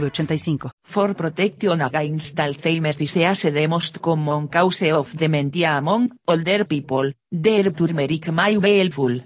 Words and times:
906985. 0.00 0.70
For 0.82 1.14
protection 1.14 1.80
against 1.80 2.36
Alzheimer's 2.36 2.96
disease 2.96 3.52
the 3.52 3.66
most 3.66 4.00
common 4.00 4.48
cause 4.48 4.90
of 4.92 5.16
dementia 5.16 5.76
among 5.76 6.10
older 6.26 6.64
people, 6.64 7.12
their 7.30 7.70
turmeric 7.72 8.32
may 8.32 8.58
be 8.58 8.78
helpful. 8.78 9.24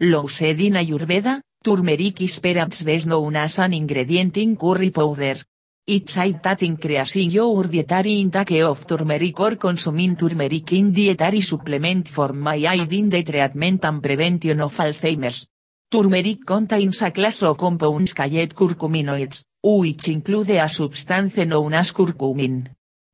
Lo 0.00 0.26
said 0.28 0.60
in 0.60 0.74
Ayurveda, 0.74 1.40
turmeric 1.62 2.20
is 2.22 2.40
perhaps 2.40 2.82
best 2.84 3.06
known 3.06 3.36
as 3.36 3.58
an 3.58 3.74
ingredient 3.74 4.36
in 4.36 4.56
curry 4.56 4.90
powder. 4.90 5.42
It's 5.86 6.12
said 6.12 6.40
that 6.42 6.62
increasing 6.62 7.30
your 7.30 7.64
dietary 7.64 8.20
intake 8.20 8.62
of 8.62 8.86
turmeric 8.86 9.40
or 9.40 9.56
consuming 9.56 10.14
turmeric 10.16 10.72
in 10.72 10.92
dietary 10.92 11.40
supplement 11.40 12.08
for 12.08 12.32
my 12.32 12.56
aid 12.56 12.92
in 12.92 13.10
the 13.10 13.22
treatment 13.22 13.84
and 13.84 14.00
prevention 14.00 14.60
of 14.60 14.76
Alzheimer's. 14.76 15.48
Turmeric 15.90 16.46
contains 16.46 17.02
a 17.02 17.10
class 17.10 17.42
of 17.42 17.58
compounds 17.58 18.14
called 18.14 18.54
curcuminoids, 18.54 19.42
which 19.62 20.08
include 20.08 20.50
a 20.50 20.68
substance 20.68 21.44
known 21.44 21.74
as 21.74 21.92
curcumin. 21.92 22.66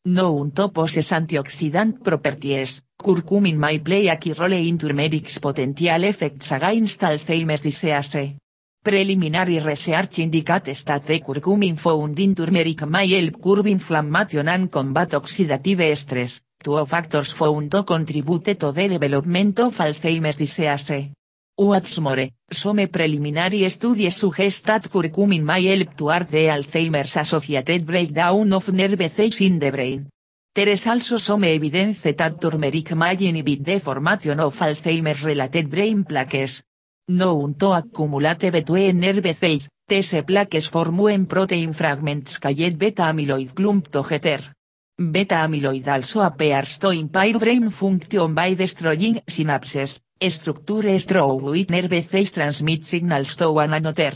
Known 0.05 0.53
to 0.53 0.69
possess 0.69 1.11
antioxidant 1.13 2.03
properties, 2.03 2.83
curcumin 2.97 3.57
may 3.57 3.81
play 3.81 4.09
a 4.09 4.17
key 4.17 4.33
role 4.33 4.53
in 4.53 4.79
turmeric's 4.79 5.39
potential 5.41 6.05
effects 6.05 6.53
against 6.53 7.01
Alzheimer's 7.01 7.61
disease. 7.61 8.37
Preliminary 8.81 9.59
research 9.59 10.21
indicates 10.21 10.85
that 10.85 11.05
the 11.05 11.19
curcumin 11.19 11.77
found 11.77 12.21
in 12.21 12.37
turmeric 12.37 12.87
may 12.87 13.09
help 13.09 13.43
curb 13.43 13.67
inflammation 13.67 14.47
and 14.49 14.71
combat 14.71 15.11
oxidative 15.11 15.97
stress, 15.97 16.41
two 16.63 16.87
factors 16.87 17.33
found 17.33 17.69
to 17.73 17.83
contribute 17.83 18.57
to 18.57 18.71
the 18.71 18.89
development 18.89 19.59
of 19.59 19.77
Alzheimer's 19.79 20.37
disease. 20.37 21.11
What's 21.59 21.99
more, 22.01 22.29
some 22.51 22.87
preliminary 22.87 23.67
studies 23.71 24.17
suggest 24.17 24.67
that 24.67 24.91
curcumin 24.91 25.43
may 25.43 25.65
help 25.65 25.97
to 25.97 26.11
art 26.11 26.31
Alzheimer's 26.31 27.17
associated 27.17 27.87
breakdown 27.87 28.53
of 28.53 28.71
nerve 28.75 29.11
cells 29.11 29.41
in 29.41 29.59
the 29.59 29.71
brain. 29.71 30.07
There 30.55 30.69
is 30.69 30.87
also 30.87 31.17
some 31.17 31.45
evidence 31.45 32.03
that 32.03 32.39
turmeric 32.39 32.95
may 32.95 33.17
inhibit 33.19 33.65
the 33.65 33.81
formation 33.81 34.39
of 34.39 34.55
Alzheimer's 34.59 35.25
related 35.25 35.71
brain 35.71 36.05
plaques. 36.05 36.63
Known 37.09 37.55
to 37.55 37.73
accumulate 37.73 38.53
between 38.53 39.01
nerve 39.01 39.35
cells, 39.35 39.71
these 39.89 40.23
plaques 40.27 40.67
form 40.67 40.99
when 40.99 41.25
protein 41.25 41.73
fragments 41.73 42.37
called 42.37 42.79
beta-amyloid 42.79 43.55
clump 43.55 43.89
together. 43.89 44.56
Beta-amyloid 44.99 45.87
also 45.89 46.23
appears 46.23 46.79
to 46.79 46.89
impair 46.89 47.39
brain 47.39 47.71
function 47.71 48.33
by 48.33 48.55
destroying 48.55 49.21
synapses, 49.27 50.01
structure 50.31 50.99
through 51.01 51.51
which 51.51 51.69
nerve 51.69 52.03
cells 52.03 52.31
transmit 52.31 52.83
signals 52.83 53.37
to 53.37 53.53
one 53.53 53.75
another. 53.75 54.15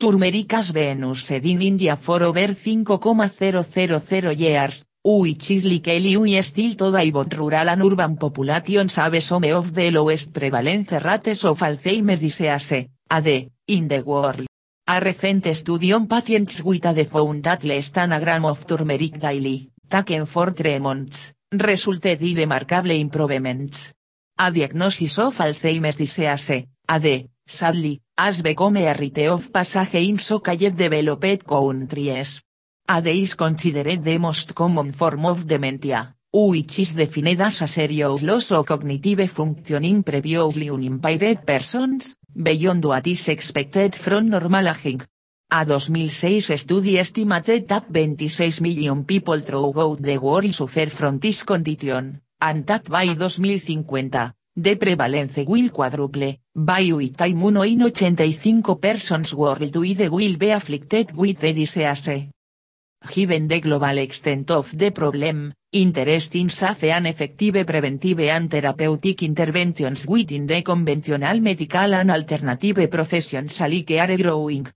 Turmeric 0.00 0.50
has 0.52 0.72
been 0.72 1.02
used 1.02 1.30
in 1.30 1.60
India 1.60 1.94
for 1.96 2.22
over 2.22 2.54
5,000 2.54 4.40
years, 4.40 4.84
which 5.04 5.50
is 5.50 5.66
likely 5.66 6.40
still 6.40 6.74
today 6.74 7.10
but 7.10 7.34
rural 7.36 7.68
and 7.68 7.82
urban 7.82 8.16
populations 8.16 8.96
have 8.96 9.22
some 9.22 9.44
of 9.52 9.74
the 9.74 9.90
lowest 9.90 10.32
prevalence 10.32 10.92
rates 11.04 11.44
of 11.44 11.60
Alzheimer's 11.60 12.20
disease, 12.20 12.86
AD, 13.10 13.50
in 13.66 13.88
the 13.88 14.02
world. 14.02 14.46
A 14.86 15.00
recent 15.00 15.54
study 15.54 15.92
on 15.92 16.06
patients 16.06 16.62
with 16.62 16.86
AD 16.86 17.06
found 17.08 17.42
that 17.42 17.62
less 17.64 17.90
than 17.90 18.12
a 18.12 18.48
of 18.48 18.66
turmeric 18.66 19.18
daily, 19.18 19.73
taken 19.88 20.26
for 20.26 20.50
three 20.52 20.78
months, 20.78 21.34
resulted 21.52 22.22
in 22.22 22.36
remarkable 22.36 22.90
improvements. 22.92 23.92
A 24.38 24.50
diagnosis 24.50 25.18
of 25.18 25.38
Alzheimer's 25.38 25.96
disease, 25.96 26.66
AD, 26.88 27.28
sadly, 27.46 28.00
has 28.18 28.42
become 28.42 28.76
a 28.78 28.92
rite 28.92 29.28
of 29.28 29.52
passage 29.52 29.94
in 30.08 30.18
so-called 30.18 30.76
developed 30.76 31.46
countries. 31.46 32.42
AD 32.88 33.06
is 33.06 33.34
considered 33.34 34.02
the 34.02 34.18
most 34.18 34.54
common 34.54 34.92
form 34.92 35.26
of 35.26 35.46
dementia, 35.46 36.14
which 36.32 36.80
is 36.80 36.94
defined 36.94 37.40
as 37.40 37.62
a 37.62 37.68
serious 37.68 38.22
loss 38.22 38.50
of 38.52 38.66
cognitive 38.66 39.30
functioning 39.30 40.02
previously 40.02 40.68
unimpaired 40.68 41.46
persons, 41.46 42.16
beyond 42.34 42.84
what 42.84 43.06
is 43.06 43.28
expected 43.28 43.94
from 43.94 44.28
normal 44.28 44.68
aging. 44.68 45.00
A 45.56 45.64
2006 45.64 46.58
study 46.58 46.98
estimated 46.98 47.68
that 47.68 47.86
26 47.86 48.60
million 48.60 49.04
people 49.04 49.38
throughout 49.38 50.02
the 50.02 50.18
world 50.18 50.52
suffer 50.52 50.90
from 50.90 51.20
this 51.20 51.44
condition, 51.44 52.22
and 52.40 52.66
that 52.66 52.90
by 52.90 53.06
2050, 53.06 53.84
the 54.56 54.74
prevalence 54.74 55.46
will 55.46 55.70
quadruple, 55.70 56.34
by 56.56 56.90
which 56.90 57.14
time 57.14 57.40
uno 57.40 57.62
in 57.62 57.82
85 57.82 58.80
persons 58.80 59.32
worldwide 59.32 60.10
will 60.10 60.36
be 60.36 60.50
afflicted 60.50 61.14
with 61.14 61.38
the 61.38 61.52
disease. 61.52 62.30
Given 63.14 63.46
the 63.46 63.60
global 63.60 63.98
extent 63.98 64.50
of 64.50 64.76
the 64.76 64.90
problem, 64.90 65.52
interest 65.70 66.34
in 66.34 66.50
safe 66.50 66.90
and 66.90 67.06
effective 67.06 67.64
preventive 67.64 68.26
and 68.28 68.50
therapeutic 68.50 69.22
interventions 69.22 70.04
within 70.08 70.48
the 70.48 70.62
conventional 70.62 71.40
medical 71.40 71.94
and 71.94 72.10
alternative 72.10 72.90
professions 72.90 73.60
are 73.60 74.16
growing. 74.16 74.66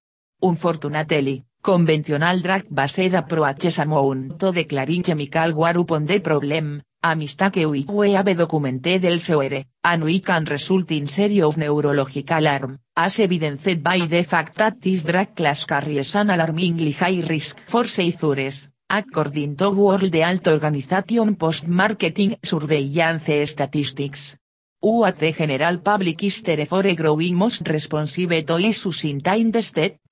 Unfortunately, 0.41 1.45
conventional 1.61 2.39
drug-based 2.41 3.15
approaches 3.15 3.79
amount 3.81 4.39
to 4.39 4.53
declaring 4.53 5.03
chemical 5.03 5.53
war 5.53 5.77
upon 5.77 6.07
the 6.07 6.21
problem, 6.21 6.81
a 7.03 7.17
mistake 7.17 7.67
which 7.67 7.89
we 7.91 8.13
have 8.13 8.37
documented 8.37 9.05
elsewhere, 9.05 9.65
and 9.83 10.05
we 10.05 10.21
can 10.21 10.45
result 10.45 10.93
in 10.93 11.09
serious 11.09 11.57
neurological 11.57 12.47
harm, 12.47 12.79
as 12.97 13.19
evidenced 13.19 13.83
by 13.83 13.99
the 14.07 14.23
fact 14.23 14.55
that 14.57 14.81
this 14.81 15.03
drug 15.03 15.35
class 15.35 15.65
carries 15.65 16.15
an 16.15 16.31
alarmingly 16.31 16.93
high 16.93 17.21
risk 17.29 17.59
for 17.59 17.85
seizures, 17.85 18.69
according 18.89 19.57
to 19.57 19.71
World 19.71 20.15
Health 20.15 20.47
Organization 20.47 21.35
post-marketing 21.35 22.37
surveillance 22.45 23.51
statistics. 23.51 24.37
The 24.81 25.35
general 25.37 25.79
public 25.79 26.23
is 26.23 26.41
therefore 26.43 26.95
growing 26.95 27.35
most 27.35 27.67
responsive 27.69 28.47
to 28.47 28.59
issues 28.59 29.05
in 29.05 29.21
time 29.21 29.51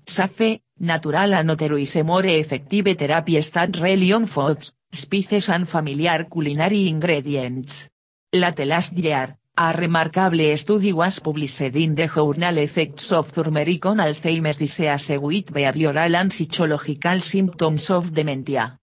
safe, 0.06 0.62
natural 0.78 1.34
and 1.34 1.50
otherwise 1.50 2.02
more 2.04 2.24
effective 2.24 2.96
therapies 2.96 3.50
that 3.52 3.76
rely 3.76 4.12
on 4.12 4.26
foods, 4.26 4.72
spices 4.92 5.48
and 5.48 5.68
familiar 5.68 6.24
culinary 6.24 6.88
ingredients. 6.88 7.88
Late 8.32 8.66
last 8.66 8.92
year, 8.96 9.36
a 9.58 9.72
remarkable 9.72 10.56
study 10.56 10.92
was 10.92 11.18
published 11.20 11.62
in 11.74 11.94
the 11.94 12.06
journal 12.06 12.58
Effects 12.58 13.10
of 13.12 13.32
Turmeric 13.32 13.86
on 13.86 13.98
Alzheimer's 13.98 14.56
Disease 14.56 15.18
with 15.18 15.52
Behavioral 15.52 16.14
and 16.14 16.32
Psychological 16.32 17.20
Symptoms 17.20 17.90
of 17.90 18.12
Dementia. 18.12 18.78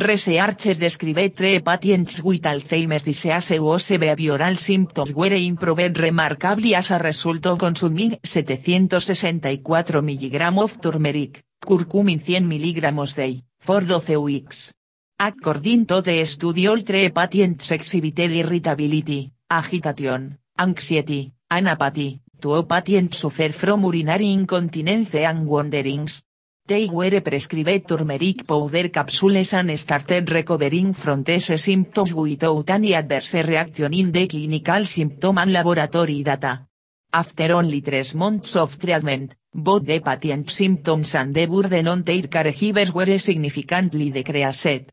Researchers 0.00 0.78
describe 0.78 1.34
three 1.34 1.60
patients 1.60 2.22
with 2.22 2.42
Alzheimer's 2.42 3.02
disease 3.02 3.56
whose 3.58 3.98
behavioral 3.98 4.56
symptoms 4.56 5.14
were 5.14 5.34
improved 5.34 5.98
remarkably 5.98 6.74
as 6.74 6.90
a 6.90 6.98
result 6.98 7.46
of 7.46 7.58
consuming 7.58 8.18
764 8.22 10.02
mg 10.02 10.58
of 10.58 10.80
turmeric, 10.80 11.44
curcumin 11.60 12.18
100 12.18 12.42
mg 12.42 13.14
day, 13.14 13.42
for 13.58 13.80
12 13.82 14.16
weeks. 14.22 14.72
According 15.18 15.86
to 15.86 16.00
the 16.02 16.24
study 16.26 16.66
all 16.66 16.80
three 16.80 17.10
patients 17.10 17.70
exhibited 17.70 18.32
irritability, 18.32 19.30
agitation, 19.48 20.38
anxiety, 20.58 21.32
and 21.50 21.68
apathy, 21.68 22.20
two 22.40 22.64
patients 22.64 23.18
suffer 23.18 23.52
from 23.52 23.84
urinary 23.84 24.32
incontinence 24.32 25.14
and 25.14 25.46
wanderings. 25.46 26.22
They 26.66 26.88
were 26.90 27.20
prescribed 27.20 27.86
turmeric 27.86 28.46
powder 28.46 28.88
capsules 28.88 29.52
and 29.52 29.78
started 29.78 30.30
recovering 30.30 30.94
from 30.94 31.22
these 31.22 31.60
symptoms 31.60 32.14
without 32.14 32.70
any 32.70 32.94
adverse 32.94 33.34
reaction 33.34 33.92
in 33.92 34.10
the 34.10 34.26
clinical 34.26 34.86
symptom 34.86 35.36
and 35.36 35.52
laboratory 35.52 36.22
data. 36.22 36.66
After 37.12 37.52
only 37.52 37.82
three 37.82 38.14
months 38.14 38.56
of 38.56 38.78
treatment, 38.78 39.34
both 39.52 39.84
the 39.84 40.00
patient 40.00 40.48
symptoms 40.48 41.14
and 41.14 41.34
the 41.34 41.44
burden 41.44 41.86
on 41.86 42.02
their 42.02 42.28
caregivers 42.28 42.94
were 42.94 43.18
significantly 43.18 44.10
decreased. 44.10 44.90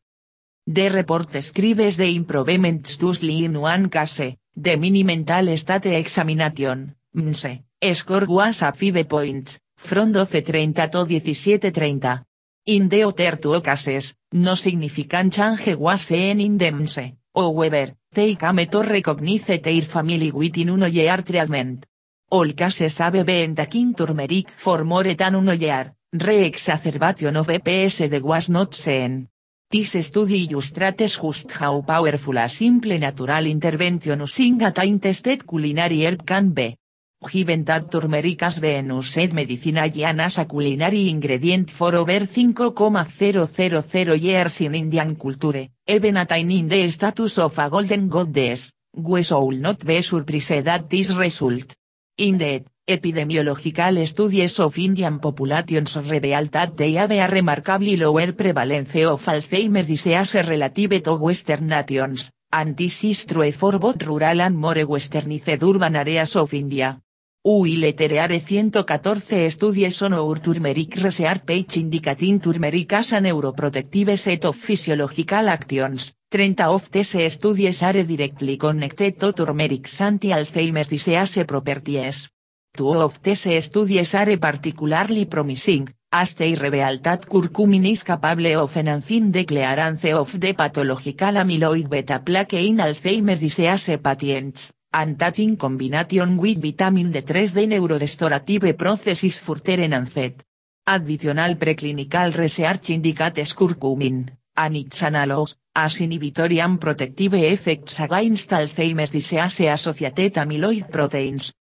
The 0.68 0.90
report 0.90 1.32
describes 1.32 1.96
the 1.96 2.14
improvements 2.14 2.98
to 2.98 3.14
in 3.24 3.58
one 3.62 3.90
case, 3.90 4.36
the 4.54 4.76
mini 4.76 5.04
mental 5.04 5.56
state 5.56 5.86
examination, 5.86 6.98
MNSE, 7.16 7.64
score 7.96 8.26
was 8.28 8.62
a 8.62 8.74
5 8.74 9.08
points, 9.08 9.62
from 9.82 10.14
12.30 10.14 11.24
to 11.24 11.32
17.30. 11.34 12.24
In 12.66 12.88
the 12.88 13.04
other 13.04 13.62
cases, 13.62 14.14
no 14.34 14.56
significant 14.56 15.34
change 15.34 15.76
was 15.76 16.12
en 16.12 16.40
in 16.40 16.58
themse, 16.58 17.18
however, 17.34 17.98
they 18.14 18.36
came 18.36 18.68
to 18.68 18.84
recognize 18.84 19.60
their 19.62 19.82
family 19.82 20.32
within 20.32 20.70
uno 20.70 20.86
year 20.86 21.24
treatment. 21.24 21.86
All 22.30 22.54
cases 22.54 23.00
have 23.00 23.26
been 23.26 23.56
taking 23.56 23.96
turmeric 23.96 24.50
for 24.50 24.84
more 24.86 25.16
than 25.16 25.36
uno 25.36 25.54
year, 25.54 25.96
re-exacerbation 26.12 27.36
of 27.36 27.50
EPS 27.50 28.08
de 28.10 28.20
was 28.20 28.50
not 28.50 28.76
seen. 28.76 29.28
This 29.72 29.98
study 30.06 30.46
illustrates 30.50 31.18
just 31.18 31.52
how 31.54 31.82
powerful 31.82 32.38
a 32.38 32.48
simple 32.48 32.98
natural 33.00 33.48
intervention 33.48 34.20
using 34.20 34.62
a 34.62 34.72
time 34.72 35.00
tested 35.00 35.48
culinary 35.48 36.06
herb 36.06 36.26
can 36.26 36.52
be. 36.52 36.78
Given 37.24 37.64
that 37.66 37.92
turmeric 37.92 38.42
has 38.42 38.60
been 38.60 38.90
used 38.90 39.34
medicinally 39.34 40.04
as 40.04 40.40
a 40.40 40.46
culinary 40.46 41.08
ingredient 41.08 41.70
for 41.70 41.94
over 41.94 42.26
5,000 42.26 44.20
years 44.20 44.62
in 44.62 44.74
Indian 44.74 45.16
culture, 45.16 45.70
even 45.86 46.18
attaining 46.18 46.68
the 46.68 46.90
status 46.90 47.38
of 47.38 47.60
a 47.60 47.70
golden 47.70 48.10
goddess, 48.10 48.72
we 48.98 49.22
should 49.22 49.62
not 49.62 49.86
be 49.86 50.02
surprised 50.02 50.68
at 50.68 50.90
this 50.90 51.12
result. 51.12 51.76
Indeed, 52.18 52.66
epidemiological 52.88 54.04
studies 54.08 54.60
of 54.60 54.80
Indian 54.80 55.20
populations 55.20 55.96
reveal 55.98 56.48
that 56.48 56.76
they 56.76 56.94
have 56.94 57.12
a 57.12 57.28
remarkably 57.28 57.98
lower 57.98 58.34
prevalence 58.34 58.96
of 59.06 59.24
Alzheimer's 59.28 59.86
disease 59.86 60.44
relative 60.48 61.04
to 61.04 61.14
Western 61.14 61.68
nations, 61.68 62.32
and 62.52 62.76
this 62.76 63.04
is 63.04 63.28
true 63.28 63.52
for 63.52 63.78
both 63.78 64.02
rural 64.02 64.42
and 64.42 64.58
more 64.58 64.84
westernized 64.88 65.62
urban 65.62 65.96
areas 65.96 66.36
of 66.36 66.52
India. 66.56 67.00
UI 67.44 67.78
Lettereare 67.78 68.36
114 68.40 69.50
studies 69.50 70.04
on 70.04 70.14
our 70.14 70.40
turmeric 70.40 70.96
research 71.02 71.44
page 71.44 71.78
indicating 71.78 72.40
turmeric 72.40 72.94
as 72.94 73.14
neuroprotective 73.14 74.16
set 74.16 74.46
of 74.46 74.56
physiological 74.56 75.50
actions, 75.50 76.14
30 76.30 76.62
of 76.66 76.92
these 76.92 77.32
studies 77.32 77.82
are 77.82 78.04
directly 78.04 78.58
connected 78.58 79.18
to 79.18 79.34
turmeric's 79.34 80.02
anti-Alzheimer's 80.02 80.88
disease 80.88 81.44
properties. 81.46 82.30
Two 82.72 82.94
of 82.94 83.20
these 83.24 83.64
studies 83.64 84.14
are 84.14 84.38
particularly 84.38 85.26
promising, 85.26 85.90
as 86.12 86.36
they 86.36 86.54
reveal 86.54 87.00
that 87.00 87.26
curcumin 87.26 87.90
is 87.90 88.04
capable 88.04 88.62
of 88.62 88.78
enhancing 88.78 89.32
the 89.32 89.46
clearance 89.46 90.14
of 90.14 90.40
the 90.40 90.54
pathological 90.54 91.38
amyloid 91.38 91.90
beta 91.90 92.20
plaque 92.20 92.54
in 92.54 92.78
Alzheimer's 92.78 93.40
disease 93.40 93.98
patients 93.98 94.74
and 94.94 95.18
that 95.18 95.40
in 95.40 95.56
combination 95.56 96.38
with 96.38 96.62
vitamin 96.62 97.12
D3 97.12 97.54
the 97.54 97.68
neurorestorative 97.68 98.78
processes 98.78 99.40
further 99.40 99.82
enhanced. 99.82 100.44
Additional 100.88 101.56
preclinical 101.56 102.36
research 102.36 102.90
indicates 102.90 103.54
curcumin, 103.54 104.28
and 104.58 104.76
its 104.76 105.02
analogs, 105.02 105.56
as 105.74 106.02
inhibitory 106.02 106.60
and 106.60 106.80
protective 106.80 107.36
effects 107.36 108.00
against 108.00 108.50
Alzheimer's 108.50 109.10
disease 109.10 109.62
associated 109.62 110.34
amyloid 110.34 110.92
proteins. 110.92 111.54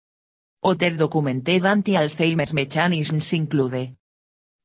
Other 0.63 0.97
documented 0.97 1.65
anti-Alzheimer's 1.65 2.53
mechanisms 2.53 3.33
include 3.33 3.95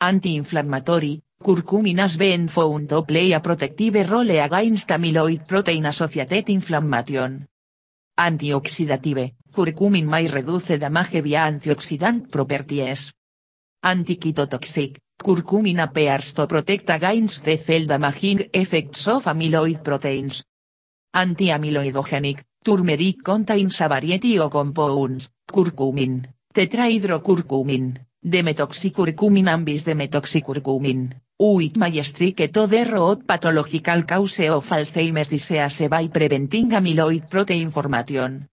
anti-inflammatory, 0.01 1.23
curcumin 1.43 1.99
has 1.99 2.17
been 2.17 2.49
found 2.49 2.89
to 2.89 3.03
play 3.03 3.33
a 3.33 3.41
protective 3.41 4.11
role 4.11 4.31
against 4.31 4.89
amyloid 4.89 5.47
protein 5.47 5.87
associated 5.87 6.49
inflammation. 6.49 7.47
Antioxidative, 8.19 9.35
curcumin 9.53 10.07
may 10.07 10.27
reduce 10.27 10.79
damage 10.79 11.21
via 11.21 11.45
antioxidant 11.45 12.31
properties. 12.31 13.13
Antichitotoxic, 13.85 14.99
curcumin 15.23 15.81
appears 15.81 16.33
to 16.33 16.47
protect 16.47 16.89
against 16.89 17.45
the 17.45 17.59
cell 17.59 17.85
damaging 17.85 18.49
effects 18.53 19.07
of 19.09 19.27
amyloid 19.27 19.83
proteins. 19.83 20.45
Anti-amyloidogenic, 21.13 22.45
turmeric 22.65 23.23
contains 23.23 23.81
a 23.83 23.89
variety 23.89 24.39
of 24.39 24.51
compounds, 24.51 25.31
curcumin, 25.47 26.25
tetrahydrocurcumin, 26.55 28.01
demetoxicurcumin 28.25 29.49
and 29.49 29.67
bisdemetoxicurcumin, 29.67 31.13
Uit 31.39 31.77
may 31.77 32.03
strike 32.03 32.49
to 32.49 32.67
the 32.67 32.85
road 32.85 33.25
cause 34.07 34.49
of 34.49 34.71
Alzheimer's 34.71 35.29
disease 35.29 35.87
by 35.87 36.09
preventing 36.09 36.73
amyloid 36.73 37.29
protein 37.29 37.71
formation. 37.71 38.49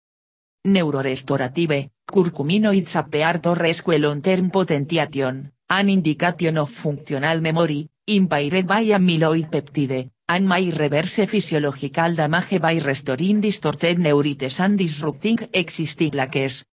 Neurorestorative, 0.66 1.92
curcuminoids 2.06 2.98
appear 2.98 3.40
to 3.40 3.54
rescue 3.54 3.98
long-term 4.00 4.50
potentiation, 4.50 5.54
an 5.70 5.90
indication 5.90 6.58
of 6.58 6.70
functional 6.70 7.40
memory, 7.40 7.88
impaired 8.06 8.68
by 8.68 8.84
amyloid 8.84 9.50
peptide, 9.50 10.12
and 10.28 10.46
may 10.46 10.70
reverse 10.70 11.26
physiological 11.26 12.16
damage 12.16 12.60
by 12.60 12.80
restoring 12.80 13.40
distorted 13.40 13.98
neurites 13.98 14.60
and 14.60 14.78
disrupting 14.78 15.40
existing 15.54 16.12
plaques. 16.12 16.66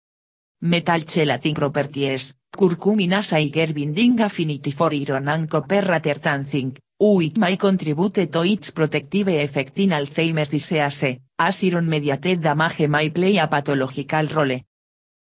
Metal 0.62 1.06
chelating 1.06 1.54
properties, 1.54 2.34
Curcuminas 2.52 3.34
Aiger 3.34 3.74
binding 3.74 4.20
affinity 4.22 4.72
for 4.72 4.94
iron 4.94 5.30
and 5.30 5.48
copper 5.48 5.82
rather 5.82 6.20
zinc, 6.46 6.80
it 7.00 7.38
may 7.38 7.58
contribute 7.58 8.28
to 8.30 8.44
its 8.44 8.72
protective 8.72 9.30
effect 9.30 9.78
in 9.80 9.92
Alzheimer's 9.92 10.50
disease, 10.50 11.20
as 11.38 11.64
iron 11.64 11.90
damage 12.42 12.88
may 12.88 13.10
play 13.12 13.38
a 13.38 13.48
pathological 13.48 14.28
role. 14.28 14.60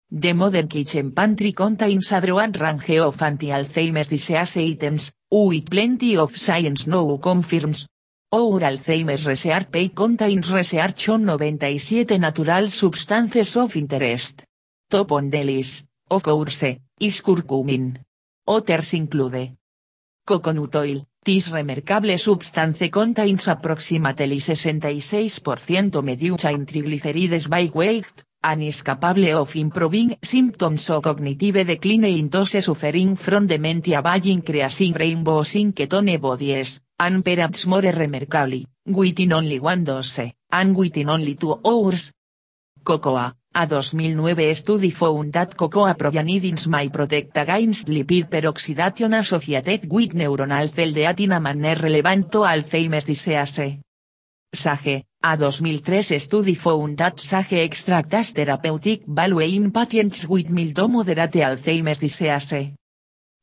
The 0.08 0.32
modern 0.34 0.68
kitchen 0.68 1.12
pantry 1.12 1.52
contains 1.52 2.12
a 2.12 2.20
broad 2.20 2.58
range 2.60 2.98
of 2.98 3.20
anti-Alzheimer's 3.20 4.06
disease 4.06 4.56
items, 4.56 5.12
with 5.30 5.68
plenty 5.68 6.16
of 6.16 6.36
science 6.36 6.86
now 6.86 7.16
confirms. 7.18 7.88
Our 8.32 8.60
Alzheimer's 8.60 9.26
research 9.26 9.70
page 9.70 9.94
contains 9.94 10.52
research 10.52 11.08
on 11.08 11.24
97 11.24 12.20
natural 12.20 12.70
substances 12.70 13.56
of 13.56 13.76
interest. 13.76 14.44
Top 14.88 15.10
on 15.12 15.28
the 15.28 15.42
list, 15.42 15.86
of 16.08 16.22
course, 16.22 16.76
is 16.98 17.22
curcumin. 17.22 17.98
Others 18.46 18.94
include 18.94 19.56
coconut 20.24 20.74
oil, 20.76 21.06
this 21.24 21.48
remarkable 21.48 22.16
substance 22.18 22.88
contains 22.90 23.48
approximately 23.48 24.38
66% 24.38 26.02
medium 26.02 26.36
triglycerides 26.36 27.48
by 27.48 27.70
weight, 27.74 28.24
and 28.42 28.62
is 28.62 28.82
capable 28.82 29.36
of 29.36 29.56
improving 29.56 30.16
symptoms 30.22 30.88
of 30.90 31.02
cognitive 31.02 31.66
decline 31.66 32.04
in 32.04 32.28
those 32.28 32.62
suffering 32.62 33.16
from 33.16 33.46
dementia 33.46 34.02
by 34.02 34.20
increasing 34.24 34.94
rainbows 34.94 35.56
in 35.56 35.72
ketone 35.72 36.20
bodies, 36.20 36.80
and 36.98 37.24
perhaps 37.24 37.66
more 37.66 37.80
remarkably, 37.80 38.66
within 38.86 39.32
only 39.32 39.58
one 39.58 39.84
dose, 39.84 40.32
and 40.52 40.76
within 40.76 41.10
only 41.10 41.34
two 41.34 41.58
hours. 41.64 42.12
Cocoa, 42.84 43.32
a 43.58 43.66
2009 43.66 44.54
study 44.54 44.90
found 44.90 45.32
that 45.32 45.56
cocoa 45.56 45.94
proteanidins 45.94 46.66
may 46.66 46.90
protect 46.90 47.38
against 47.38 47.88
lipid 47.88 48.28
peroxidation 48.28 49.14
associated 49.14 49.90
with 49.90 50.12
neuronal 50.12 50.68
cell 50.68 50.92
death 50.92 51.20
in 51.20 51.32
a 51.32 51.40
manner 51.40 51.74
relevant 51.80 52.30
to 52.30 52.44
Alzheimer's 52.44 53.04
disease. 53.04 53.80
SAGE, 54.52 55.04
a 55.24 55.36
2003 55.38 56.18
study 56.18 56.54
found 56.54 56.98
that 56.98 57.18
sage 57.18 57.54
extract 57.64 58.12
has 58.12 58.32
therapeutic 58.32 59.06
value 59.06 59.40
in 59.40 59.70
patients 59.72 60.28
with 60.28 60.50
mild 60.50 60.76
to 60.76 60.88
moderate 60.88 61.32
Alzheimer's 61.32 61.96
disease. 61.96 62.74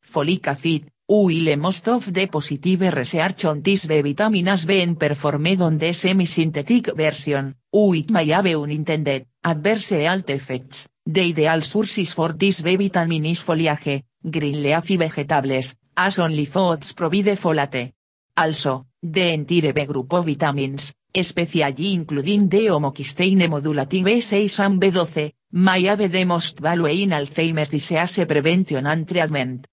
Folic 0.05 0.45
acid, 0.45 0.91
while 1.07 1.57
most 1.57 1.87
of 1.87 2.13
the 2.13 2.27
positive 2.27 2.81
research 2.93 3.45
on 3.45 3.63
this 3.63 3.87
B 3.87 4.01
vitamin 4.01 4.45
has 4.45 4.65
been 4.65 4.95
performed 4.95 5.59
on 5.61 5.79
the 5.79 5.91
semi-synthetic 5.91 6.95
version, 6.95 7.55
it 7.73 8.11
may 8.11 8.27
have 8.27 8.45
unintended, 8.45 9.25
adverse 9.43 9.89
health 9.89 10.29
effects. 10.29 10.87
The 11.05 11.21
ideal 11.21 11.61
sources 11.61 12.13
for 12.13 12.33
this 12.33 12.61
vitamin 12.61 13.25
is 13.25 13.41
foliage, 13.41 14.03
green 14.23 14.63
leafy 14.63 14.97
vegetables, 14.97 15.75
as 15.97 16.19
only 16.19 16.45
foods 16.45 16.93
provide 16.93 17.37
folate. 17.37 17.93
Also, 18.37 18.87
the 19.01 19.33
entire 19.33 19.73
B 19.73 19.85
group 19.85 20.13
of 20.13 20.25
vitamins, 20.25 20.93
especially 21.13 21.93
including 21.93 22.47
the 22.47 22.67
homocysteine 22.67 23.49
modulating 23.49 24.05
B6 24.05 24.59
and 24.65 24.81
B12, 24.81 25.33
may 25.51 25.83
have 25.83 26.09
the 26.09 26.25
most 26.25 26.59
value 26.59 27.03
in 27.03 27.09
Alzheimer's 27.09 27.69
disease 27.69 28.25
prevention 28.25 28.87
and 28.87 29.07
treatment. 29.07 29.67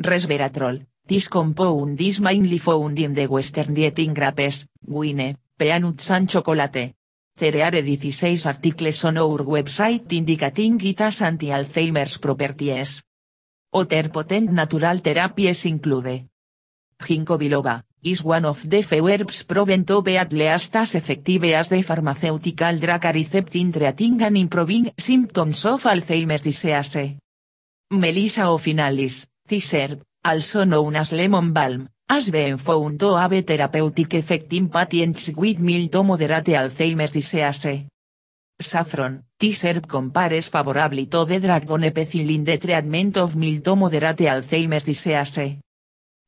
Resveratrol, 0.00 0.86
this 1.04 1.28
compound 1.28 2.00
is 2.00 2.20
mainly 2.20 2.58
found 2.58 2.98
in 2.98 3.12
the 3.12 3.26
western 3.26 3.74
dieting 3.74 4.14
grapes, 4.14 4.66
guine, 4.86 5.36
peanuts 5.58 6.10
and 6.12 6.28
chocolate. 6.28 6.94
There 7.42 7.64
are 7.64 7.74
16 7.74 8.46
articles 8.46 9.04
on 9.04 9.18
our 9.18 9.42
website 9.42 10.12
indicating 10.12 10.80
it 10.80 11.00
has 11.00 11.22
anti-Alzheimer's 11.22 12.18
properties. 12.18 13.02
Other 13.74 14.10
potent 14.10 14.52
natural 14.52 15.00
therapies 15.00 15.66
include 15.66 16.28
Ginkgo 17.00 17.36
biloba, 17.36 17.82
is 18.04 18.22
one 18.22 18.44
of 18.44 18.70
the 18.70 18.84
few 18.84 19.08
herbs 19.08 19.42
proven 19.42 19.84
to 19.84 20.02
be 20.02 20.16
at 20.16 20.32
least 20.32 20.76
as 20.76 20.94
effective 20.94 21.42
as 21.52 21.68
the 21.68 21.82
pharmaceutical 21.82 22.78
drug 22.78 23.02
recept 23.02 23.56
in 23.56 23.72
treating 23.72 24.22
and 24.22 24.36
improving 24.36 24.92
symptoms 24.96 25.64
of 25.64 25.82
Alzheimer's 25.82 26.42
disease. 26.42 27.18
Melissa 27.90 28.42
officinalis, 28.42 29.26
this 29.48 29.74
herb, 29.74 30.00
also 30.24 30.62
known 30.64 30.94
as 30.94 31.10
lemon 31.10 31.52
balm, 31.52 31.88
has 32.12 32.28
been 32.28 32.58
found 32.58 32.98
to 32.98 33.16
have 33.16 33.42
therapeutic 33.42 34.12
effect 34.12 34.52
in 34.52 34.68
patients 34.68 35.32
with 35.34 35.58
mild 35.58 35.90
to 35.90 36.02
moderate 36.02 36.44
Alzheimer's 36.52 37.10
disease. 37.10 37.86
Saffron, 38.60 39.24
T-SERP 39.38 39.88
compares 39.88 40.48
favorably 40.48 41.06
to 41.06 41.24
the 41.24 41.40
drug 41.40 41.64
donepezil 41.64 42.28
in 42.28 42.44
the 42.44 42.58
treatment 42.58 43.16
of 43.16 43.34
mild 43.34 43.64
to 43.64 43.76
moderate 43.76 44.28
Alzheimer's 44.28 44.82
disease. 44.82 45.58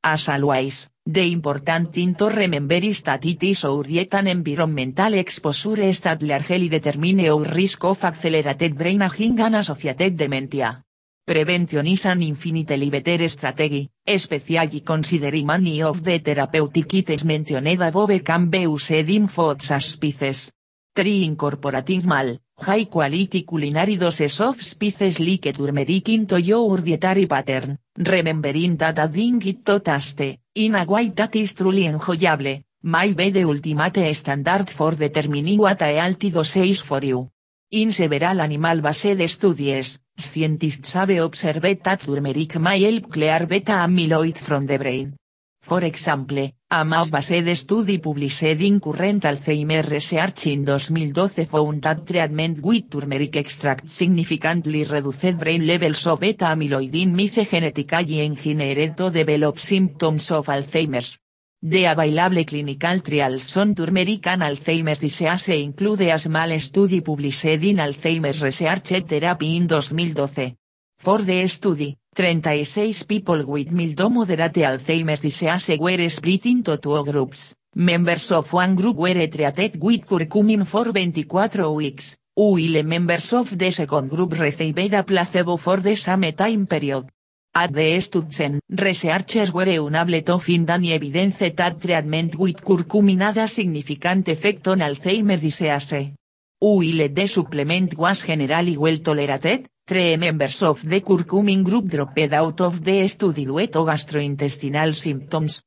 As 0.03 0.29
always, 0.31 0.89
the 1.05 1.31
important 1.31 1.93
thing 1.93 2.15
to 2.15 2.31
remember 2.31 2.81
is 2.81 3.03
that 3.03 3.27
it 3.27 3.43
is 3.43 3.65
our 3.67 3.83
diet 3.83 4.15
and 4.15 4.29
environmental 4.29 5.13
exposure 5.13 5.93
that 5.93 6.23
largely 6.23 6.71
determine 6.71 7.29
our 7.29 7.45
risk 7.45 7.85
of 7.85 8.03
accelerated 8.05 8.75
brain 8.75 9.03
aging 9.03 9.39
and 9.39 9.57
associated 9.57 10.17
dementia. 10.17 10.84
Prevention 11.27 11.87
is 11.87 12.05
an 12.05 12.23
infinitely 12.23 12.91
better 12.91 13.27
strategy, 13.31 13.89
especially 14.07 14.83
considering 14.83 15.47
many 15.47 15.83
of 15.83 16.03
the 16.03 16.19
therapeutic 16.19 16.93
items 16.93 17.25
mentioned 17.25 17.67
above 17.81 18.23
can 18.23 18.51
be 18.51 18.59
used 18.59 18.91
in 18.91 19.27
foods 19.27 19.71
as 19.71 19.87
spices. 19.87 20.53
3. 20.95 21.25
Incorporating 21.25 22.07
mal, 22.07 22.39
high 22.59 22.85
quality 22.85 23.43
culinary 23.43 23.97
doses 23.97 24.39
of 24.41 24.63
spices 24.63 25.19
like 25.19 25.51
turmeric 25.57 26.11
into 26.11 26.39
your 26.39 26.77
dietary 26.83 27.27
pattern, 27.27 27.79
remembering 27.97 28.77
that 28.77 28.99
adding 28.99 29.41
it 29.47 29.65
to 29.65 29.81
taste, 29.81 30.39
in 30.55 30.75
a 30.75 30.85
way 30.85 31.09
that 31.09 31.35
is 31.37 31.55
truly 31.55 31.87
enjoyable, 31.87 32.63
may 32.83 33.15
be 33.15 33.31
the 33.31 33.45
ultimate 33.45 34.15
standard 34.15 34.69
for 34.69 34.95
determining 34.95 35.59
what 35.59 35.81
a 35.81 35.99
healthy 35.99 36.31
dose 36.31 36.57
is 36.57 36.83
for 36.83 37.03
you. 37.03 37.31
In 37.71 37.93
several 37.93 38.43
animal-based 38.43 39.27
studies, 39.27 40.04
scientists 40.17 40.93
have 40.93 41.11
observed 41.11 41.83
that 41.83 42.01
turmeric 42.01 42.59
may 42.59 42.81
help 42.83 43.11
clear 43.11 43.47
beta 43.47 43.73
amyloid 43.73 44.37
from 44.37 44.67
the 44.67 44.79
brain. 44.79 45.17
For 45.65 45.83
example, 45.83 46.51
a 46.71 46.85
mouse-based 46.85 47.57
study 47.57 47.99
published 47.99 48.43
in 48.43 48.81
Current 48.81 49.25
Alzheimer 49.25 49.83
Research 49.89 50.49
in 50.49 50.65
2012 50.65 51.49
found 51.49 51.81
that 51.83 52.07
treatment 52.07 52.61
with 52.61 52.91
turmeric 52.91 53.37
extract 53.37 53.89
significantly 53.89 54.85
reduced 54.85 55.39
brain 55.39 55.67
levels 55.67 56.07
of 56.07 56.21
beta 56.21 56.45
amyloid 56.45 56.95
in 56.95 57.17
mice 57.17 57.49
genetically 57.49 58.21
engineered 58.21 58.95
to 58.95 59.09
develop 59.11 59.59
symptoms 59.59 60.31
of 60.33 60.47
Alzheimer's. 60.47 61.19
The 61.67 61.87
available 61.87 62.45
clinical 62.45 63.01
trials 63.01 63.57
on 63.57 63.75
turmeric 63.75 64.27
and 64.27 64.43
Alzheimer's 64.43 64.99
disease 64.99 65.49
include 65.49 66.03
a 66.03 66.19
small 66.19 66.59
study 66.59 67.01
published 67.01 67.47
in 67.47 67.79
Alzheimer's 67.79 68.43
Research 68.43 69.03
Therapy 69.09 69.57
in 69.57 69.67
2012. 69.67 70.57
For 70.99 71.23
the 71.23 71.49
study, 71.49 71.97
36 72.15 73.05
people 73.05 73.47
with 73.47 73.73
mild 73.73 73.97
to 73.97 74.11
moderate 74.11 74.53
Alzheimer's 74.53 75.21
disease 75.21 75.79
were 75.81 76.11
split 76.11 76.45
into 76.45 76.77
two 76.77 77.03
groups. 77.03 77.55
Members 77.77 78.31
of 78.33 78.53
one 78.53 78.75
group 78.75 78.97
were 78.99 79.27
treated 79.27 79.83
with 79.83 80.05
curcumin 80.05 80.67
for 80.67 80.93
24 80.93 81.75
weeks, 81.75 82.19
while 82.35 82.83
members 82.83 83.33
of 83.33 83.57
the 83.57 83.71
second 83.71 84.11
group 84.11 84.39
received 84.39 84.93
a 84.93 85.03
placebo 85.03 85.57
for 85.57 85.79
the 85.79 85.97
same 85.97 86.31
time 86.35 86.67
period. 86.67 87.09
At 87.57 87.73
the 87.73 88.01
study, 88.01 88.59
researchers 88.69 89.53
were 89.53 89.79
unable 89.79 90.21
to 90.23 90.41
find 90.41 90.69
any 90.71 90.93
evidence 90.93 91.39
that 91.39 91.81
treatment 91.81 92.35
with 92.35 92.65
curcumin 92.65 93.21
had 93.21 93.39
a 93.39 93.47
significant 93.47 94.29
effect 94.29 94.67
on 94.67 94.81
Alzheimer's 94.81 95.41
disease. 95.41 96.15
While 96.59 97.09
the 97.11 97.27
supplement 97.29 97.95
was 97.97 98.27
generally 98.27 98.77
well 98.77 98.99
tolerated, 98.99 99.69
three 99.87 100.17
members 100.17 100.63
of 100.65 100.83
the 100.83 101.01
curcumin 101.01 101.63
group 101.63 101.87
dropped 101.87 102.33
out 102.33 102.61
of 102.61 102.83
the 102.83 103.07
study 103.07 103.45
due 103.45 103.69
to 103.69 103.85
gastrointestinal 103.85 104.93
symptoms. 104.93 105.63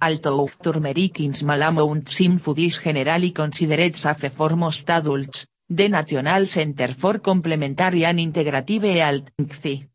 Although 0.00 0.50
turmeric 0.60 1.20
in 1.20 1.34
small 1.34 1.62
amounts 1.62 2.20
in 2.20 2.38
food 2.38 2.58
generally 2.58 3.30
considered 3.30 3.94
safe 3.94 4.32
for 4.32 4.56
most 4.56 4.90
adults, 4.90 5.46
the 5.68 5.88
National 5.88 6.46
Center 6.46 6.92
for 6.94 7.20
Complementary 7.20 8.04
and 8.04 8.18
Integrative 8.18 8.96
Health 8.96 9.30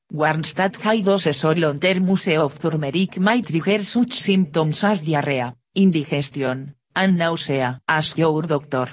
NCI, 0.08 0.18
warns 0.18 0.54
that 0.54 0.76
high 0.78 1.02
doses 1.02 1.44
or 1.44 1.56
long-term 1.56 2.10
use 2.10 2.38
of 2.38 2.60
turmeric 2.60 3.20
might 3.20 3.46
trigger 3.46 3.84
such 3.84 4.14
symptoms 4.14 4.84
as 4.84 5.02
diarrhea, 5.02 5.56
indigestion, 5.76 6.76
and 6.96 7.18
nausea. 7.18 7.82
Ask 7.88 8.18
your 8.18 8.42
doctor. 8.44 8.88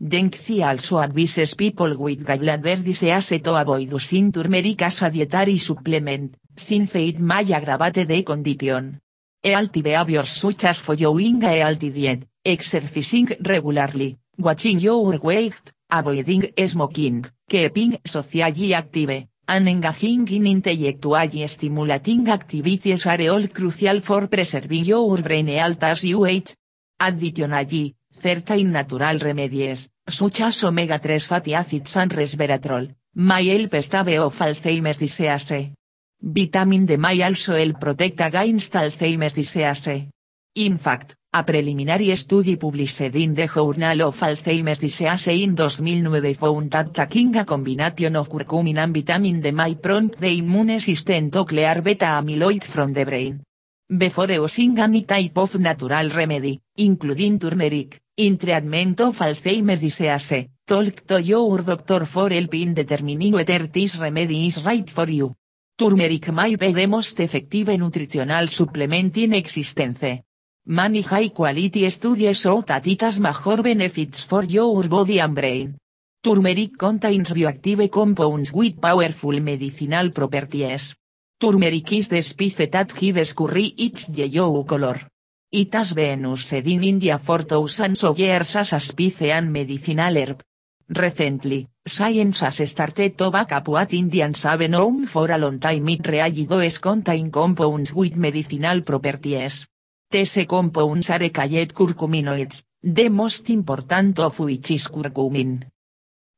Denkzi 0.00 0.62
also 0.62 0.98
advises 0.98 1.54
people 1.54 1.96
with 1.96 2.24
gallbladder 2.26 2.82
disease 2.82 3.40
to 3.42 3.54
avoid 3.54 3.90
using 3.92 4.32
turmeric 4.32 4.82
as 4.82 5.02
a 5.02 5.10
dietary 5.10 5.58
supplement, 5.58 6.36
since 6.56 6.96
it 6.96 7.20
may 7.20 7.52
aggravate 7.52 8.06
the 8.06 8.22
condition. 8.22 9.00
Healthy 9.42 9.82
behaviors 9.82 10.30
such 10.30 10.64
as 10.64 10.78
following 10.78 11.42
a 11.44 11.60
healthy 11.60 11.90
diet, 11.90 12.26
exercising 12.44 13.28
regularly, 13.40 14.16
watching 14.38 14.80
your 14.80 15.18
weight, 15.18 15.72
avoiding 15.90 16.52
smoking, 16.66 17.24
keeping 17.48 17.98
socially 18.04 18.74
active, 18.74 19.28
and 19.46 19.68
engaging 19.68 20.26
in 20.28 20.46
intellectually 20.46 21.46
stimulating 21.46 22.28
activities 22.28 23.06
are 23.06 23.28
all 23.28 23.46
crucial 23.48 24.00
for 24.00 24.26
preserving 24.28 24.84
your 24.84 25.20
brain 25.22 25.48
health 25.48 25.82
as 25.82 26.04
you 26.04 26.24
age. 26.24 26.54
Additionally, 27.00 27.94
certain 28.10 28.70
natural 28.70 29.18
remedies, 29.18 29.88
such 30.06 30.40
as 30.40 30.64
omega-3 30.64 31.26
fatty 31.26 31.54
acids 31.54 31.96
and 31.96 32.12
resveratrol, 32.12 32.94
may 33.16 33.46
help 33.48 33.74
stave 33.82 34.20
of 34.20 34.38
Alzheimer's 34.38 34.96
disease. 34.96 35.72
Vitamin 36.22 36.86
D 36.86 36.96
may 36.96 37.22
also 37.22 37.52
help 37.54 37.80
protect 37.80 38.20
against 38.20 38.72
Alzheimer's 38.72 39.32
disease. 39.32 40.08
In 40.54 40.78
fact, 40.78 41.16
a 41.36 41.42
preliminary 41.42 42.14
study 42.14 42.56
published 42.56 43.00
in 43.00 43.34
the 43.34 43.48
Journal 43.48 44.02
of 44.02 44.20
Alzheimer's 44.20 44.78
Disease 44.78 45.26
in 45.42 45.56
2009 45.56 46.34
found 46.34 46.70
that 46.70 46.94
taking 46.94 47.34
a 47.34 47.44
combination 47.44 48.14
of 48.14 48.28
curcumin 48.28 48.78
and 48.78 48.94
vitamin 48.94 49.40
D 49.40 49.50
may 49.50 49.74
prompt 49.74 50.20
the 50.20 50.28
immune 50.28 50.78
system 50.78 51.32
to 51.32 51.44
clear 51.44 51.82
beta 51.82 52.04
amyloid 52.04 52.62
from 52.62 52.92
the 52.92 53.04
brain. 53.04 53.42
Before 53.88 54.30
using 54.30 54.78
any 54.78 55.02
type 55.02 55.36
of 55.38 55.58
natural 55.58 56.08
remedy, 56.10 56.60
including 56.76 57.40
turmeric, 57.40 58.00
in 58.16 58.38
treatment 58.38 59.00
of 59.00 59.18
Alzheimer's 59.18 59.80
disease, 59.80 60.46
talk 60.64 61.04
to 61.04 61.20
your 61.20 61.62
doctor 61.62 62.06
for 62.06 62.30
help 62.30 62.54
in 62.54 62.74
determining 62.74 63.32
whether 63.32 63.66
this 63.66 63.96
remedy 63.96 64.46
is 64.46 64.62
right 64.62 64.88
for 64.88 65.10
you. 65.10 65.34
Turmeric 65.76 66.32
may 66.32 66.54
be 66.54 66.72
the 66.72 66.86
most 66.86 67.18
effective 67.18 67.76
nutritional 67.76 68.46
supplement 68.46 69.16
in 69.16 69.34
existence. 69.34 70.22
Many 70.66 71.02
high 71.02 71.28
quality 71.28 71.90
studies 71.90 72.40
show 72.40 72.62
that 72.62 72.86
it 72.86 73.02
has 73.02 73.20
major 73.20 73.62
benefits 73.62 74.22
for 74.22 74.44
your 74.44 74.88
body 74.88 75.20
and 75.20 75.34
brain. 75.34 75.76
Turmeric 76.22 76.78
contains 76.78 77.34
bioactive 77.34 77.90
compounds 77.90 78.50
with 78.50 78.80
powerful 78.80 79.38
medicinal 79.40 80.10
properties. 80.10 80.96
Turmeric 81.38 81.92
is 81.92 82.08
the 82.08 82.22
spice 82.22 82.66
that 82.70 82.94
gives 82.94 83.34
curry 83.34 83.74
its 83.76 84.08
yellow 84.08 84.64
color. 84.64 84.98
It 85.52 85.74
has 85.74 85.92
been 85.92 86.24
used 86.24 86.54
in 86.54 86.82
India 86.82 87.18
for 87.18 87.42
thousands 87.42 88.02
of 88.02 88.18
years 88.18 88.56
as 88.56 88.72
a 88.72 88.80
spice 88.80 89.30
and 89.32 89.52
medicinal 89.52 90.16
herb. 90.16 90.40
Recently, 90.88 91.68
science 91.84 92.40
has 92.40 92.70
started 92.70 93.18
to 93.18 93.30
back 93.30 93.52
up 93.52 93.68
what 93.68 93.92
Indians 93.92 94.42
have 94.44 94.66
known 94.70 95.06
for 95.06 95.30
a 95.30 95.36
long 95.36 95.60
time 95.60 95.86
it 95.90 96.06
really 96.06 96.46
does 96.46 96.78
contain 96.78 97.30
compounds 97.30 97.92
with 97.92 98.16
medicinal 98.16 98.80
properties. 98.80 99.66
These 100.14 100.46
compounds 100.46 101.10
are 101.10 101.28
called 101.30 101.74
curcuminoids, 101.74 102.62
the 102.80 103.08
most 103.08 103.50
important 103.50 104.20
of 104.20 104.38
which 104.38 104.70
is 104.70 104.86
curcumin. 104.86 105.60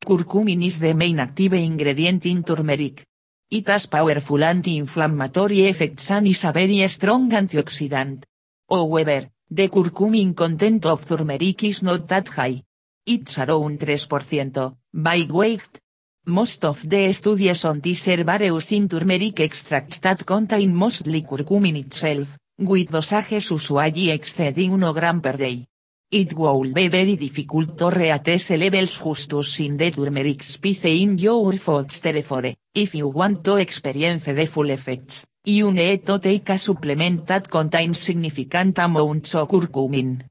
Curcumin 0.03 0.65
is 0.65 0.81
the 0.81 0.95
main 0.95 1.21
active 1.21 1.53
ingredient 1.53 2.25
in 2.25 2.43
turmeric. 2.43 3.05
It 3.51 3.69
has 3.69 3.87
powerful 3.87 4.43
anti-inflammatory 4.43 5.67
effects 5.67 6.11
and 6.11 6.27
is 6.27 6.45
a 6.45 6.53
very 6.53 6.89
strong 6.89 7.31
antioxidant. 7.31 8.25
However, 8.67 9.29
the 9.51 9.69
curcumin 9.69 10.35
content 10.35 10.87
of 10.87 11.05
turmeric 11.05 11.65
is 11.65 11.83
not 11.83 12.09
that 12.09 12.29
high. 12.29 12.63
It's 13.05 13.39
around 13.39 13.79
3%, 13.79 14.75
by 14.95 15.27
weight. 15.29 15.81
Most 16.25 16.65
of 16.65 16.89
the 16.89 17.13
studies 17.13 17.67
on 17.67 17.81
this 17.81 18.09
herb 18.09 18.31
are 18.31 18.45
using 18.45 18.89
turmeric 18.89 19.39
extracts 19.41 19.99
that 19.99 20.25
contain 20.25 20.75
mostly 20.75 21.21
curcumin 21.21 21.77
itself, 21.77 22.39
with 22.59 22.91
dosages 22.91 23.51
usually 23.51 24.11
exceeding 24.11 24.73
1 24.73 24.93
gram 24.93 25.21
per 25.21 25.37
day. 25.37 25.67
It 26.11 26.33
will 26.35 26.73
be 26.73 26.89
very 26.89 27.17
difficult 27.17 27.77
to 27.77 27.91
reattest 27.91 28.57
levels 28.57 28.99
justus 28.99 29.61
in 29.61 29.77
the 29.77 29.91
turmeric 29.91 30.43
spice 30.43 30.85
in 30.85 31.19
your 31.19 31.53
foods 31.59 32.01
therefore, 32.01 32.55
if 32.75 32.95
you 32.95 33.09
want 33.09 33.43
to 33.45 33.57
experience 33.57 34.25
the 34.25 34.47
full 34.47 34.71
effects, 34.71 35.27
you 35.45 35.71
need 35.73 36.07
to 36.07 36.19
take 36.19 36.49
a 36.51 36.59
supplement 36.59 37.27
that 37.27 37.51
contains 37.51 37.99
significant 37.99 38.79
amounts 38.79 39.35
of 39.35 39.49
curcumin. 39.49 40.23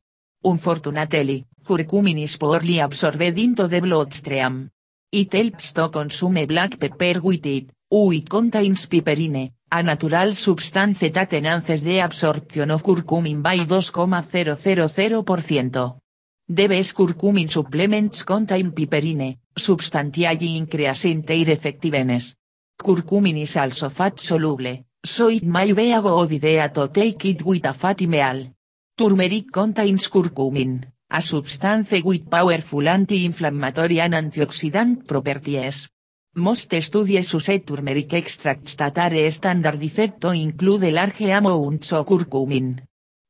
Unfortunately, 0.44 1.46
curcumin 1.64 2.24
is 2.24 2.38
poorly 2.38 2.80
absorbed 2.80 3.38
into 3.38 3.68
the 3.68 3.82
bloodstream. 3.82 4.72
It 5.12 5.34
helps 5.34 5.74
to 5.74 5.90
consume 5.90 6.46
black 6.48 6.80
pepper 6.80 7.20
with 7.22 7.46
it, 7.46 7.70
which 7.92 8.30
contains 8.30 8.88
piperine, 8.88 9.52
a 9.72 9.82
natural 9.84 10.36
substance 10.36 11.12
that 11.12 11.34
enhances 11.34 11.82
the 11.82 12.00
absorption 12.00 12.72
of 12.72 12.84
curcumin 12.84 13.42
by 13.42 13.58
2,000%. 13.58 16.00
Debes 16.48 16.94
curcumin 16.94 17.48
supplements 17.48 18.24
contain 18.24 18.72
piperine, 18.72 19.40
substantially 19.56 20.58
increasing 20.58 21.24
their 21.24 21.50
effectiveness. 21.50 22.36
Curcumin 22.78 23.42
is 23.42 23.58
also 23.58 23.90
fat 23.90 24.20
soluble, 24.20 24.86
so 25.04 25.30
it 25.30 25.44
may 25.44 25.74
be 25.74 25.92
a 25.92 26.02
good 26.02 26.32
idea 26.32 26.70
to 26.70 26.88
take 26.90 27.26
it 27.26 27.42
with 27.44 27.66
a 27.66 27.74
fatty 27.74 28.06
meal. 28.06 28.54
Turmeric 28.96 29.52
contains 29.52 30.08
curcumin, 30.08 30.84
a 31.10 31.22
substance 31.22 32.04
with 32.04 32.30
powerful 32.30 32.88
anti-inflammatory 32.88 34.00
and 34.00 34.14
antioxidant 34.14 35.08
properties. 35.08 35.90
Most 36.38 36.76
studies 36.82 37.34
use 37.34 37.62
turmeric 37.64 38.14
extracts 38.14 38.76
that 38.76 38.98
are 38.98 39.32
standardized 39.32 40.26
include 40.34 40.92
large 40.92 41.22
amounts 41.22 41.94
of 41.94 42.06
curcumin. 42.06 42.78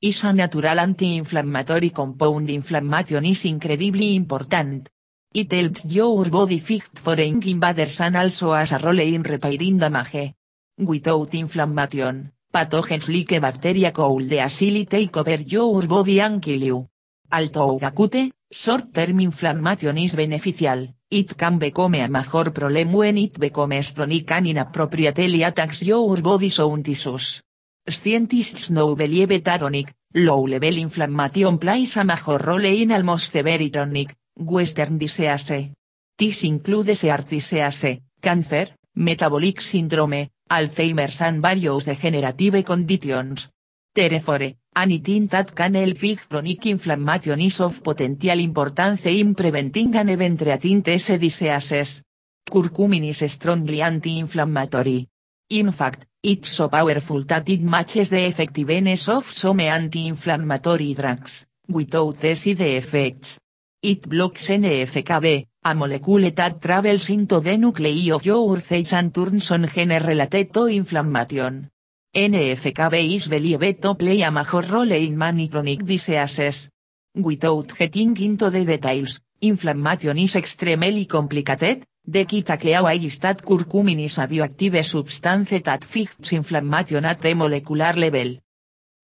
Is 0.01 0.23
a 0.23 0.33
natural 0.33 0.79
anti-inflammatory 0.79 1.91
compound 1.91 2.49
inflammation 2.49 3.25
is 3.25 3.45
incredibly 3.45 4.15
important. 4.15 4.89
It 5.31 5.53
helps 5.53 5.85
your 5.85 6.31
body 6.31 6.57
fight 6.57 6.97
foreign 6.97 7.43
invaders 7.43 8.01
and 8.01 8.17
also 8.17 8.53
has 8.53 8.71
a 8.71 8.79
role 8.79 8.99
in 8.99 9.21
repairing 9.21 9.77
damage. 9.77 10.33
Without 10.79 11.35
inflammation, 11.35 12.31
pathogens 12.51 13.07
like 13.07 13.39
bacteria 13.39 13.91
could 13.91 14.33
easily 14.33 14.85
take 14.85 15.15
over 15.15 15.43
your 15.45 15.85
body 15.85 16.21
and 16.21 16.41
kill 16.41 16.63
you. 16.63 16.87
Although 17.35 17.79
acute, 17.81 18.31
short-term 18.49 19.19
inflammation 19.19 19.97
is 19.97 20.15
beneficial, 20.15 20.87
it 21.11 21.35
can 21.35 21.57
become 21.57 21.95
a 21.95 22.07
major 22.07 22.49
problem 22.51 22.93
when 22.93 23.17
it 23.17 23.37
becomes 23.37 23.91
chronic 23.91 24.31
and 24.31 24.47
inappropriately 24.47 25.43
attacks 25.43 25.83
your 25.83 26.21
body's 26.21 26.59
own 26.59 26.81
tissues. 26.81 27.43
Scientists 27.85 28.69
now 28.69 28.95
believe 28.95 29.43
that 29.43 29.59
chronic, 29.59 29.93
low-level 30.13 30.77
inflammation 30.77 31.57
plays 31.57 31.97
a 31.97 32.05
major 32.05 32.37
role 32.37 32.63
in 32.63 32.93
almost 32.93 33.35
every 33.35 33.69
chronic, 33.69 34.15
western 34.37 34.97
disease. 34.97 35.71
This 36.17 36.43
includes 36.45 37.01
heart 37.01 37.27
disease, 37.27 37.99
cancer, 38.21 38.69
metabolic 38.95 39.59
syndrome, 39.59 40.29
Alzheimer's 40.49 41.19
and 41.21 41.41
various 41.41 41.83
degenerative 41.83 42.63
conditions. 42.63 43.49
Therefore, 43.95 44.53
anything 44.75 45.27
that 45.27 45.55
can 45.55 45.75
help 45.75 45.97
fight 45.97 46.27
chronic 46.27 46.65
inflammation 46.65 47.39
is 47.39 47.61
of 47.61 47.81
potential 47.81 48.39
importance 48.39 49.05
in 49.05 49.33
preventing 49.33 49.95
and 49.95 50.09
even 50.09 50.35
treating 50.35 50.81
these 50.81 51.17
diseases. 51.17 52.03
Curcumin 52.45 53.05
is 53.05 53.31
strongly 53.31 53.81
anti-inflammatory. 53.81 55.07
In 55.51 55.71
fact, 55.71 56.07
it's 56.21 56.49
so 56.49 56.67
powerful 56.67 57.23
that 57.23 57.47
it 57.47 57.61
matches 57.61 58.09
the 58.09 58.27
effectiveness 58.27 59.07
of 59.07 59.31
some 59.31 59.61
anti-inflammatory 59.61 60.93
drugs, 60.93 61.47
without 61.69 62.19
the 62.19 62.35
side 62.35 62.59
effects. 62.59 63.39
It 63.81 64.09
blocks 64.09 64.49
NF-κB, 64.49 65.45
a 65.63 65.73
molecule 65.73 66.31
that 66.31 66.61
travels 66.61 67.09
into 67.11 67.39
the 67.39 67.55
nuclei 67.57 68.11
of 68.11 68.25
your 68.25 68.59
cells 68.59 68.91
and 68.91 69.13
turns 69.13 69.51
on 69.51 69.67
genes 69.67 70.05
related 70.05 70.51
to 70.51 70.65
inflammation. 70.65 71.69
NF-κB 72.15 73.13
is 73.13 73.27
believed 73.27 73.81
to 73.81 73.93
play 73.93 74.21
a 74.21 74.31
major 74.31 74.61
role 74.71 74.89
in 74.93 75.17
many 75.17 75.49
chronic 75.49 75.83
diseases. 75.83 76.69
Without 77.13 77.77
getting 77.77 78.15
into 78.15 78.49
the 78.49 78.63
details, 78.63 79.19
inflammation 79.41 80.17
is 80.19 80.37
extremely 80.37 81.03
complicated, 81.07 81.83
the 82.07 82.23
Kitakeawa 82.23 82.95
is 82.95 83.19
that 83.19 83.43
curcumin 83.43 83.99
is 84.05 84.17
a 84.17 84.27
bioactive 84.27 84.81
substance 84.85 85.59
that 85.61 85.83
fights 85.83 86.31
inflammation 86.31 87.03
at 87.03 87.19
the 87.19 87.33
molecular 87.33 87.91
level. 87.97 88.39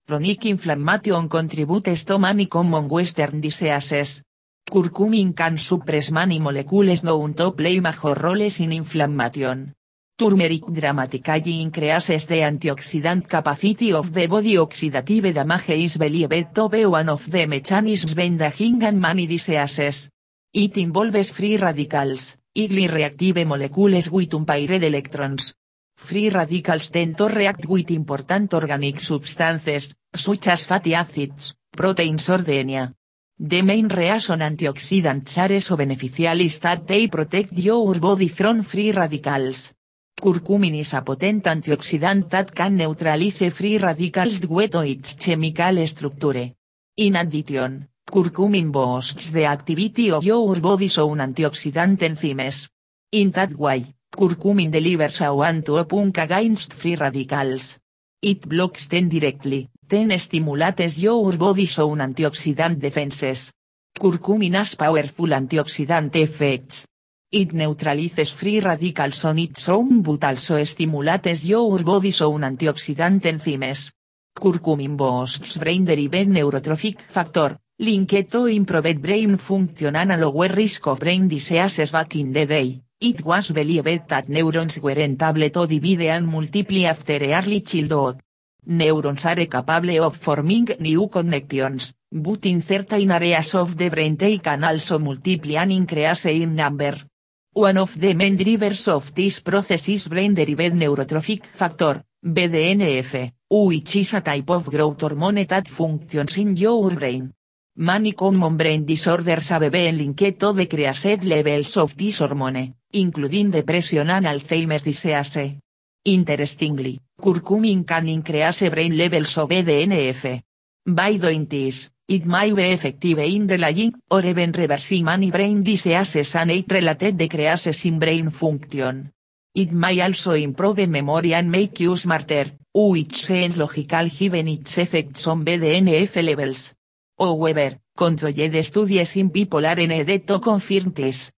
Chronic 0.07 0.45
inflammation 0.45 1.27
contributes 1.27 2.05
to 2.05 2.17
many 2.17 2.45
common 2.45 2.87
western 2.87 3.41
diseases. 3.41 4.23
Curcumin 4.71 5.35
can 5.35 5.57
suppress 5.57 6.11
many 6.11 6.39
molecules 6.39 7.03
known 7.03 7.33
to 7.33 7.51
play 7.51 7.81
major 7.81 8.13
roles 8.13 8.61
in 8.61 8.71
inflammation. 8.71 9.73
Turmeric 10.21 10.67
dramatically 10.71 11.61
increases 11.61 12.27
the 12.27 12.43
antioxidant 12.43 13.27
capacity 13.27 13.91
of 13.91 14.13
the 14.13 14.27
body 14.27 14.55
oxidative 14.55 15.33
damage 15.33 15.71
is 15.71 15.97
believed 15.97 16.53
to 16.53 16.69
be 16.69 16.85
one 16.85 17.09
of 17.09 17.27
the 17.31 17.47
mechanisms 17.47 18.13
bending 18.13 18.83
and 18.83 19.01
many 19.01 19.25
diseases. 19.25 20.11
It 20.53 20.77
involves 20.77 21.31
free 21.31 21.57
radicals, 21.57 22.37
highly 22.55 22.87
reactive 22.87 23.47
molecules 23.47 24.11
with 24.11 24.35
unpaired 24.35 24.83
electrons. 24.83 25.55
Free 25.97 26.29
radicals 26.29 26.91
tend 26.91 27.17
to 27.17 27.27
react 27.27 27.65
with 27.65 27.89
important 27.89 28.53
organic 28.53 28.99
substances, 28.99 29.95
such 30.13 30.49
as 30.49 30.67
fatty 30.67 30.93
acids, 30.93 31.55
proteins 31.75 32.29
or 32.29 32.43
DNA. 32.43 32.93
The 33.39 33.63
main 33.63 33.87
reason 33.87 34.41
antioxidants 34.41 35.35
are 35.39 35.59
so 35.59 35.75
beneficial 35.75 36.41
is 36.41 36.59
that 36.59 36.85
they 36.85 37.07
protect 37.07 37.53
your 37.53 37.99
body 37.99 38.27
from 38.27 38.61
free 38.61 38.91
radicals. 38.91 39.73
Curcumin 40.21 40.75
is 40.75 40.93
a 40.93 41.01
potent 41.01 41.47
antioxidant 41.47 42.29
that 42.29 42.53
can 42.53 42.75
neutralize 42.75 43.49
free 43.51 43.79
radicals 43.79 44.39
due 44.39 44.67
to 44.67 44.81
its 44.81 45.15
chemical 45.15 45.87
structure. 45.87 46.53
In 46.97 47.15
addition, 47.15 47.89
curcumin 48.05 48.71
boosts 48.71 49.31
the 49.31 49.45
activity 49.45 50.11
of 50.11 50.23
your 50.23 50.59
body's 50.59 50.99
own 50.99 51.17
antioxidant 51.21 51.97
enzymes. 52.03 52.69
In 53.11 53.31
that 53.31 53.55
way, 53.55 53.83
curcumin 54.15 54.69
delivers 54.69 55.21
a 55.21 55.33
one 55.33 55.63
to 55.63 55.83
punk 55.85 56.19
against 56.19 56.73
free 56.73 56.95
radicals. 56.95 57.79
It 58.21 58.47
blocks 58.47 58.87
them 58.89 59.09
directly, 59.09 59.69
then 59.87 60.15
stimulates 60.19 60.99
your 60.99 61.35
body's 61.35 61.79
own 61.79 61.97
antioxidant 61.97 62.79
defenses. 62.79 63.51
Curcumin 63.97 64.53
has 64.53 64.75
powerful 64.75 65.29
antioxidant 65.29 66.15
effects. 66.15 66.85
It 67.33 67.53
neutralizes 67.53 68.33
free 68.33 68.59
radicals 68.59 69.23
on 69.23 69.39
its 69.39 69.69
own 69.69 70.01
but 70.01 70.21
also 70.25 70.61
stimulates 70.65 71.45
your 71.45 71.81
body's 71.81 72.21
own 72.21 72.41
antioxidant 72.41 73.23
enzymes. 73.23 73.93
Curcumin 74.35 74.97
boosts 74.97 75.57
brain-derived 75.57 76.27
neurotrophic 76.27 76.99
factor, 76.99 77.57
linked 77.79 78.29
to 78.29 78.47
improved 78.47 79.01
brain 79.01 79.37
function 79.37 79.95
and 79.95 80.11
a 80.11 80.17
lower 80.17 80.49
risk 80.49 80.87
of 80.87 80.99
brain 80.99 81.29
diseases 81.29 81.91
back 81.91 82.17
in 82.17 82.33
the 82.33 82.45
day. 82.45 82.81
It 82.99 83.23
was 83.23 83.51
believed 83.51 84.09
that 84.09 84.27
neurons 84.27 84.81
were 84.81 84.99
able 84.99 85.49
to 85.49 85.67
divide 85.67 86.01
and 86.01 86.27
multiply 86.27 86.89
after 86.89 87.13
early 87.13 87.61
childhood. 87.61 88.19
Neurons 88.65 89.25
are 89.25 89.45
capable 89.47 90.03
of 90.03 90.17
forming 90.17 90.67
new 90.81 91.07
connections, 91.07 91.93
but 92.11 92.45
in 92.45 92.61
certain 92.61 93.09
areas 93.09 93.55
of 93.55 93.77
the 93.77 93.89
brain 93.89 94.17
they 94.17 94.39
can 94.39 94.65
also 94.65 94.99
multiply 94.99 95.61
and 95.61 95.71
increase 95.71 96.25
in 96.25 96.55
number. 96.55 97.10
One 97.53 97.79
of 97.79 97.99
the 97.99 98.13
main 98.13 98.37
drivers 98.37 98.87
of 98.87 99.13
this 99.13 99.41
process 99.41 99.89
is 99.89 100.07
brain-derived 100.07 100.73
neurotrophic 100.73 101.45
factor, 101.45 102.01
BDNF, 102.23 103.33
which 103.49 103.97
is 103.97 104.13
a 104.13 104.21
type 104.21 104.49
of 104.51 104.69
growth 104.69 105.01
hormone 105.01 105.45
that 105.45 105.67
functions 105.67 106.37
in 106.37 106.55
your 106.55 106.95
brain. 106.95 107.33
Many 107.75 108.13
common 108.13 108.55
brain 108.55 108.85
disorders 108.85 109.49
have 109.49 109.69
been 109.69 109.97
linked 109.97 110.39
to 110.39 110.53
decreased 110.53 111.23
levels 111.25 111.75
of 111.75 111.93
this 111.97 112.19
hormone, 112.19 112.73
including 112.93 113.51
depression 113.51 114.09
and 114.09 114.27
Alzheimer's 114.27 114.83
disease. 114.83 115.59
Interestingly, 116.05 117.01
curcumin 117.21 117.85
can 117.85 118.07
increase 118.07 118.69
brain 118.69 118.95
levels 118.95 119.37
of 119.37 119.49
BDNF. 119.49 120.41
By 120.85 121.17
doing 121.17 121.45
this, 121.45 121.91
it 122.07 122.25
may 122.25 122.51
be 122.53 122.71
effective 122.71 123.19
in 123.19 123.45
delaying 123.45 123.93
or 124.09 124.25
even 124.25 124.51
reversing 124.51 125.05
many 125.05 125.29
brain 125.29 125.61
diseases 125.61 126.35
and 126.35 126.49
age-related 126.49 127.17
decreases 127.17 127.85
in 127.85 127.99
brain 127.99 128.31
function. 128.31 129.11
It 129.53 129.71
may 129.71 130.01
also 130.01 130.31
improve 130.33 130.87
memory 130.89 131.35
and 131.35 131.51
make 131.51 131.79
you 131.81 131.95
smarter, 131.95 132.45
which 132.73 133.23
seems 133.23 133.57
logical 133.57 134.09
given 134.09 134.47
its 134.47 134.77
effects 134.79 135.27
on 135.27 135.45
BDNF 135.45 136.23
levels. 136.23 136.73
However, 137.19 137.77
controlled 137.95 138.65
studies 138.65 139.15
in 139.17 139.29
are 139.65 139.75
needed 139.75 140.25
to 140.27 140.39
confirm 140.39 140.93
this. 140.93 141.31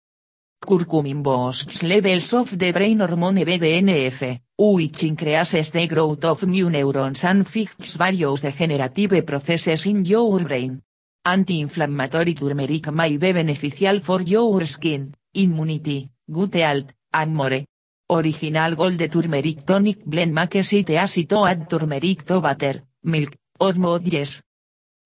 Curcumin 0.64 1.22
boosts 1.22 1.82
levels 1.82 2.32
of 2.34 2.56
the 2.56 2.72
brain 2.72 3.00
hormone 3.00 3.44
BDNF, 3.44 4.40
which 4.56 5.02
increases 5.04 5.70
the 5.70 5.86
growth 5.86 6.24
of 6.24 6.46
new 6.46 6.70
neurons 6.70 7.24
and 7.24 7.46
fights 7.46 7.96
various 7.96 8.40
degenerative 8.40 9.26
processes 9.26 9.86
in 9.86 10.04
your 10.04 10.40
brain. 10.40 10.80
Anti-inflammatory 11.24 12.34
turmeric 12.34 12.92
may 12.92 13.16
be 13.16 13.32
beneficial 13.32 14.00
for 14.00 14.22
your 14.22 14.64
skin, 14.66 15.14
immunity, 15.34 16.08
gut 16.30 16.54
health, 16.54 16.92
and 17.12 17.34
more. 17.34 17.64
Original 18.10 18.74
Gold 18.76 19.10
Turmeric 19.10 19.64
Tonic 19.64 20.04
Blend 20.04 20.34
makes 20.34 20.72
it 20.72 20.86
to 21.28 21.44
add 21.44 21.68
turmeric 21.68 22.24
to 22.24 22.40
butter, 22.40 22.82
milk, 23.04 23.36
or 23.60 24.00
yes. 24.02 24.42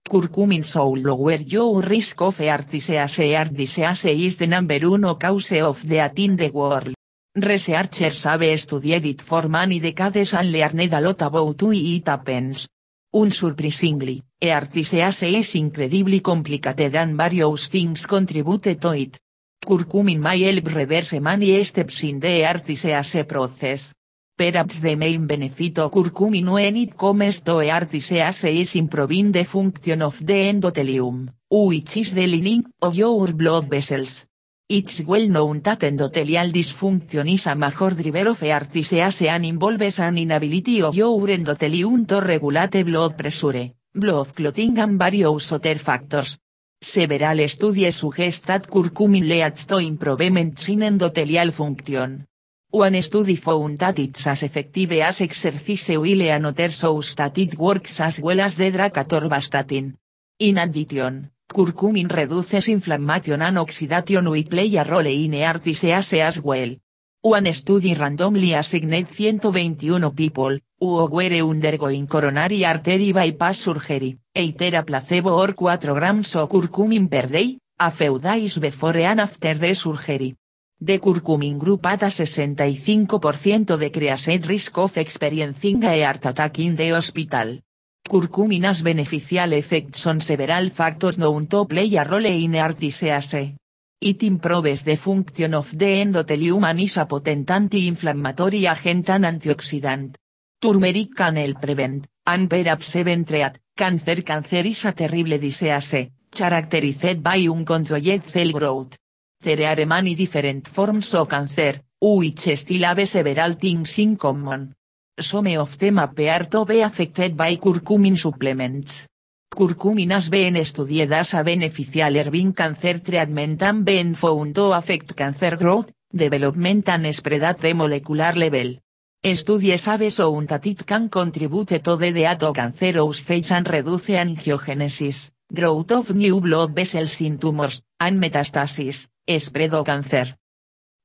Curcumin 0.08 0.62
soul 0.62 1.00
lower 1.02 1.40
your 1.42 1.82
risk 1.82 2.22
of 2.22 2.38
heart 2.38 2.70
disease 2.70 3.34
heart 3.34 3.52
disease 3.52 4.04
is 4.04 4.36
the 4.36 4.46
number 4.46 4.78
one 4.88 5.16
cause 5.18 5.60
of 5.60 5.84
death 5.84 6.18
in 6.18 6.36
the 6.36 6.50
world. 6.50 6.94
Researchers 7.34 8.24
have 8.24 8.58
studied 8.58 9.04
it 9.04 9.20
for 9.20 9.48
many 9.48 9.80
decades 9.80 10.32
and 10.34 10.52
learned 10.52 10.94
a 10.94 11.00
lot 11.00 11.22
about 11.22 11.60
why 11.60 11.74
it 11.74 12.06
happens. 12.06 12.68
Unsurprisingly, 13.12 14.22
EARTISEASE 14.40 15.34
is 15.34 15.54
incredibly 15.56 16.20
complicated 16.20 16.94
and 16.94 17.16
various 17.16 17.66
things 17.66 18.06
contribute 18.06 18.78
to 18.80 18.92
it. 18.92 19.18
Curcumin 19.66 20.20
may 20.20 20.42
help 20.42 20.72
reverse 20.72 21.20
many 21.20 21.64
steps 21.64 22.04
in 22.04 22.20
the 22.20 22.44
EARTISEASE 22.44 23.26
process. 23.26 23.92
Perhaps 24.38 24.82
the 24.82 24.96
main 24.96 25.26
benefit 25.26 25.78
of 25.78 25.90
curcumin 25.90 26.50
when 26.50 26.76
it 26.76 26.94
comes 26.94 27.40
to 27.40 27.62
EARTISEASE 27.62 28.60
is 28.60 28.74
improving 28.76 29.32
the 29.32 29.44
function 29.44 30.02
of 30.02 30.20
the 30.26 30.50
endothelium, 30.52 31.32
which 31.48 31.96
is 31.96 32.12
the 32.12 32.26
lining 32.26 32.62
of 32.82 32.94
your 32.94 33.32
blood 33.32 33.70
vessels. 33.70 34.26
It's 34.68 35.02
well 35.06 35.26
known 35.30 35.62
that 35.62 35.80
endothelial 35.80 36.52
dysfunction 36.52 37.32
is 37.32 37.46
a 37.46 37.54
major 37.54 37.94
driver 37.94 38.28
of 38.28 38.42
EARTISEASE 38.42 39.28
and 39.28 39.46
involves 39.46 40.00
an 40.00 40.18
inability 40.18 40.82
of 40.82 40.94
your 40.94 41.26
endothelium 41.28 42.06
to 42.06 42.20
regulate 42.20 42.84
blood 42.84 43.16
pressure, 43.16 43.72
blood 43.94 44.34
clotting 44.34 44.78
and 44.78 44.98
various 44.98 45.50
other 45.52 45.78
factors. 45.78 46.36
Several 46.78 47.48
studies 47.48 47.96
suggest 47.96 48.44
that 48.48 48.68
curcumin 48.68 49.26
leads 49.26 49.64
to 49.64 49.78
improvements 49.78 50.68
in 50.68 50.80
endothelial 50.80 51.54
function. 51.54 52.26
One 52.76 53.00
study 53.00 53.36
found 53.36 53.78
that 53.78 53.98
it's 53.98 54.26
as 54.26 54.42
effective 54.42 55.00
as 55.00 55.22
exercise 55.22 55.96
while 55.96 56.20
another 56.20 56.68
shows 56.68 57.14
that 57.14 57.38
it 57.38 57.56
works 57.56 58.00
as 58.00 58.20
well 58.20 58.38
as 58.38 58.56
the 58.58 58.70
drug 58.70 58.92
atorvastatin. 58.92 59.94
In 60.40 60.58
addition, 60.58 61.30
curcumin 61.48 62.06
reduces 62.06 62.68
inflammation 62.68 63.40
and 63.40 63.56
oxidation 63.56 64.28
which 64.28 64.50
play 64.50 64.76
a 64.76 64.84
role 64.84 65.06
in 65.06 65.32
EARTISEASE 65.32 66.20
as 66.20 66.42
well. 66.42 66.76
One 67.22 67.50
study 67.54 67.94
randomly 67.94 68.52
assigned 68.52 68.92
121 68.92 70.10
people, 70.14 70.58
who 70.78 71.06
were 71.06 71.40
undergoing 71.40 72.06
coronary 72.06 72.62
artery 72.66 73.12
bypass 73.12 73.58
surgery, 73.58 74.18
either 74.34 74.76
a 74.76 74.82
placebo 74.82 75.30
or 75.30 75.54
4 75.54 75.78
grams 75.78 76.36
of 76.36 76.50
curcumin 76.50 77.08
per 77.08 77.26
day, 77.26 77.58
a 77.80 77.90
few 77.90 78.18
days 78.18 78.58
before 78.58 78.98
and 78.98 79.20
after 79.22 79.54
the 79.54 79.74
surgery. 79.74 80.36
The 80.78 80.98
curcumin 80.98 81.58
group 81.58 81.86
had 81.86 82.02
a 82.02 82.10
65% 82.10 83.78
decreased 83.78 84.46
risk 84.46 84.76
of 84.76 84.98
experiencing 84.98 85.82
a 85.82 86.02
heart 86.02 86.26
attack 86.26 86.58
in 86.58 86.76
the 86.76 86.90
hospital. 86.90 87.60
Curcumin 88.06 88.64
has 88.64 88.82
beneficial 88.82 89.54
effects 89.54 90.06
on 90.06 90.20
several 90.20 90.68
factors 90.68 91.16
known 91.16 91.46
to 91.46 91.64
play 91.64 91.96
a 91.96 92.04
role 92.04 92.26
in 92.26 92.52
EARTISEASE. 92.56 93.54
It 93.98 94.22
improves 94.22 94.82
the 94.84 94.96
function 94.96 95.54
of 95.54 95.78
the 95.78 96.02
endothelium 96.02 96.64
and 96.64 96.80
is 96.82 96.98
a 96.98 97.06
potent 97.06 97.50
anti-inflammatory 97.50 98.66
agent 98.66 99.08
and 99.08 99.24
antioxidant. 99.24 100.16
Turmeric 100.60 101.14
can 101.16 101.54
prevent, 101.54 102.06
and 102.26 102.50
perhaps 102.50 102.96
even 102.96 103.24
treat, 103.24 103.60
cancer 103.74 104.22
Cancer 104.22 104.66
is 104.66 104.84
a 104.84 104.92
terrible 104.92 105.38
disease, 105.38 106.10
characterized 106.30 107.22
by 107.22 107.46
uncontrolled 107.48 108.24
cell 108.24 108.52
growth. 108.52 108.98
There 109.42 109.62
are 109.66 109.86
many 109.86 110.14
different 110.14 110.66
forms 110.66 111.14
of 111.14 111.28
cancer, 111.28 111.82
which 112.00 112.48
still 112.56 112.84
have 112.84 113.06
several 113.06 113.54
things 113.54 113.98
in 113.98 114.16
common. 114.16 114.74
Some 115.18 115.56
of 115.58 115.78
them 115.78 115.98
appear 115.98 116.46
to 116.50 116.64
be 116.64 116.80
affected 116.80 117.36
by 117.36 117.56
curcumin 117.56 118.16
supplements. 118.16 119.06
Curcumin 119.54 120.10
has 120.10 120.28
been 120.28 120.64
studied 120.64 121.12
as 121.12 121.34
a 121.34 121.44
beneficial 121.44 122.34
in 122.34 122.52
cancer 122.52 122.98
treatment 122.98 123.62
and 123.62 123.84
been 123.84 124.14
found 124.14 124.54
to 124.54 124.72
affect 124.72 125.14
cancer 125.14 125.56
growth, 125.56 125.92
development 126.12 126.88
and 126.88 127.14
spread 127.14 127.42
at 127.42 127.58
the 127.58 127.72
molecular 127.72 128.34
level. 128.34 128.78
Studies 129.22 129.86
have 129.86 130.12
shown 130.12 130.46
that 130.46 130.66
it 130.66 130.86
can 130.86 131.08
contribute 131.08 131.82
to 131.82 131.96
the 131.96 132.12
death 132.12 132.42
of 132.42 132.54
cancerous 132.54 133.20
cells 133.20 133.50
and 133.50 133.68
reduce 133.68 134.08
angiogenesis, 134.08 135.30
growth 135.52 135.92
of 135.92 136.14
new 136.14 136.40
blood 136.40 136.74
vessels 136.74 137.20
in 137.20 137.38
tumors, 137.38 137.80
and 137.98 138.20
metastasis, 138.20 139.08
spread 139.26 139.72
cancer. 139.84 140.36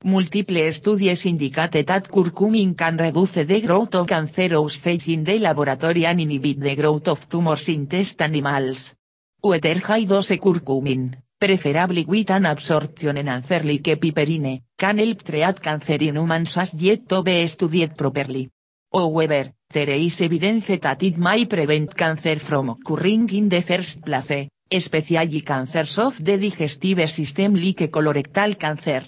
Multiple 0.04 0.72
studies 0.72 1.26
indicate 1.26 1.84
that 1.84 2.08
curcumin 2.10 2.74
can 2.74 2.96
reduce 2.96 3.44
the 3.44 3.60
growth 3.60 3.94
of 3.94 4.08
cancerous 4.08 4.80
cells 4.80 5.06
in 5.08 5.22
the 5.22 5.38
laboratory 5.38 6.06
and 6.06 6.20
inhibit 6.20 6.58
the 6.60 6.74
growth 6.74 7.08
of 7.08 7.28
tumors 7.28 7.68
in 7.68 7.86
test 7.86 8.20
animals. 8.20 8.94
Whether 9.40 9.78
high 9.78 10.04
dose 10.04 10.38
curcumin, 10.38 11.14
preferably 11.38 12.04
with 12.04 12.30
an 12.30 12.46
absorption 12.46 13.16
enhancer 13.16 13.62
like 13.64 13.96
piperine, 13.96 14.62
can 14.76 14.98
help 14.98 15.22
treat 15.22 15.60
cancer 15.60 16.02
in 16.02 16.16
humans 16.16 16.56
as 16.56 16.74
yet 16.74 17.08
to 17.08 17.22
be 17.22 17.46
studied 17.46 17.96
properly. 17.96 18.50
However, 18.92 19.52
there 19.72 19.90
is 19.90 20.20
evidence 20.20 20.80
that 20.80 21.02
it 21.02 21.16
may 21.16 21.46
prevent 21.46 21.94
cancer 21.94 22.38
from 22.40 22.70
occurring 22.70 23.30
in 23.30 23.48
the 23.48 23.62
first 23.62 24.02
place, 24.04 24.48
especially 24.72 25.42
cancers 25.42 25.98
of 25.98 26.24
the 26.24 26.38
digestive 26.38 27.06
system 27.06 27.54
like 27.54 27.90
colorectal 27.90 28.56
cancer. 28.56 29.04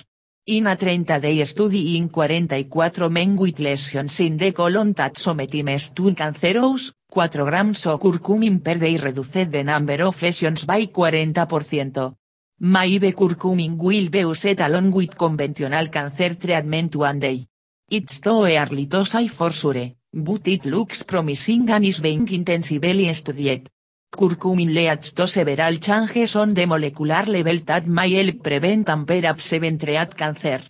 In 0.47 0.67
a 0.67 0.77
30-day 0.77 1.43
study 1.47 1.97
in 1.97 2.11
44 2.11 3.09
men 3.09 3.35
with 3.35 3.59
lesions 3.61 4.21
in 4.21 4.37
the 4.37 4.53
colon 4.53 4.93
that 4.93 5.17
sometimes 5.17 5.91
to 5.95 6.13
cancerous, 6.15 6.93
4 7.09 7.29
grams 7.45 7.87
of 7.87 7.99
curcumin 7.99 8.63
per 8.63 8.79
day 8.79 8.99
reduced 8.99 9.51
the 9.51 9.65
number 9.65 10.03
of 10.03 10.21
lesions 10.21 10.67
by 10.67 10.87
40%. 10.87 12.15
Maybe 12.61 13.13
curcumin 13.13 13.79
will 13.79 14.11
be 14.11 14.19
used 14.19 14.61
along 14.61 14.93
with 14.93 15.17
conventional 15.17 15.89
cancer 15.89 16.35
treatment 16.35 16.95
one 16.95 17.21
day. 17.21 17.47
It's 17.91 18.21
too 18.21 18.45
early 18.45 18.87
to 18.89 19.07
say 19.07 19.29
for 19.29 19.51
sure, 19.51 19.95
but 20.13 20.47
it 20.47 20.67
looks 20.67 21.05
promising 21.05 21.71
and 21.71 21.87
is 21.87 22.01
being 22.01 22.29
intensively 22.29 23.13
studied. 23.15 23.71
Curcumin 24.17 24.73
leads 24.73 25.13
to 25.13 25.27
several 25.27 25.79
changes 25.79 26.37
on 26.37 26.55
the 26.55 26.67
molecular 26.67 27.27
level 27.27 27.59
that 27.65 27.87
may 27.87 28.15
help 28.15 28.43
prevent 28.43 28.89
and 28.89 29.07
perhaps 29.07 29.53
even 29.53 29.77
cancer. 29.79 30.63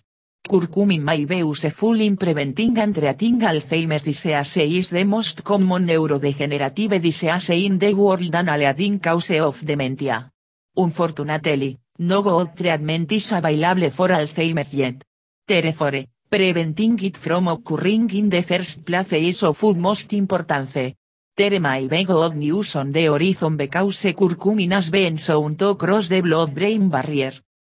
Curcumin 0.47 1.01
may 1.01 1.25
be 1.25 1.37
useful 1.37 2.01
in 2.01 2.17
preventing 2.17 2.77
and 2.79 2.95
treating 2.95 3.39
Alzheimer's 3.41 4.01
disease 4.01 4.57
is 4.57 4.89
the 4.89 5.03
most 5.03 5.43
common 5.43 5.85
neurodegenerative 5.85 6.99
disease 6.99 7.49
in 7.49 7.77
the 7.77 7.93
world 7.93 8.33
and 8.33 8.49
a 8.49 8.57
leading 8.57 8.99
cause 8.99 9.39
of 9.39 9.63
dementia. 9.63 10.31
Unfortunately, 10.77 11.77
no 11.99 12.21
good 12.23 12.55
treatment 12.55 13.11
is 13.11 13.31
available 13.31 13.91
for 13.91 14.09
Alzheimer's 14.09 14.73
yet. 14.73 15.03
Therefore, 15.47 16.05
preventing 16.29 16.99
it 17.03 17.15
from 17.17 17.47
occurring 17.47 18.09
in 18.11 18.29
the 18.29 18.41
first 18.41 18.83
place 18.83 19.13
is 19.13 19.43
of 19.43 19.63
utmost 19.63 20.13
importance. 20.13 20.95
There 21.37 21.59
may 21.59 21.85
be 21.89 22.05
good 22.05 22.37
news 22.37 22.77
on 22.77 22.93
the 22.93 23.07
horizon 23.07 23.57
because 23.57 24.13
curcumin 24.15 24.71
has 24.71 24.89
been 24.89 25.17
shown 25.17 25.57
to 25.57 25.75
cross 25.75 26.07
the 26.07 26.21
blood-brain 26.21 26.87
barrier. 26.87 27.33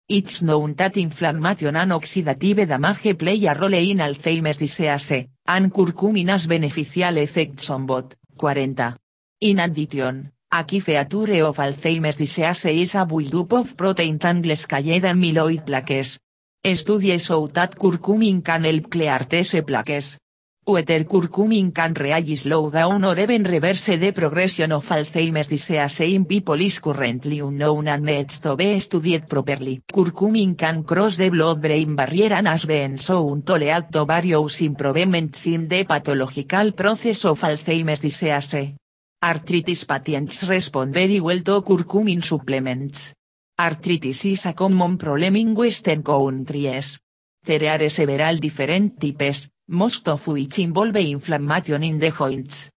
It's 0.08 0.41
known 0.41 0.76
that 0.76 0.95
inflammation 0.95 1.76
and 1.76 1.91
oxidative 1.91 2.65
damage 2.65 3.17
play 3.17 3.45
a 3.48 3.54
role 3.54 3.74
in 3.74 3.98
Alzheimer's 3.98 4.56
disease, 4.56 5.28
and 5.45 5.74
curcumin 5.74 6.30
has 6.30 6.48
beneficial 6.48 7.17
effects 7.17 7.69
on 7.69 7.86
both. 7.86 8.15
40. 8.38 8.95
In 9.41 9.60
addition, 9.60 10.32
a 10.54 10.63
key 10.63 10.80
feature 10.80 11.43
of 11.43 11.58
Alzheimer's 11.58 12.15
disease 12.15 12.63
is 12.63 12.95
a 12.95 13.06
buildup 13.06 13.52
of 13.52 13.76
protein 13.76 14.17
tangles 14.17 14.67
called 14.67 14.86
amyloid 15.04 15.65
plaques. 15.65 16.17
Studies 16.63 17.26
show 17.26 17.48
that 17.48 17.78
curcumin 17.78 18.41
can 18.41 18.63
help 18.63 18.89
clear 18.89 19.19
these 19.30 19.62
plaques. 19.63 20.17
Whether 20.65 21.06
curcumin 21.06 21.72
can 21.74 21.93
really 21.95 22.36
slow 22.36 22.69
down 22.69 23.04
or 23.04 23.17
even 23.17 23.43
reverse 23.43 23.98
the 23.98 24.12
progression 24.12 24.72
of 24.72 24.88
Alzheimer's 24.88 25.48
disease 25.48 26.00
in 26.02 26.26
people 26.26 26.62
is 26.62 26.80
currently 26.80 27.39
unknown 27.39 27.88
and 27.88 28.04
needs 28.04 28.39
to 28.39 28.56
be 28.56 28.80
studied 28.80 29.28
properly. 29.28 29.82
Curcumin 29.91 30.56
can 30.56 30.84
cross 30.84 31.17
the 31.17 31.30
blood-brain 31.30 31.95
barrier 31.95 32.34
and 32.34 32.48
has 32.48 32.65
been 32.65 32.98
shown 32.98 33.41
to 33.41 33.56
lead 33.56 33.91
to 33.91 34.06
various 34.06 34.62
improvements 34.62 35.48
in 35.48 35.67
the 35.67 35.86
pathological 35.86 36.72
process 36.74 37.26
of 37.26 37.41
Alzheimer's 37.41 38.00
disease. 38.00 38.76
Arthritis 39.22 39.86
patients 39.86 40.43
respond 40.48 40.93
very 40.93 41.19
well 41.19 41.39
to 41.41 41.62
curcumin 41.62 42.24
supplements. 42.24 43.13
Arthritis 43.60 44.24
is 44.26 44.45
a 44.45 44.54
common 44.54 44.98
problem 44.98 45.36
in 45.36 45.56
Western 45.56 46.04
countries. 46.04 47.00
There 47.43 47.67
are 47.69 47.89
several 47.89 48.38
different 48.38 49.00
types, 49.02 49.50
most 49.69 50.08
of 50.08 50.27
which 50.27 50.60
involve 50.60 50.97
inflammation 50.97 51.84
in 51.84 51.99
the 51.99 52.12
joints. 52.12 52.71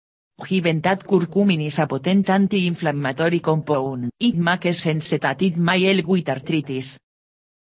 Given 0.45 0.81
that 0.81 1.05
curcumin 1.05 1.65
is 1.65 1.79
a 1.79 1.87
potent 1.87 2.29
anti-inflammatory 2.29 3.39
compound, 3.39 4.09
it 4.19 4.35
makes 4.35 4.79
sense 4.79 5.17
that 5.19 5.41
it 5.41 5.57
may 5.57 5.83
help 5.83 6.07
with 6.07 6.29
arthritis. 6.29 6.99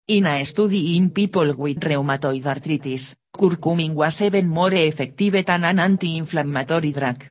In 0.07 0.25
a 0.25 0.43
study 0.43 0.97
in 0.97 1.11
people 1.11 1.53
with 1.53 1.79
rheumatoid 1.79 2.45
arthritis, 2.45 3.15
curcumin 3.31 3.93
was 3.93 4.21
even 4.21 4.49
more 4.49 4.73
effective 4.73 5.45
than 5.45 5.63
an 5.63 5.79
anti-inflammatory 5.79 6.91
drug. 6.91 7.23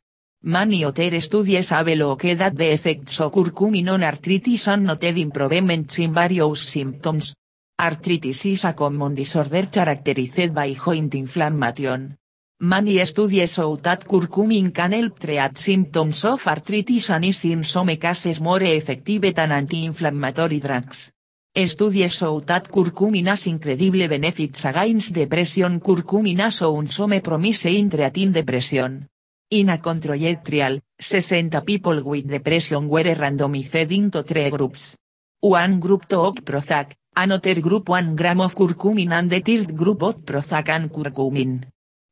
Many 0.42 0.84
other 0.84 1.20
studies 1.20 1.68
have 1.68 1.88
looked 1.88 2.22
the 2.22 2.72
effects 2.72 3.20
of 3.20 3.32
curcumin 3.32 3.92
on 3.92 4.04
arthritis 4.04 4.68
and 4.68 4.86
noted 4.86 5.18
improvements 5.18 5.98
in 5.98 6.14
various 6.14 6.62
symptoms. 6.62 7.34
Arthritis 7.82 8.44
is 8.44 8.66
a 8.66 8.74
common 8.74 9.14
disorder 9.14 9.70
characterized 9.70 10.52
by 10.52 10.74
joint 10.74 11.14
inflammation. 11.14 12.14
Many 12.60 13.02
studies 13.06 13.54
show 13.54 13.74
that 13.76 14.04
curcumin 14.04 14.70
can 14.70 14.92
help 14.92 15.18
treat 15.18 15.56
symptoms 15.56 16.26
of 16.26 16.46
arthritis 16.46 17.08
and 17.08 17.24
is 17.24 17.42
in 17.46 17.64
some 17.64 17.96
cases 17.96 18.38
more 18.38 18.62
effective 18.62 19.32
than 19.32 19.52
anti-inflammatory 19.52 20.60
drugs. 20.60 21.10
Studies 21.56 22.12
show 22.12 22.40
that 22.40 22.68
curcumin 22.68 23.28
has 23.28 23.46
incredible 23.46 24.08
benefits 24.08 24.66
against 24.66 25.14
depression 25.14 25.80
curcumin 25.80 26.40
has 26.40 26.56
shown 26.56 26.86
some 26.86 27.18
promise 27.22 27.64
in 27.64 27.88
treating 27.88 28.30
depression. 28.30 29.08
In 29.48 29.70
a 29.70 29.78
controlled 29.78 30.44
trial, 30.44 30.80
60 30.98 31.48
people 31.64 32.02
with 32.04 32.28
depression 32.28 32.90
were 32.90 33.14
randomized 33.14 33.90
into 33.90 34.22
three 34.22 34.50
groups. 34.50 34.98
One 35.40 35.80
group 35.80 36.06
took 36.06 36.44
Prozac, 36.44 36.99
another 37.16 37.60
group 37.60 37.88
1 37.88 38.14
gram 38.16 38.40
of 38.40 38.54
curcumin 38.54 39.12
and 39.12 39.30
the 39.30 39.40
third 39.40 39.74
group 39.76 40.02
of 40.02 40.24
Prozac 40.24 40.68
and 40.68 40.90
curcumin. 40.90 41.60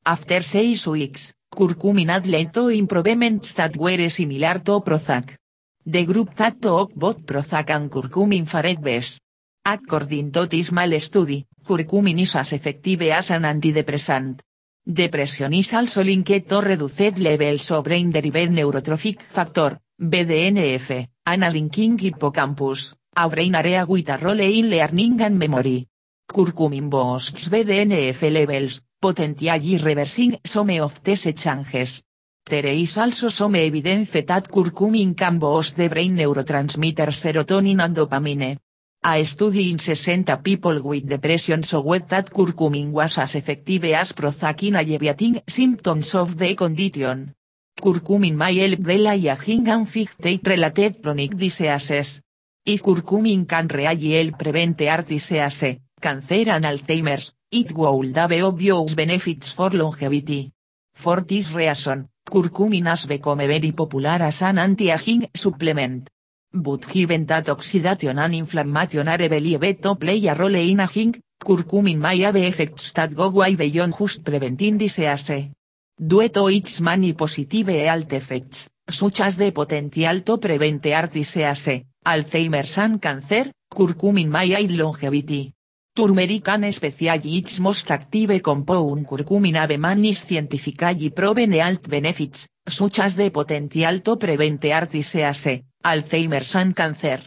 After 0.05 0.43
six 0.43 0.87
weeks, 0.87 1.35
curcumin 1.55 2.11
had 2.11 2.27
led 2.27 2.53
to 2.55 2.69
improvements 2.69 3.55
that 3.55 3.77
were 3.77 4.09
similar 4.11 4.59
to 4.61 4.81
Prozac. 4.81 5.37
The 5.85 6.05
group 6.05 6.35
that 6.35 6.61
took 6.61 6.95
both 6.95 7.25
Prozac 7.25 7.71
and 7.71 7.91
curcumin 7.91 8.47
fared 8.47 8.81
best. 8.83 9.21
According 9.65 10.33
to 10.33 10.47
this 10.47 10.67
small 10.67 10.99
study, 11.01 11.47
curcumin 11.65 12.21
is 12.21 12.37
as 12.37 12.53
effective 12.53 13.03
as 13.03 13.31
an 13.31 13.45
antidepressant. 13.45 14.41
Depression 14.85 15.53
is 15.53 15.75
also 15.75 16.03
linked 16.03 16.49
to 16.49 16.61
reduced 16.61 17.19
levels 17.19 17.71
of 17.71 17.85
brain-derived 17.85 18.53
neurotrophic 18.53 19.21
factor, 19.21 19.79
BDNF, 20.01 21.07
and 21.27 21.45
a 21.45 21.51
linking 21.51 21.99
hippocampus, 21.99 22.95
a 23.21 23.29
brain 23.29 23.57
area 23.57 23.85
with 23.85 24.09
a 24.11 24.17
role 24.17 24.39
in 24.39 24.71
learning 24.71 25.21
and 25.23 25.37
memory. 25.37 25.89
Curcumin 26.29 26.89
boosts 26.89 27.49
BDNF 27.49 28.31
levels, 28.31 28.81
potentially 29.01 29.79
reversing 29.79 30.39
some 30.45 30.71
of 30.81 31.03
these 31.03 31.35
changes. 31.35 32.03
There 32.49 32.67
is 32.67 32.97
also 32.97 33.29
some 33.29 33.57
evidence 33.57 34.13
that 34.13 34.49
curcumin 34.49 35.17
can 35.17 35.39
boost 35.41 35.77
the 35.77 35.89
brain 35.89 36.15
neurotransmitters 36.15 37.17
serotonin 37.17 37.83
and 37.83 37.97
dopamine. 37.97 38.59
A 39.05 39.25
study 39.25 39.71
in 39.71 39.79
60 39.81 40.25
people 40.45 40.81
with 40.83 41.09
depression 41.09 41.63
showed 41.63 42.09
that 42.09 42.31
curcumin 42.31 42.93
was 42.93 43.19
as 43.19 43.35
effective 43.35 43.85
as 43.87 44.13
Prozac 44.13 44.63
in 44.63 44.77
alleviating 44.77 45.43
symptoms 45.49 46.15
of 46.15 46.39
the 46.39 46.55
condition. 46.55 47.35
Curcumin 47.83 48.37
may 48.37 48.55
help 48.59 48.81
delay 48.81 49.29
aging 49.29 49.69
and 49.69 49.89
fight 49.89 50.47
related 50.47 51.03
chronic 51.03 51.37
diseases. 51.37 52.23
If 52.69 52.83
curcumin 52.83 53.47
can 53.47 53.67
really 53.67 54.31
prevent 54.33 54.83
heart 54.83 55.07
disease, 55.09 55.79
cancer 55.99 56.51
and 56.51 56.67
Alzheimer's, 56.67 57.33
it 57.51 57.73
would 57.73 58.15
have 58.15 58.45
obvious 58.45 58.93
benefits 58.95 59.53
for 59.53 59.71
longevity. 59.71 60.53
For 60.93 61.23
this 61.23 61.51
reason, 61.55 62.11
curcumin 62.31 62.85
has 62.85 63.07
become 63.07 63.39
very 63.39 63.73
popular 63.73 64.21
as 64.21 64.43
an 64.43 64.59
anti-aging 64.59 65.31
supplement. 65.33 66.11
But 66.53 66.87
given 66.87 67.25
that 67.25 67.49
oxidation 67.49 68.19
and 68.19 68.35
inflammation 68.35 69.09
are 69.09 69.29
believed 69.31 69.83
to 69.83 69.95
play 69.95 70.27
a 70.27 70.35
role 70.35 70.57
in 70.57 70.81
aging, 70.81 71.23
curcumin 71.43 71.97
may 71.97 72.19
have 72.19 72.37
effects 72.37 72.93
that 72.93 73.15
go 73.15 73.31
way 73.31 73.57
beyond 73.57 73.97
just 73.97 74.23
preventing 74.23 74.77
disease. 74.77 75.49
Due 75.97 76.29
to 76.29 76.49
its 76.49 76.83
many 76.83 77.15
positive 77.15 77.69
health 77.69 78.13
effects, 78.13 78.69
such 78.87 79.21
as 79.23 79.39
the 79.39 79.53
potential 79.53 80.21
to 80.21 80.37
prevent 80.37 80.85
heart 80.85 81.13
disease, 81.15 81.83
Alzheimer's 82.05 82.79
and 82.79 83.01
cancer, 83.01 83.53
curcumin 83.69 84.29
may 84.29 84.55
aid 84.55 84.71
longevity. 84.71 85.53
Turmeric 85.95 86.49
and 86.49 86.65
especially 86.67 87.39
its 87.39 87.59
most 87.61 87.91
active 87.91 88.41
compound 88.41 89.07
curcumin 89.07 89.57
have 89.57 89.79
many 89.79 90.13
scientifically 90.13 91.11
proven 91.11 91.53
health 91.53 91.89
benefits, 91.89 92.47
such 92.67 93.01
as 93.01 93.17
the 93.17 93.31
potential 93.31 94.01
to 94.01 94.17
prevent 94.17 94.65
heart 94.65 94.91
disease, 94.91 95.63
Alzheimer's 95.85 96.55
and 96.55 96.75
cancer. 96.75 97.21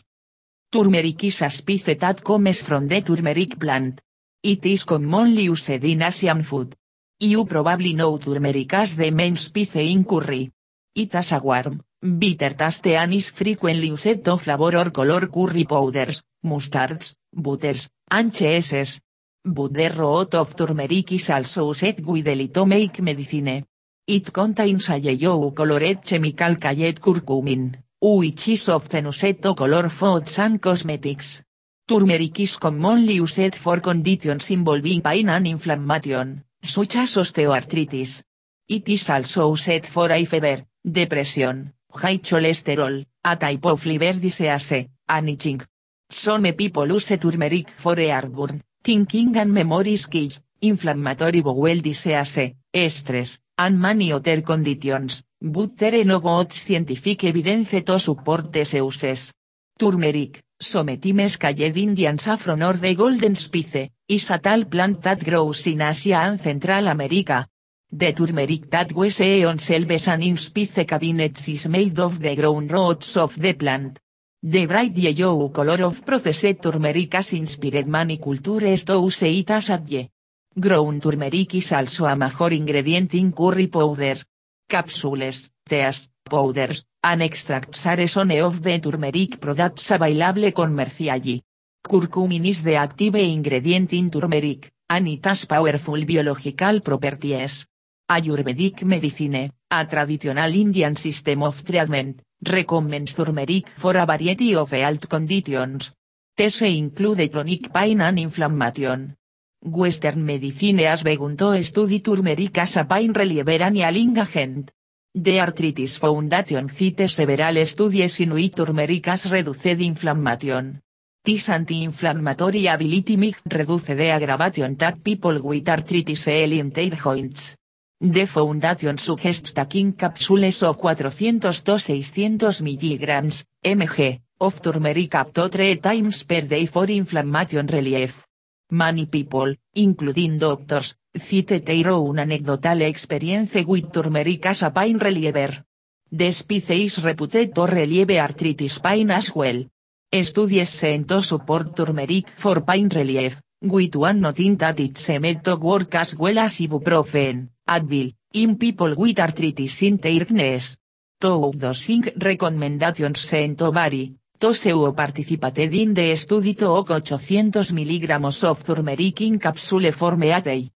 Turmeric 0.71 1.25
is 1.25 1.41
a 1.41 1.49
spice 1.49 1.97
that 1.97 2.23
comes 2.23 2.61
from 2.61 2.87
the 2.87 3.01
turmeric 3.01 3.59
plant. 3.59 3.99
It 4.41 4.65
is 4.65 4.85
commonly 4.85 5.43
used 5.43 5.83
in 5.83 6.01
Asian 6.01 6.43
food. 6.43 6.75
You 7.19 7.45
probably 7.45 7.93
know 7.93 8.17
turmeric 8.17 8.73
as 8.73 8.95
the 8.95 9.11
main 9.11 9.35
spice 9.35 9.75
in 9.75 10.05
curry. 10.05 10.49
It 10.95 11.11
has 11.11 11.33
a 11.33 11.39
warm, 11.39 11.81
bitter 12.01 12.55
taste 12.55 12.87
and 12.87 13.13
is 13.13 13.29
frequently 13.29 13.87
used 13.87 14.23
to 14.23 14.37
flavor 14.37 14.75
or 14.75 14.91
color 14.91 15.27
curry 15.27 15.65
powders, 15.65 16.23
mustards, 16.43 17.15
butters, 17.31 17.89
and 18.09 18.33
cheeses. 18.33 18.99
But 19.43 19.73
the 19.73 19.89
root 19.89 20.35
of 20.35 20.55
turmeric 20.55 21.11
is 21.11 21.29
also 21.29 21.69
used 21.69 22.05
widely 22.05 22.47
to 22.49 22.65
make 22.65 23.01
medicine. 23.01 23.65
It 24.07 24.33
contains 24.33 24.89
a 24.89 24.97
yellow 24.97 25.51
colored 25.51 26.03
chemical 26.03 26.55
called 26.55 27.01
curcumin, 27.01 27.75
which 27.99 28.49
is 28.49 28.69
often 28.69 29.05
used 29.05 29.41
to 29.41 29.53
color 29.53 29.89
foods 29.89 30.39
and 30.39 30.59
cosmetics. 30.61 31.43
Turmeric 31.87 32.39
is 32.39 32.57
commonly 32.57 33.13
used 33.13 33.55
for 33.55 33.79
conditions 33.79 34.49
involving 34.49 35.01
pain 35.01 35.29
and 35.29 35.47
inflammation, 35.47 36.43
such 36.61 36.95
as 36.95 37.15
osteoarthritis. 37.15 38.23
It 38.67 38.89
is 38.89 39.09
also 39.09 39.51
used 39.51 39.85
for 39.85 40.11
eye 40.11 40.25
fever, 40.25 40.65
depression, 40.83 41.73
high 41.93 42.19
cholesterol, 42.19 43.05
a 43.23 43.35
type 43.35 43.65
of 43.65 43.85
liver 43.85 44.13
disease, 44.19 44.87
and 45.07 45.29
itching. 45.29 45.61
Some 46.09 46.53
people 46.53 46.87
use 46.87 47.17
turmeric 47.17 47.69
for 47.69 47.95
heartburn, 47.95 48.61
thinking 48.83 49.37
and 49.37 49.53
memory 49.53 49.95
skills, 49.95 50.41
inflammatory 50.61 51.41
bowel 51.41 51.79
disease, 51.79 52.53
stress, 52.89 53.39
and 53.57 53.79
many 53.79 54.11
other 54.11 54.41
conditions, 54.41 55.23
but 55.39 55.77
there 55.77 56.03
no 56.03 56.45
scientific 56.49 57.23
evidence 57.23 57.83
to 57.83 57.99
support 57.99 58.51
these 58.51 58.73
uses. 58.73 59.31
Turmeric, 59.77 60.41
sometimes 60.59 61.37
called 61.37 61.59
Indian 61.59 62.17
saffron 62.17 62.61
or 62.61 62.73
the 62.73 62.93
golden 62.95 63.35
spice, 63.35 63.89
is 64.07 64.29
a 64.29 64.37
tall 64.39 64.65
plant 64.65 65.01
that 65.01 65.23
grows 65.23 65.67
in 65.67 65.81
Asia 65.81 66.17
and 66.17 66.39
Central 66.39 66.87
America. 66.87 67.47
The 67.93 68.13
turmeric 68.13 68.69
that 68.69 68.93
we 68.93 69.09
see 69.09 69.43
on 69.43 69.57
shelves 69.57 70.07
and 70.07 70.23
in 70.23 70.37
spice 70.37 70.85
cabinets 70.85 71.49
is 71.49 71.67
made 71.67 71.99
of 71.99 72.21
the 72.21 72.37
ground 72.37 72.71
roots 72.71 73.17
of 73.17 73.37
the 73.37 73.53
plant. 73.53 73.99
The 74.41 74.65
bright 74.65 74.95
yellow 74.95 75.49
color 75.49 75.83
of 75.83 76.05
processed 76.05 76.61
turmeric 76.61 77.13
has 77.13 77.33
inspired 77.33 77.89
many 77.89 78.17
cultures 78.17 78.85
to 78.85 78.93
use 78.93 79.23
it 79.23 79.51
as 79.51 79.67
adye. 79.69 80.09
Ground 80.57 81.01
turmeric 81.01 81.55
is 81.55 81.73
also 81.73 82.05
a 82.05 82.15
major 82.15 82.53
ingredient 82.53 83.13
in 83.13 83.33
curry 83.33 83.67
powder. 83.67 84.23
Capsules, 84.69 85.49
teas, 85.69 86.07
powders, 86.23 86.85
and 87.03 87.21
extracts 87.21 87.85
are 87.87 88.07
some 88.07 88.31
of 88.31 88.61
the 88.61 88.79
turmeric 88.79 89.37
products 89.37 89.91
available 89.91 90.49
commercially. 90.53 91.43
Curcumin 91.83 92.45
is 92.47 92.63
the 92.63 92.75
active 92.75 93.15
ingredient 93.15 93.91
in 93.91 94.09
turmeric, 94.09 94.71
and 94.89 95.09
it 95.09 95.25
has 95.25 95.43
powerful 95.45 96.05
biological 96.05 96.79
properties. 96.79 97.67
Ayurvedic 98.11 98.83
medicine, 98.83 99.49
a 99.69 99.85
traditional 99.85 100.53
Indian 100.53 100.97
system 100.97 101.43
of 101.43 101.63
treatment, 101.63 102.21
recommends 102.43 103.13
turmeric 103.13 103.69
for 103.69 103.95
a 103.95 104.05
variety 104.05 104.53
of 104.53 104.71
health 104.71 105.07
conditions. 105.07 105.93
These 106.35 106.61
include 106.63 107.31
chronic 107.31 107.71
pain 107.71 108.01
and 108.01 108.19
inflammation. 108.19 109.15
Western 109.63 110.25
medicine 110.25 110.79
has 110.79 111.03
begun 111.03 111.37
to 111.37 111.63
study 111.63 112.01
turmeric 112.01 112.57
as 112.57 112.75
a 112.75 112.83
pain 112.83 113.13
reliever 113.13 113.63
and 113.63 113.77
healing 113.77 114.17
agent. 114.17 114.71
The 115.13 115.39
Arthritis 115.39 115.97
Foundation 115.97 116.67
cites 116.67 117.13
several 117.13 117.65
studies 117.65 118.19
in 118.19 118.33
which 118.33 118.55
turmeric 118.55 119.05
has 119.05 119.31
reduced 119.31 119.65
inflammation. 119.65 120.81
This 121.23 121.47
anti-inflammatory 121.47 122.67
ability 122.67 123.15
may 123.15 123.33
reduce 123.45 123.85
the 123.85 124.09
aggravation 124.09 124.75
that 124.75 125.01
people 125.01 125.41
with 125.41 125.69
arthritis 125.69 126.23
feel 126.23 126.51
in 126.51 126.71
their 126.71 126.89
joints. 126.89 127.55
The 128.03 128.25
Foundation 128.25 128.97
suggests 128.97 129.53
taking 129.53 129.93
capsules 129.93 130.63
of 130.63 130.81
400 130.81 131.61
to 131.63 131.77
600 131.77 132.61
mg, 132.65 133.45
mg, 133.63 134.21
of 134.39 134.59
turmeric 134.59 135.13
up 135.13 135.31
to 135.33 135.47
3 135.47 135.75
times 135.75 136.23
per 136.23 136.41
day 136.41 136.65
for 136.65 136.89
inflammation 136.89 137.67
relief. 137.67 138.25
Many 138.71 139.05
people, 139.05 139.53
including 139.75 140.39
doctors, 140.39 140.95
cite 141.15 141.63
their 141.63 141.91
own 141.91 142.17
anecdotal 142.17 142.81
experience 142.81 143.53
with 143.67 143.91
turmeric 143.91 144.47
as 144.47 144.63
a 144.63 144.71
pain 144.71 144.97
reliever. 144.97 145.63
The 146.11 146.31
spice 146.31 146.97
reputed 147.03 147.53
to 147.53 147.67
relieve 147.67 148.17
arthritis 148.17 148.79
pain 148.79 149.11
as 149.11 149.29
well. 149.35 149.63
Studies 150.11 150.69
sent 150.69 151.07
to 151.07 151.21
support 151.21 151.75
turmeric 151.75 152.29
for 152.29 152.61
pain 152.61 152.89
relief, 152.89 153.41
with 153.61 153.95
one 153.95 154.19
noting 154.21 154.57
that 154.57 154.79
it 154.79 154.97
seemed 154.97 155.43
to 155.43 155.55
work 155.55 155.93
as 155.95 156.15
well 156.17 156.39
as 156.39 156.59
ibuprofen, 156.59 157.49
Advil, 157.67 158.13
in 158.33 158.57
people 158.57 158.95
with 158.95 159.19
arthritis 159.19 159.83
in 159.83 159.97
their 159.97 160.25
knees. 160.29 160.77
Two 161.19 161.51
dosing 161.55 162.03
recommendations 162.17 163.19
sent 163.19 163.59
to 163.59 163.71
vary, 163.71 164.15
Toseu 164.39 164.91
participated 164.95 165.75
in 165.75 165.93
the 165.93 166.15
study 166.15 166.55
to 166.55 166.75
800 166.75 167.71
mg 167.71 168.43
of 168.43 168.63
turmeric 168.63 169.21
in 169.21 169.37
capsule 169.37 169.91
forme 169.91 170.31
a 170.33 170.41
day. 170.41 170.71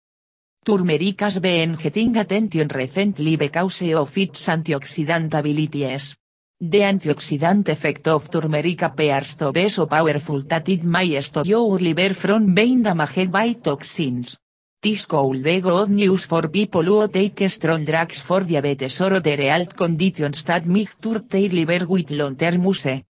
Turmeric 0.64 1.22
has 1.22 1.40
been 1.40 1.76
getting 1.76 2.16
attention 2.18 2.68
recently 2.68 3.36
because 3.38 3.82
of 3.94 4.18
its 4.18 4.48
antioxidant 4.48 5.34
abilities. 5.34 6.16
The 6.68 6.82
antioxidant 6.82 7.70
effect 7.70 8.08
of 8.08 8.28
turmeric 8.28 8.82
appears 8.82 9.36
to 9.36 9.52
be 9.52 9.70
so 9.70 9.86
powerful 9.86 10.42
that 10.48 10.68
it 10.68 10.84
may 10.84 11.22
stop 11.22 11.46
your 11.46 11.78
liver 11.78 12.16
from 12.16 12.56
being 12.56 12.82
damaged 12.82 13.32
by 13.32 13.54
toxins. 13.54 14.36
This 14.82 15.06
could 15.06 15.44
be 15.44 15.62
good 15.62 15.92
news 15.92 16.26
for 16.26 16.50
people 16.50 16.82
who 16.82 17.08
take 17.08 17.48
strong 17.50 17.86
drugs 17.86 18.22
for 18.22 18.42
diabetes 18.42 19.00
or 19.00 19.14
other 19.14 19.38
health 19.44 19.76
conditions 19.76 20.44
that 20.46 20.66
make 20.66 20.90
their 21.00 21.50
liver 21.50 21.86
with 21.86 22.10
long-term 22.10 22.64
use. 22.64 23.04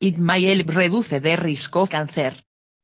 It 0.00 0.18
may 0.18 0.42
help 0.44 0.68
reduce 0.68 1.18
the 1.18 1.36
risk 1.36 1.74
of 1.74 1.90
cancer. 1.90 2.34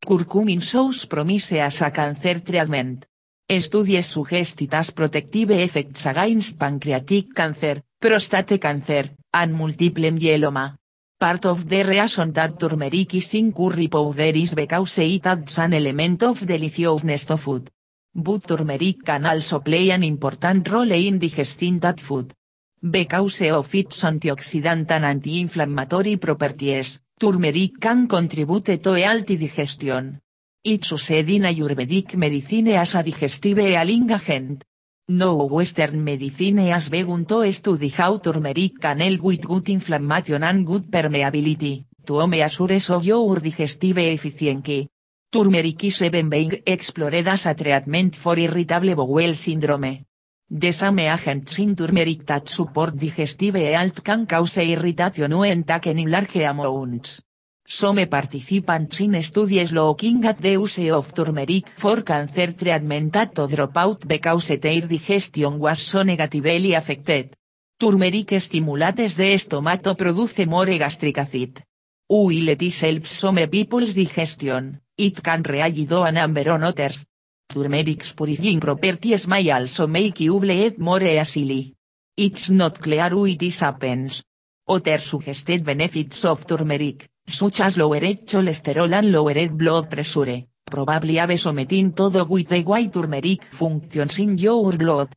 Curcumin 0.05 0.61
shows 0.61 1.07
promise 1.07 1.53
as 1.53 1.83
a 1.83 1.93
cancer 1.93 2.41
treatment. 2.41 3.07
Studies 3.49 4.07
suggest 4.07 4.61
it 4.63 4.73
has 4.73 4.91
protective 4.91 5.53
effects 5.53 6.07
against 6.07 6.59
pancreatic 6.59 7.33
cancer, 7.33 7.85
prostate 8.01 8.59
cancer, 8.59 9.15
and 9.31 9.53
multiple 9.53 10.11
myeloma. 10.11 10.75
Part 11.19 11.45
of 11.45 11.69
the 11.69 11.85
reason 11.85 12.33
that 12.33 12.59
turmeric 12.59 13.15
is 13.15 13.35
in 13.35 13.53
curry 13.53 13.89
powder 13.89 14.33
is 14.35 14.55
because 14.55 14.99
it 15.01 15.27
adds 15.27 15.59
an 15.59 15.75
element 15.75 16.23
of 16.23 16.47
deliciousness 16.47 17.27
to 17.27 17.37
food. 17.37 17.69
But 18.15 18.47
turmeric 18.47 19.05
can 19.05 19.27
also 19.27 19.61
play 19.61 19.91
an 19.91 20.03
important 20.03 20.67
role 20.69 20.93
in 20.93 21.19
digesting 21.19 21.79
that 21.81 22.01
food. 22.01 22.33
Because 22.81 23.43
of 23.51 23.75
its 23.75 24.03
antioxidant 24.03 24.91
and 24.91 25.05
anti-inflammatory 25.05 26.17
properties, 26.17 27.03
turmeric 27.19 27.79
can 27.79 28.09
contribute 28.09 28.81
to 28.83 28.95
healthy 28.95 29.37
digestion. 29.37 30.23
It's 30.65 30.91
used 30.91 31.29
in 31.29 31.43
Ayurvedic 31.43 32.17
medicine 32.17 32.69
as 32.69 32.95
a 32.95 33.03
digestive 33.03 33.59
healing 33.59 34.11
agent. 34.11 34.65
No 35.13 35.49
Western 35.49 36.05
medicine 36.05 36.71
has 36.71 36.89
begun 36.89 37.25
to 37.25 37.53
study 37.53 37.89
how 37.89 38.19
turmeric 38.19 38.79
can 38.79 39.01
help 39.01 39.23
with 39.23 39.45
good 39.45 39.69
inflammation 39.69 40.45
and 40.45 40.65
good 40.65 40.89
permeability, 40.89 41.85
to 42.07 42.25
measures 42.29 42.91
of 42.91 43.05
your 43.05 43.41
digestive 43.41 43.99
efficiency. 43.99 44.89
Turmeric 45.29 45.83
is 45.83 46.03
even 46.03 46.29
being 46.29 46.63
explored 46.65 47.27
as 47.27 47.47
a 47.47 47.55
treatment 47.55 48.15
for 48.15 48.39
irritable 48.39 48.95
bowel 48.95 49.35
syndrome. 49.35 50.07
The 50.49 50.71
same 50.71 51.01
agents 51.01 51.59
in 51.59 51.75
turmeric 51.75 52.25
that 52.27 52.49
support 52.49 52.95
digestive 52.95 53.57
health 53.57 54.05
can 54.05 54.27
cause 54.27 54.59
irritation 54.59 55.37
when 55.37 55.65
taken 55.65 55.99
in 55.99 56.09
large 56.09 56.37
amounts. 56.37 57.30
Some 57.73 58.05
participants 58.09 58.99
in 58.99 59.23
studies 59.23 59.71
looking 59.71 60.25
at 60.25 60.39
the 60.39 60.59
use 60.59 60.91
of 60.91 61.15
turmeric 61.15 61.69
for 61.69 62.03
cancer 62.03 62.53
treatment 62.53 63.15
had 63.15 63.33
to 63.37 63.47
drop 63.47 63.77
out 63.77 64.09
because 64.09 64.49
their 64.59 64.81
digestion 64.89 65.57
was 65.57 65.79
so 65.79 66.03
negatively 66.03 66.75
affected. 66.75 67.37
Turmeric 67.79 68.41
stimulates 68.41 69.15
the 69.15 69.39
stomach 69.39 69.83
to 69.83 69.95
produce 69.95 70.45
more 70.47 70.67
gastric 70.67 71.19
acid. 71.19 71.63
While 72.09 72.49
it 72.49 72.61
helps 72.61 73.13
some 73.13 73.47
people's 73.47 73.95
digestion, 73.95 74.81
it 74.99 75.23
can 75.23 75.45
on 75.47 76.07
a 76.09 76.11
number 76.11 76.51
on 76.51 76.65
others. 76.65 77.07
Turmeric's 77.49 78.13
purifying 78.15 78.59
properties 78.59 79.29
may 79.29 79.49
also 79.49 79.87
make 79.87 80.19
you 80.19 80.41
bleed 80.41 80.77
more 80.81 81.05
easily. 81.05 81.77
It's 82.17 82.51
not 82.51 82.81
clear 82.81 83.15
why 83.15 83.37
this 83.39 83.61
happens. 83.61 84.25
Other 84.67 84.99
suggested 84.99 85.65
benefits 85.65 86.25
of 86.25 86.45
turmeric, 86.45 87.09
such 87.31 87.61
as 87.61 87.77
lowered 87.77 88.27
cholesterol 88.27 88.93
and 88.93 89.11
lowered 89.13 89.57
blood 89.57 89.91
pressure, 89.91 90.45
probably 90.65 91.17
have 91.17 91.39
something 91.39 91.93
to 91.93 92.11
do 92.11 92.25
with 92.25 92.49
the 92.49 92.63
way 92.65 92.89
turmeric 92.89 93.45
functions 93.45 94.19
in 94.19 94.37
your 94.37 94.77
blood. 94.77 95.09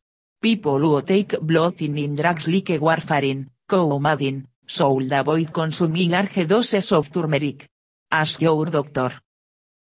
People 0.42 0.80
who 0.80 1.02
take 1.02 1.40
blood 1.42 1.76
thinning 1.78 2.16
drugs 2.16 2.48
like 2.48 2.80
warfarin, 2.80 3.48
coumadin, 3.68 4.46
should 4.66 5.12
avoid 5.12 5.52
consuming 5.52 6.12
large 6.12 6.48
doses 6.48 6.92
of 6.92 7.12
turmeric. 7.12 7.68
Ask 8.12 8.42
your 8.42 8.66
doctor. 8.66 9.12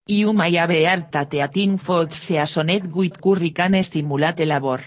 You 0.07 0.33
may 0.33 0.53
have 0.55 0.71
heard 0.71 1.13
that 1.13 1.35
eating 1.35 1.79
foods 1.79 2.17
seasoned 2.17 2.95
with 2.95 3.21
curry 3.21 3.51
can 3.51 3.83
stimulate 3.83 4.47
labor. 4.47 4.81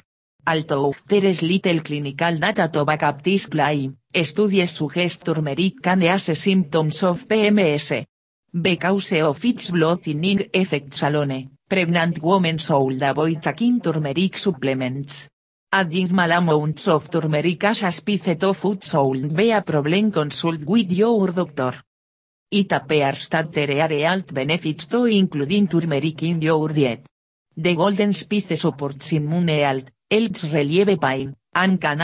Although 0.46 0.96
there 1.08 1.34
little 1.42 1.82
clinical 1.82 2.38
data 2.38 2.68
to 2.68 2.84
back 2.84 3.04
up 3.04 3.22
this 3.22 3.48
claim, 3.48 3.96
studies 4.12 4.72
suggest 4.72 5.24
turmeric 5.24 5.82
can 5.82 6.04
ease 6.04 6.38
symptoms 6.38 7.02
of 7.04 7.26
PMS. 7.28 8.06
Because 8.52 9.14
of 9.22 9.44
its 9.46 9.72
blood 9.72 10.04
thinning 10.04 10.50
effects 10.54 11.02
alone, 11.02 11.50
pregnant 11.68 12.22
women 12.22 12.58
should 12.58 13.02
avoid 13.02 13.42
taking 13.42 13.80
turmeric 13.80 14.38
supplements. 14.38 15.30
Adding 15.72 16.10
small 16.10 16.32
amounts 16.32 16.88
of 16.88 17.10
turmeric 17.10 17.64
as 17.64 17.84
a 17.84 17.92
spice 17.92 18.36
to 18.38 18.54
food 18.54 18.84
should 18.84 19.34
be 19.34 19.50
a 19.52 19.62
problem 19.62 20.12
consult 20.12 20.64
with 20.66 20.92
your 20.92 21.32
doctor. 21.32 21.74
It 22.52 22.72
appears 22.74 23.30
that 23.30 23.52
there 23.52 23.82
are 23.82 23.98
health 23.98 24.32
benefits 24.34 24.86
to 24.88 25.06
including 25.06 25.68
turmeric 25.68 26.22
in 26.22 26.42
your 26.42 26.68
diet. 26.68 27.06
The 27.56 27.76
golden 27.76 28.14
spice 28.14 28.60
supports 28.60 29.14
immune 29.14 29.48
health, 29.48 29.90
helps 30.14 30.44
relieve 30.44 31.00
pain, 31.00 31.36
and 31.56 31.82
can 31.82 32.02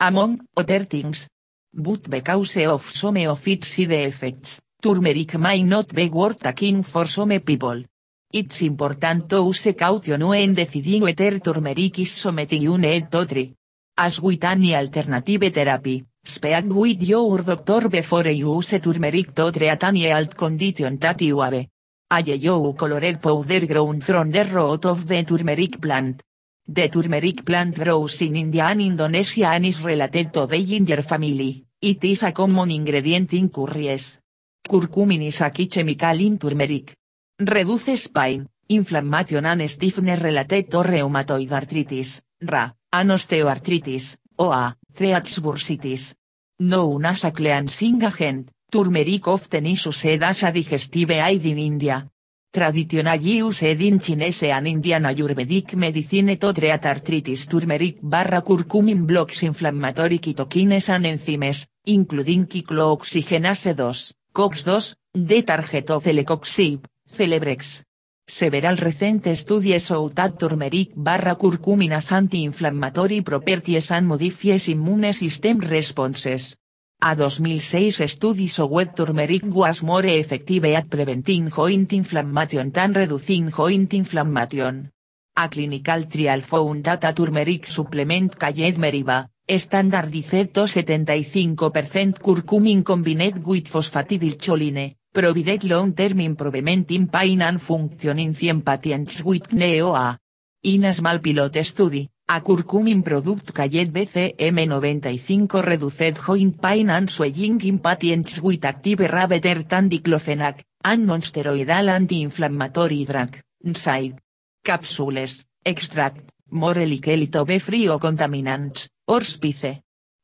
among 0.00 0.40
other 0.56 0.84
things. 0.84 1.28
But 1.72 2.08
because 2.10 2.56
of 2.66 2.82
some 2.82 3.16
of 3.28 3.46
its 3.46 3.68
side 3.68 3.92
effects, 3.92 4.60
turmeric 4.82 5.38
may 5.38 5.62
not 5.62 5.94
be 5.94 6.08
worth 6.08 6.40
taking 6.40 6.82
for 6.82 7.06
some 7.06 7.40
people. 7.40 7.84
It's 8.32 8.62
important 8.62 9.28
to 9.28 9.46
use 9.46 9.72
caution 9.78 10.26
when 10.26 10.54
deciding 10.54 11.02
whether 11.02 11.38
turmeric 11.38 11.98
is 11.98 12.12
something 12.12 12.62
you 12.62 12.76
need 12.76 13.10
to 13.10 13.26
try. 13.26 13.52
As 13.96 14.20
with 14.20 14.44
any 14.44 14.74
alternative 14.74 15.52
therapy, 15.52 16.04
speak 16.24 16.66
with 16.66 17.02
your 17.02 17.42
doctor 17.42 17.88
before 17.88 18.28
you 18.28 18.56
use 18.56 18.78
turmeric 18.80 19.34
to 19.34 19.50
treat 19.50 19.82
any 19.82 20.02
health 20.02 20.36
condition 20.36 20.98
that 20.98 21.20
you 21.20 21.40
have. 21.40 21.66
A 22.10 22.22
yellow 22.22 22.72
colored 22.72 23.20
powder 23.20 23.66
grown 23.66 24.00
from 24.00 24.30
the 24.30 24.44
root 24.44 24.84
of 24.86 25.06
the 25.06 25.24
turmeric 25.24 25.80
plant. 25.80 26.22
The 26.70 26.90
turmeric 26.90 27.46
plant 27.46 27.74
grows 27.74 28.20
in 28.20 28.36
India 28.36 28.66
and 28.66 28.82
Indonesia 28.82 29.54
and 29.54 29.64
is 29.64 29.80
related 29.82 30.30
to 30.34 30.46
the 30.46 30.62
ginger 30.62 31.00
family, 31.00 31.64
it 31.80 32.04
is 32.04 32.22
a 32.24 32.32
common 32.32 32.70
ingredient 32.70 33.32
in 33.32 33.48
curries. 33.48 34.20
Curcumin 34.68 35.22
is 35.22 35.40
a 35.40 35.50
chemical 35.50 36.20
in 36.20 36.36
turmeric. 36.36 36.94
Reduces 37.38 38.08
pain, 38.08 38.46
inflammation 38.68 39.46
and 39.46 39.66
stiffness 39.66 40.20
related 40.20 40.70
to 40.70 40.82
rheumatoid 40.82 41.50
arthritis, 41.52 42.20
RA, 42.42 42.70
and 42.92 43.12
osteoarthritis, 43.12 44.18
OA, 44.36 44.76
treats 44.94 45.38
bursitis. 45.40 46.16
Known 46.58 47.06
as 47.06 47.32
cleansing 47.32 48.02
agent, 48.02 48.50
turmeric 48.70 49.26
often 49.26 49.64
is 49.64 49.86
used 49.86 50.22
as 50.22 50.42
a 50.42 50.52
digestive 50.52 51.12
aid 51.12 51.46
in 51.46 51.56
India. 51.56 52.06
Traditionally 52.50 53.36
used 53.36 53.62
in 53.62 54.00
Chinese 54.00 54.44
and 54.44 54.68
Indian 54.68 55.04
Ayurvedic 55.04 55.76
medicine 55.76 56.38
to 56.38 56.52
treat 56.54 56.86
arthritis 56.86 57.46
turmeric 57.46 57.98
barra 58.00 58.40
curcumin 58.40 59.04
blocks 59.04 59.42
inflammatory 59.42 60.18
cytokines 60.18 60.88
and 60.88 61.04
enzymes, 61.04 61.66
including 61.84 62.46
cyclooxygenase 62.46 63.74
2, 63.74 64.14
COX2, 64.32 64.94
the 65.12 65.42
target 65.42 66.00
celecoxib, 66.00 66.86
Celebrex. 67.06 67.82
Several 68.26 68.76
recent 68.76 69.26
studies 69.36 69.84
show 69.84 70.08
that 70.08 70.38
turmeric 70.38 70.92
barra 70.96 71.36
curcumin 71.36 71.92
has 71.92 72.12
anti-inflammatory 72.12 73.20
properties 73.20 73.90
and 73.90 74.06
modifies 74.06 74.68
immune 74.68 75.12
system 75.12 75.58
responses. 75.60 76.56
A 77.00 77.14
2006 77.14 78.10
study 78.10 78.48
showed 78.48 78.92
turmeric 78.96 79.44
was 79.44 79.84
more 79.84 80.04
effective 80.04 80.64
at 80.64 80.90
preventing 80.90 81.48
joint 81.48 81.92
inflammation 81.92 82.72
than 82.72 82.92
reducing 82.92 83.52
joint 83.52 83.94
inflammation. 83.94 84.90
A 85.36 85.48
clinical 85.48 86.06
trial 86.06 86.40
found 86.40 86.82
that 86.82 87.14
turmeric 87.14 87.66
supplement 87.68 88.36
called 88.36 88.56
Meriva, 88.56 89.28
standardized 89.46 90.52
to 90.52 90.62
75% 90.66 92.18
curcumin 92.18 92.82
combined 92.84 93.46
with 93.46 93.70
phosphatidylcholine, 93.70 94.96
provided 95.14 95.62
long-term 95.62 96.18
improvement 96.18 96.90
in 96.90 97.06
pain 97.06 97.42
and 97.42 97.62
function 97.62 98.18
in 98.18 98.34
100 98.34 98.64
patients 98.64 99.22
with 99.22 99.50
NEOA. 99.50 100.18
In 100.64 100.84
a 100.84 100.92
small 100.92 101.20
pilot 101.20 101.64
study, 101.64 102.10
a 102.30 102.42
curcumin 102.42 103.02
product 103.02 103.52
called 103.54 103.92
BCM95 103.92 105.62
reduced 105.64 106.26
joint 106.26 106.60
pain 106.60 106.90
and 106.90 107.08
swelling 107.08 107.60
in 107.64 107.78
patients 107.78 108.40
with 108.42 108.64
active 108.66 109.00
RA 109.00 109.26
better 109.26 109.62
than 109.62 109.88
diclofenac, 109.88 110.60
and 110.84 111.06
non-steroidal 111.06 111.88
anti-inflammatory 111.88 113.04
drug, 113.06 113.40
NSAID. 113.64 114.18
Capsules, 114.62 115.46
extract, 115.64 116.30
more 116.50 116.74
likely 116.74 117.28
to 117.28 117.44
be 117.46 117.58
free 117.58 117.88
of 117.88 118.00
contaminants, 118.00 118.88
or 119.06 119.24
spice. 119.24 119.80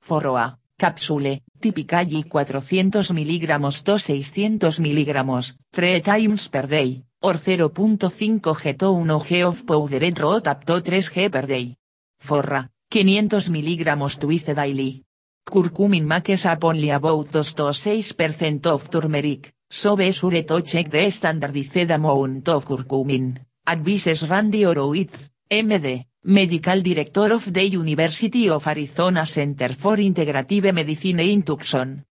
Foroa, 0.07 0.59
Cápsule, 0.77 1.41
Typically 1.59 2.23
400 2.29 3.15
mg 3.15 3.83
to 3.83 3.99
600 3.99 4.81
mg, 4.81 5.55
3 5.73 6.01
times 6.03 6.49
per 6.51 6.67
day, 6.67 7.03
or 7.23 7.39
0.5 7.39 8.61
g 8.63 8.75
to 8.75 8.93
1 8.93 9.21
g 9.21 9.43
of 9.43 9.65
powdered 9.65 10.19
rot 10.19 10.65
to 10.67 10.81
3 10.83 11.01
g 11.01 11.31
per 11.31 11.47
day. 11.47 11.75
Forra, 12.25 12.71
500 12.89 13.51
mg 13.51 14.19
twice 14.19 14.55
daily. 14.55 15.05
Curcumin 15.45 16.07
makes 16.07 16.47
up 16.47 16.65
only 16.65 16.89
about 16.89 17.31
2 17.31 17.43
to 17.55 17.73
6% 17.73 18.67
of 18.67 18.89
turmeric, 18.89 19.53
so 19.69 19.95
be 19.95 20.11
sure 20.11 20.43
to 20.43 20.63
check 20.63 20.89
the 20.89 21.11
standardized 21.11 21.91
amount 21.91 22.49
of 22.49 22.65
curcumin, 22.65 23.37
advises 23.67 24.27
Randy 24.27 24.63
Horowitz, 24.63 25.31
MD, 25.51 26.07
Medical 26.23 26.81
Director 26.81 27.35
of 27.35 27.53
the 27.53 27.69
University 27.69 28.49
of 28.49 28.67
Arizona 28.67 29.27
Center 29.27 29.75
for 29.75 29.97
Integrative 29.99 30.73
Medicine 30.73 31.21
in 31.21 31.43
Tucson. 31.43 32.07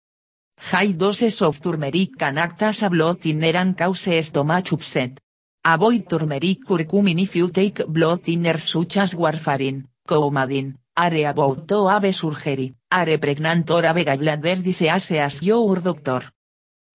High 0.73 0.93
doses 0.93 1.43
of 1.43 1.61
turmeric 1.61 2.17
can 2.17 2.39
act 2.39 2.63
as 2.63 2.83
a 2.83 2.89
blood 2.89 3.21
thinner 3.21 3.59
and 3.59 3.77
cause 3.77 4.25
stomach 4.25 4.73
upset. 4.73 5.21
Avoid 5.67 6.09
turmeric 6.09 6.65
curcumin 6.65 7.21
if 7.21 7.37
you 7.37 7.51
take 7.51 7.87
blood 7.87 8.23
thinners 8.23 8.67
such 8.67 8.97
as 8.97 9.15
warfarin, 9.15 9.85
coumadin, 10.09 10.75
are 10.97 11.29
about 11.29 11.69
to 11.69 11.87
have 11.87 12.13
surgery, 12.13 12.75
are 12.91 13.19
pregnant 13.19 13.71
or 13.71 13.83
have 13.83 14.05
gallbladder 14.05 14.63
disease 14.63 15.13
as 15.13 15.43
your 15.43 15.81
doctor. 15.81 16.25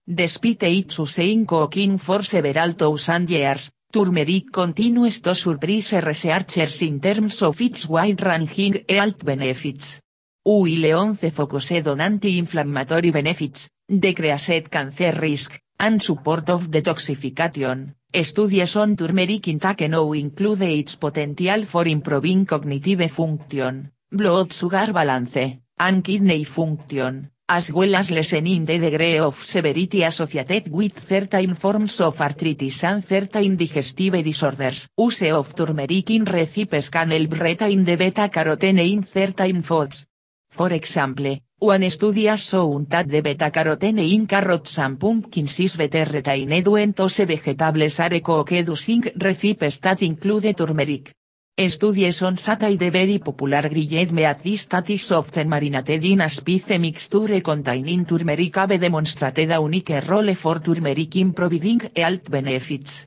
Despite 0.06 0.64
its 0.64 0.98
use 0.98 1.46
cooking 1.48 1.98
for 2.00 2.24
several 2.24 2.74
thousand 2.74 3.30
years, 3.30 3.72
turmeric 3.92 4.52
continues 4.52 5.22
to 5.22 5.36
surprise 5.36 5.94
researchers 6.04 6.82
in 6.82 7.00
terms 7.00 7.42
of 7.42 7.62
its 7.62 7.88
wide-ranging 7.88 8.84
health 8.90 9.24
benefits. 9.24 10.02
While 10.44 10.68
11 10.68 11.32
focused 11.32 11.88
on 11.88 12.02
anti-inflammatory 12.02 13.12
benefits, 13.12 13.70
decreased 13.88 14.70
cancer 14.70 15.14
risk, 15.22 15.63
and 15.80 16.02
support 16.02 16.50
of 16.50 16.70
detoxification, 16.70 17.96
studies 18.22 18.76
on 18.76 18.96
turmeric 18.96 19.48
intake 19.48 19.90
now 19.90 20.12
include 20.14 20.62
its 20.64 20.96
potential 20.96 21.66
for 21.66 21.88
improving 21.88 22.46
cognitive 22.46 23.10
function, 23.12 23.92
blood 24.12 24.54
sugar 24.54 24.94
balance, 24.94 25.60
and 25.80 26.04
kidney 26.04 26.44
function, 26.44 27.32
as 27.50 27.72
well 27.74 27.96
as 27.96 28.12
lessening 28.12 28.66
the 28.66 28.78
degree 28.78 29.18
of 29.18 29.36
severity 29.36 30.04
associated 30.04 30.72
with 30.72 31.04
certain 31.04 31.56
forms 31.56 32.00
of 32.02 32.22
arthritis 32.22 32.84
and 32.84 33.04
certain 33.04 33.58
digestive 33.58 34.24
disorders. 34.24 34.88
Use 34.98 35.32
of 35.32 35.54
turmeric 35.54 36.12
in 36.12 36.24
recipes 36.24 36.90
can 36.90 37.12
help 37.12 37.40
retain 37.40 37.84
the 37.84 37.98
beta-carotene 37.98 38.80
in 38.80 39.04
certain 39.04 39.62
foods. 39.64 40.06
For 40.50 40.72
example, 40.72 41.38
one 41.64 41.90
study 41.90 42.26
has 42.28 42.42
shown 42.42 42.86
that 42.90 43.08
the 43.08 43.22
beta-carotene 43.22 44.14
in 44.14 44.28
carrots 44.28 44.80
and 44.80 45.00
pumpkins 45.00 45.62
is 45.62 45.78
better 45.78 46.04
retained 46.12 46.68
when 46.68 46.94
vegetables 46.94 48.00
are 48.02 48.20
cooked 48.20 48.52
using 48.52 49.02
recipes 49.16 49.80
that 49.80 50.02
include 50.02 50.54
turmeric. 50.58 51.14
Studies 51.58 52.22
on 52.24 52.36
satay 52.36 52.78
the 52.78 52.90
very 52.90 53.20
popular 53.20 53.70
grilled 53.70 54.12
meat 54.12 54.44
this 54.44 54.66
that 54.66 54.90
is 54.90 55.10
often 55.14 55.48
marinated 55.48 56.04
in 56.04 56.20
a 56.20 56.28
spice 56.28 56.78
mixture 56.78 57.40
containing 57.42 58.06
turmeric 58.06 58.56
have 58.58 58.78
demonstrated 58.78 59.50
a 59.52 59.62
unique 59.62 60.02
role 60.06 60.36
for 60.36 60.60
turmeric 60.60 61.16
in 61.16 61.32
providing 61.32 61.80
health 61.96 62.30
benefits. 62.30 63.06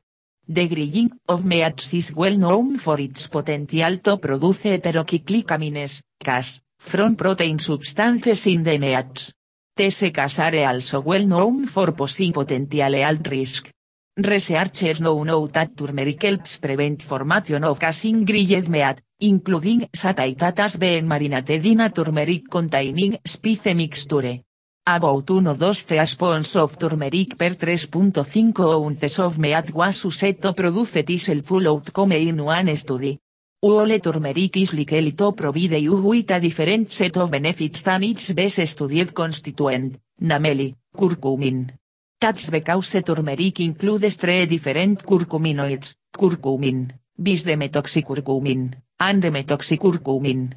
The 0.48 0.66
grilling 0.66 1.11
of 1.28 1.44
meats 1.44 1.92
is 1.92 2.14
well 2.14 2.38
known 2.38 2.78
for 2.78 2.98
its 3.00 3.26
potential 3.26 3.98
to 3.98 4.16
produce 4.16 4.62
heteroglycamines, 4.62 6.00
CAS, 6.24 6.62
from 6.79 7.16
protein 7.16 7.59
substances 7.59 8.47
in 8.47 8.62
the 8.62 8.79
meats. 8.79 9.33
These 9.77 10.11
CAS 10.11 10.39
are 10.39 10.68
also 10.68 11.03
well 11.03 11.27
known 11.27 11.66
for 11.66 11.93
posing 11.93 12.33
potential 12.33 12.95
health 12.95 13.29
risk. 13.29 13.70
Researchers 14.16 15.03
now 15.03 15.22
know 15.22 15.47
that 15.49 15.77
turmeric 15.77 16.22
helps 16.22 16.57
prevent 16.57 17.03
formation 17.03 17.62
of 17.64 17.79
gas 17.79 18.05
in 18.05 18.24
grilled 18.24 18.68
meat, 18.68 19.03
including 19.20 19.89
has 19.93 20.77
been 20.79 21.07
marinated 21.07 21.66
in 21.66 21.81
a 21.81 21.91
turmeric 21.91 22.51
containing 22.51 23.18
spice 23.22 23.74
mixture. 23.74 24.41
About 24.89 25.27
1-2 25.27 25.87
teaspoons 25.87 26.57
of 26.57 26.79
turmeric 26.79 27.37
per 27.37 27.51
3.5 27.51 28.59
ounces 28.72 29.18
of 29.18 29.39
meat 29.39 29.74
was 29.74 30.05
used 30.05 30.41
to 30.41 30.53
produce 30.55 31.03
this 31.05 31.29
full 31.45 31.68
outcome 31.68 32.12
in 32.12 32.43
one 32.43 32.74
study. 32.74 33.18
All 33.62 33.98
turmeric 34.00 34.59
is 34.59 34.74
likely 34.74 35.12
provide 35.12 35.80
you 35.80 35.96
with 35.96 36.30
a 36.30 36.38
different 36.38 36.92
set 36.92 37.16
of 37.16 37.30
benefits 37.30 37.80
than 37.82 38.02
its 38.02 38.32
best 38.32 38.66
studied 38.66 39.14
constituent, 39.14 39.98
namely, 40.20 40.74
curcumin. 40.94 41.66
That's 42.20 42.50
because 42.50 43.02
turmeric 43.02 43.61
includes 43.61 44.16
three 44.16 44.44
different 44.44 45.02
curcuminoids, 45.04 45.96
curcumin, 46.12 46.90
bis-demetoxycurcumin, 47.16 48.74
and 49.00 49.22
demetoxycurcumin. 49.22 50.52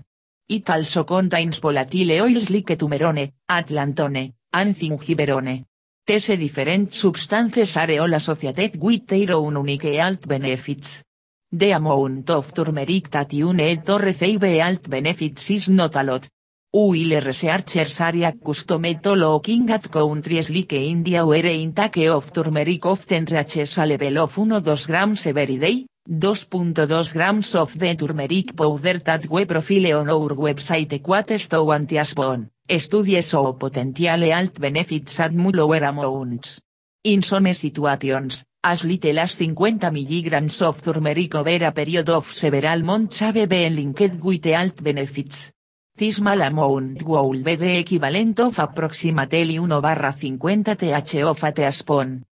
It 0.49 0.69
also 0.69 1.05
contains 1.05 1.59
volatile 1.59 2.21
oils 2.21 2.49
like 2.49 2.75
tumerone, 2.77 3.33
atlantone, 3.47 4.33
and 4.51 4.75
zingiberone. 4.75 5.65
These 6.05 6.35
different 6.37 6.91
substances 6.91 7.77
are 7.77 7.99
all 7.99 8.13
associated 8.13 8.75
with 8.81 9.07
their 9.07 9.35
own 9.35 9.55
unique 9.55 9.95
health 9.95 10.27
benefits. 10.27 11.03
The 11.51 11.71
amount 11.71 12.29
of 12.29 12.53
turmeric 12.53 13.09
that 13.09 13.33
you 13.33 13.53
need 13.53 13.85
to 13.85 13.97
receive 13.97 14.41
health 14.41 14.89
benefits 14.89 15.49
is 15.49 15.69
not 15.69 15.95
a 15.95 16.03
lot, 16.03 16.27
While 16.71 17.19
researchers 17.21 17.99
are 17.99 18.25
accustomed 18.27 19.01
to 19.01 19.13
looking 19.13 19.71
at 19.71 19.89
countries 19.89 20.51
like 20.51 20.73
India 20.73 21.25
where 21.25 21.47
intake 21.47 22.07
of 22.07 22.31
turmeric 22.31 22.85
often 22.85 23.25
reaches 23.25 23.79
a 23.79 23.87
level 23.87 24.19
of 24.19 24.35
1-2 24.35 24.85
grams 24.85 25.25
every 25.25 25.57
day, 25.57 25.87
2.2 26.07 27.13
grams 27.13 27.55
of 27.55 27.75
the 27.75 27.95
turmeric 27.95 28.55
powder 28.55 28.99
that 28.99 29.27
we 29.31 29.45
profile 29.45 29.97
on 29.97 30.09
our 30.11 30.35
website 30.35 30.93
equates 30.93 31.49
to 31.49 31.63
one 31.63 31.87
teaspoon, 31.87 32.51
studies 32.77 33.33
o 33.33 33.53
potential 33.53 34.21
health 34.21 34.61
benefits 34.61 35.19
at 35.19 35.33
much 35.33 35.55
lower 35.55 35.83
amounts. 35.83 36.61
In 37.05 37.23
some 37.23 37.53
situations, 37.53 38.43
as 38.61 38.83
little 38.83 39.19
as 39.19 39.33
50 39.35 39.55
mg 39.55 40.61
of 40.61 40.81
turmeric 40.81 41.33
over 41.33 41.65
a 41.65 41.71
period 41.71 42.09
of 42.09 42.25
several 42.25 42.83
months 42.83 43.19
have 43.19 43.47
been 43.47 43.73
linked 43.73 44.21
with 44.21 44.43
health 44.43 44.83
benefits. 44.83 45.53
This 45.95 46.17
small 46.17 46.41
amount 46.41 47.03
will 47.03 47.41
be 47.41 47.55
the 47.55 47.79
equivalent 47.79 48.41
of 48.41 48.59
approximately 48.59 49.57
1 49.57 49.79
barra 49.79 50.11
50 50.11 50.75
th 50.75 51.23
of 51.23 51.41
a 51.41 51.53
teaspoon. 51.53 52.25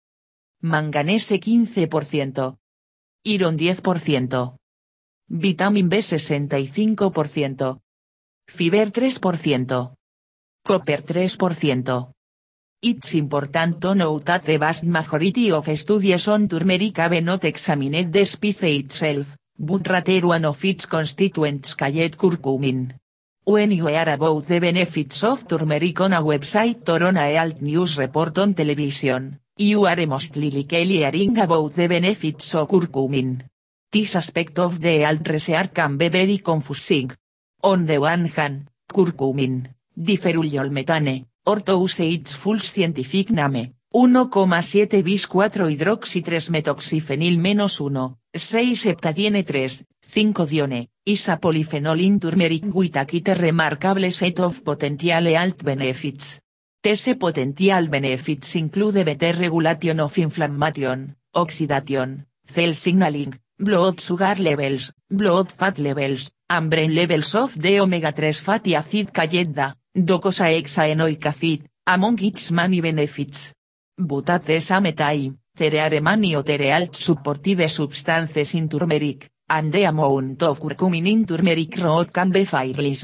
Manganese 0.62 1.38
15%. 1.38 2.56
Iron 3.22 3.56
10%. 3.56 4.56
Vitamin 5.28 5.88
B 5.88 5.96
65%. 5.98 7.78
Fiber 8.48 8.90
3%. 8.90 9.96
Copper 10.64 11.02
3%. 11.02 12.15
It's 12.82 13.14
important 13.14 13.80
to 13.80 13.94
note 13.94 14.26
that 14.26 14.44
the 14.44 14.58
vast 14.58 14.84
majority 14.84 15.50
of 15.50 15.66
studies 15.78 16.28
on 16.28 16.46
turmeric 16.46 16.98
have 16.98 17.22
not 17.22 17.44
examined 17.44 18.12
the 18.12 18.24
spice 18.24 18.62
itself, 18.64 19.34
but 19.58 19.88
rather 19.88 20.26
one 20.26 20.44
of 20.44 20.62
its 20.62 20.84
constituents 20.84 21.74
called 21.74 22.18
curcumin. 22.18 22.92
When 23.44 23.72
you 23.72 23.86
hear 23.86 24.08
about 24.10 24.46
the 24.46 24.60
benefits 24.60 25.24
of 25.24 25.48
turmeric 25.48 26.00
on 26.02 26.12
a 26.12 26.20
website 26.20 26.86
or 26.90 27.02
on 27.02 27.16
a 27.16 27.32
health 27.32 27.62
news 27.62 27.96
report 27.96 28.36
on 28.38 28.52
television, 28.52 29.40
you 29.56 29.86
are 29.86 30.06
mostly 30.06 30.50
likely 30.50 30.98
hearing 30.98 31.38
about 31.38 31.74
the 31.74 31.88
benefits 31.88 32.54
of 32.54 32.68
curcumin. 32.68 33.40
This 33.90 34.16
aspect 34.16 34.58
of 34.58 34.80
the 34.80 34.98
health 34.98 35.26
research 35.26 35.72
can 35.72 35.96
be 35.96 36.10
very 36.10 36.38
confusing. 36.38 37.10
On 37.62 37.86
the 37.86 37.98
one 37.98 38.26
hand, 38.26 38.68
curcumin, 38.92 39.66
diferuliol 39.96 40.70
metane, 41.46 41.52
or 41.52 41.62
to 41.62 41.86
use 42.04 42.36
full 42.36 42.58
scientific 42.60 43.30
name, 43.30 43.74
1,7 43.92 45.02
bis 45.02 45.26
4 45.26 45.68
hidroxi 45.68 46.22
3 46.22 46.50
metoxifenil 46.50 47.38
menos 47.38 47.80
1, 47.80 48.16
6 48.34 48.80
septadiene 48.80 49.44
3, 49.44 49.86
5 50.00 50.46
dione, 50.46 50.88
is 51.04 51.28
a 51.28 51.38
polyphenol 51.38 52.00
in 52.00 52.18
turmeric 52.18 52.64
with 52.74 52.96
a 52.96 53.34
remarkable 53.34 54.10
set 54.10 54.40
of 54.40 54.62
potential 54.62 55.26
health 55.26 55.62
benefits. 55.64 56.40
These 56.82 57.16
potential 57.16 57.88
benefits 57.88 58.56
include 58.56 59.04
better 59.04 59.32
regulation 59.32 60.00
of 60.00 60.18
inflammation, 60.18 61.16
oxidation, 61.34 62.26
cell 62.44 62.74
signaling, 62.74 63.38
blood 63.58 64.00
sugar 64.00 64.36
levels, 64.38 64.92
blood 65.08 65.50
fat 65.50 65.78
levels, 65.78 66.30
and 66.48 66.70
brain 66.70 66.94
levels 66.94 67.34
of 67.34 67.54
the 67.60 67.80
omega-3 67.80 68.40
fatty 68.40 68.74
acid 68.74 69.12
cayenda, 69.12 69.74
docosahexaenoic 69.96 71.24
acid, 71.24 71.68
among 71.86 72.22
its 72.22 72.50
many 72.50 72.80
benefits. 72.80 73.54
But 73.96 74.28
at 74.28 74.44
the 74.44 74.60
same 74.60 74.92
time, 74.92 75.38
there 75.56 75.80
are 75.80 76.00
many 76.02 76.36
other 76.36 76.62
health 76.62 76.94
supportive 76.94 77.70
substances 77.70 78.54
in 78.54 78.68
turmeric, 78.68 79.30
and 79.48 79.72
the 79.72 79.84
amount 79.84 80.42
of 80.42 80.60
curcumin 80.60 81.06
in 81.06 81.24
turmeric 81.24 81.76
root 81.78 82.12
can 82.12 82.30
be 82.30 82.44
fairly. 82.44 82.94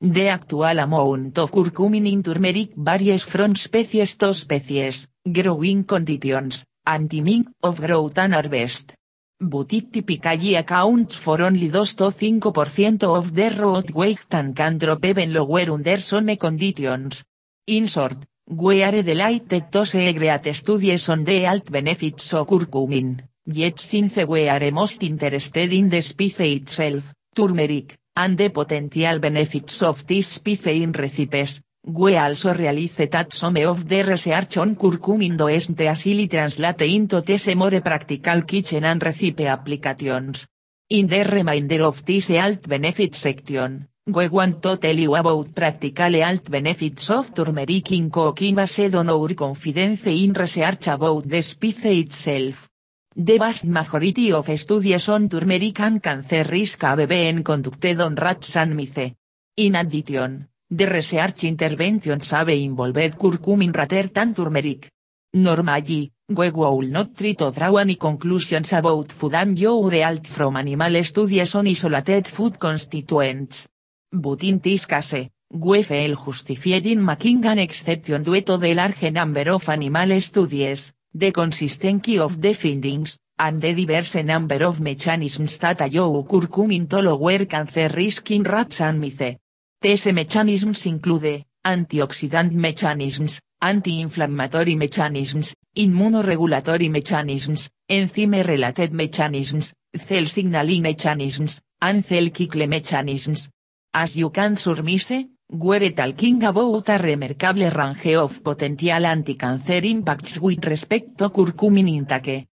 The 0.00 0.28
actual 0.28 0.78
amount 0.78 1.38
of 1.38 1.52
curcumin 1.52 2.10
in 2.10 2.22
turmeric 2.22 2.72
varies 2.76 3.22
from 3.22 3.54
species 3.54 4.16
to 4.16 4.34
species, 4.34 5.06
growing 5.24 5.84
conditions, 5.84 6.64
and 6.84 7.08
timing 7.08 7.46
of 7.62 7.80
growth 7.80 8.18
and 8.18 8.34
harvest. 8.34 8.97
But 9.40 9.72
it 9.72 9.92
typically 9.92 10.56
accounts 10.56 11.14
for 11.14 11.40
only 11.40 11.70
2 11.70 11.72
to 11.72 12.10
5% 12.10 13.04
of 13.04 13.34
the 13.34 13.50
root 13.50 13.94
weight 13.94 14.26
and 14.32 14.54
can 14.54 14.78
drop 14.78 15.04
even 15.04 15.32
lower 15.32 15.70
under 15.70 16.00
some 16.00 16.36
conditions. 16.36 17.24
In 17.68 17.86
short, 17.86 18.16
we 18.48 18.82
are 18.82 19.02
delighted 19.02 19.70
to 19.70 19.86
see 19.86 20.12
great 20.12 20.54
studies 20.54 21.08
on 21.08 21.22
the 21.22 21.40
health 21.40 21.70
benefits 21.70 22.32
of 22.34 22.48
curcumin, 22.48 23.20
yet 23.46 23.78
since 23.78 24.16
we 24.26 24.48
are 24.48 24.70
most 24.72 25.02
interested 25.04 25.72
in 25.72 25.88
the 25.88 26.02
species 26.02 26.56
itself, 26.56 27.12
turmeric, 27.34 27.96
and 28.16 28.36
the 28.36 28.48
potential 28.48 29.20
benefits 29.20 29.82
of 29.82 30.04
this 30.06 30.26
species 30.26 30.82
in 30.82 30.92
recipes, 30.92 31.62
we 31.90 32.18
also 32.18 32.52
realize 32.52 33.08
that 33.08 33.32
some 33.32 33.56
of 33.56 33.88
the 33.88 34.02
research 34.02 34.58
on 34.58 34.76
curcumin 34.76 35.38
doesn't 35.38 35.80
easily 35.80 36.28
translate 36.28 36.82
into 36.82 37.22
these 37.22 37.54
more 37.56 37.80
practical 37.80 38.42
kitchen 38.42 38.84
and 38.84 39.02
recipe 39.02 39.46
applications. 39.46 40.46
In 40.90 41.06
the 41.06 41.24
remainder 41.24 41.82
of 41.84 42.04
this 42.04 42.28
health 42.28 42.68
benefits 42.68 43.18
section, 43.18 43.88
we 44.06 44.28
want 44.28 44.62
to 44.62 44.76
tell 44.76 44.98
you 44.98 45.14
about 45.16 45.54
practical 45.54 46.12
health 46.12 46.50
benefits 46.50 47.08
of 47.08 47.32
turmeric 47.32 47.92
in 47.92 48.10
cooking 48.10 48.54
based 48.54 48.94
on 48.94 49.08
our 49.08 49.34
confidence 49.34 50.06
in 50.08 50.34
research 50.34 50.88
about 50.88 51.26
the 51.26 51.40
species 51.40 52.04
itself. 52.04 52.68
The 53.16 53.38
vast 53.38 53.64
majority 53.64 54.30
of 54.32 54.46
studies 54.58 55.08
on 55.08 55.28
turmeric 55.28 55.80
and 55.80 56.02
cancer 56.02 56.44
risk 56.44 56.82
have 56.82 57.08
been 57.08 57.42
conducted 57.42 57.98
on 58.00 58.14
rats 58.14 58.56
and 58.56 58.76
mice. 58.76 59.14
In 59.56 59.74
addition, 59.74 60.48
the 60.70 60.86
research 60.86 61.44
interventions 61.44 62.30
have 62.30 62.50
involved 62.50 63.16
curcumin 63.16 63.72
rather 63.72 64.08
than 64.08 64.34
turmeric. 64.34 64.90
Normally, 65.34 66.12
we 66.28 66.50
will 66.50 66.82
not 66.82 67.16
try 67.16 67.32
to 67.32 67.50
draw 67.50 67.76
any 67.76 67.96
conclusions 67.96 68.72
about 68.74 69.10
food 69.10 69.34
and 69.34 69.58
your 69.58 69.90
health 69.90 70.26
from 70.26 70.56
animal 70.56 71.02
studies 71.02 71.54
on 71.54 71.66
isolated 71.66 72.26
food 72.26 72.58
constituents. 72.58 73.68
But 74.12 74.42
in 74.44 74.58
this 74.58 74.86
case, 74.86 75.30
we 75.50 75.82
feel 75.82 76.16
justified 76.16 76.86
in 76.86 77.02
making 77.02 77.46
an 77.46 77.58
exception 77.58 78.22
due 78.22 78.42
to 78.42 78.58
the 78.58 78.74
large 78.74 79.10
number 79.10 79.48
of 79.50 79.68
animal 79.70 80.20
studies, 80.20 80.92
the 81.14 81.32
consistency 81.32 82.18
of 82.18 82.40
the 82.42 82.52
findings, 82.52 83.18
and 83.38 83.62
the 83.62 83.72
diverse 83.72 84.22
number 84.22 84.62
of 84.64 84.80
mechanisms 84.80 85.56
that 85.58 85.80
allow 85.80 86.22
curcumin 86.24 86.86
to 86.88 87.00
lower 87.00 87.46
cancer 87.46 87.88
risk 87.88 88.30
in 88.32 88.42
rats 88.42 88.82
and 88.82 89.00
mice. 89.00 89.38
These 89.80 90.12
mechanisms 90.12 90.86
include, 90.86 91.44
antioxidant 91.64 92.50
mechanisms, 92.50 93.38
anti-inflammatory 93.60 94.74
mechanisms, 94.74 95.54
immunoregulatory 95.76 96.90
mechanisms, 96.90 97.68
enzyme-related 97.88 98.92
mechanisms, 98.92 99.72
cell 99.94 100.26
signaling 100.26 100.82
mechanisms, 100.82 101.60
and 101.80 102.04
cell 102.04 102.28
cycle 102.34 102.66
mechanisms. 102.66 103.50
As 103.94 104.16
you 104.16 104.30
can 104.30 104.56
surmise, 104.56 105.28
we're 105.48 105.92
talking 105.92 106.42
about 106.42 106.88
a 106.88 106.98
remarkable 106.98 107.70
range 107.70 108.16
of 108.16 108.42
potential 108.42 109.06
anti-cancer 109.06 109.84
impacts 109.84 110.40
with 110.40 110.66
respect 110.66 111.16
to 111.18 111.30
curcumin 111.30 111.88
intake. 111.88 112.48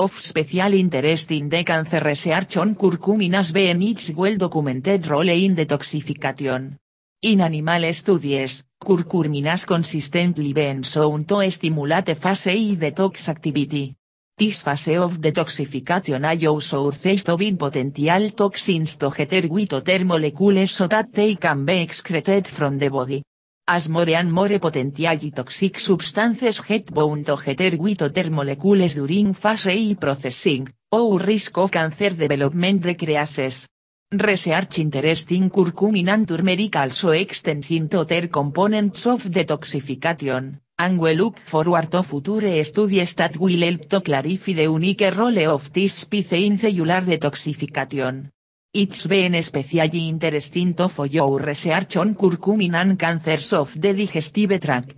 Of 0.00 0.12
special 0.12 0.74
interest 0.74 1.32
in 1.32 1.48
the 1.48 1.64
cancer 1.64 1.98
research 1.98 2.56
on 2.58 2.76
curcumin 2.76 3.34
has 3.34 3.50
been 3.50 3.82
its 3.82 4.12
well-documented 4.14 5.04
role 5.08 5.28
in 5.28 5.56
detoxification. 5.56 6.76
In 7.22 7.40
animal 7.40 7.92
studies, 7.92 8.62
curcumin 8.78 9.46
has 9.46 9.64
consistently 9.64 10.52
been 10.52 10.84
shown 10.84 11.24
to 11.24 11.50
stimulate 11.50 12.16
phase 12.16 12.46
I 12.46 12.76
detox 12.76 13.28
activity. 13.28 13.96
This 14.36 14.62
phase 14.62 14.98
of 14.98 15.18
detoxification 15.18 16.22
allows 16.22 16.66
sources 16.66 17.24
to 17.24 17.36
bind 17.36 17.58
potential 17.58 18.30
toxins 18.30 18.96
to 18.98 19.10
get 19.10 19.50
with 19.50 19.72
other 19.72 20.04
molecules 20.04 20.70
so 20.70 20.86
that 20.86 21.12
they 21.12 21.34
can 21.34 21.64
be 21.64 21.82
excreted 21.82 22.46
from 22.46 22.78
the 22.78 22.88
body. 22.88 23.24
As 23.70 23.90
more 23.90 24.08
and 24.14 24.32
more 24.32 24.58
potentially 24.58 25.30
toxic 25.30 25.78
substances 25.78 26.62
get 26.62 26.90
bound 26.90 27.26
to 27.26 27.36
get 27.36 27.78
with 27.78 28.00
other 28.00 28.30
molecules 28.30 28.94
during 28.94 29.34
phase 29.34 29.66
I 29.66 29.94
processing, 29.94 30.72
or 30.90 31.18
risk 31.18 31.58
of 31.58 31.70
cancer 31.70 32.14
development 32.16 32.80
decreases. 32.80 33.68
Research 34.10 34.78
interest 34.78 35.32
in 35.32 35.50
curcumin 35.50 36.08
and 36.08 36.26
turmeric 36.26 36.76
also 36.76 37.10
extends 37.10 37.70
into 37.70 38.00
other 38.00 38.28
components 38.28 39.06
of 39.06 39.24
detoxification, 39.24 40.62
and 40.78 40.98
we 40.98 41.12
look 41.12 41.36
forward 41.36 41.90
to 41.90 42.02
future 42.02 42.64
studies 42.64 43.14
that 43.16 43.36
will 43.36 43.60
help 43.60 43.86
to 43.90 44.00
clarify 44.00 44.54
the 44.54 44.62
unique 44.62 45.12
role 45.14 45.50
of 45.50 45.70
this 45.74 45.92
species 45.92 46.46
in 46.46 46.56
cellular 46.56 47.02
detoxification. 47.02 48.30
It's 48.70 49.06
been 49.06 49.34
especially 49.34 50.08
interesting 50.08 50.74
to 50.74 50.90
follow 50.90 51.38
research 51.38 51.96
on 51.96 52.14
curcumin 52.14 52.74
and 52.74 52.98
cancers 52.98 53.54
of 53.54 53.80
the 53.80 53.94
digestive 53.94 54.60
tract. 54.60 54.94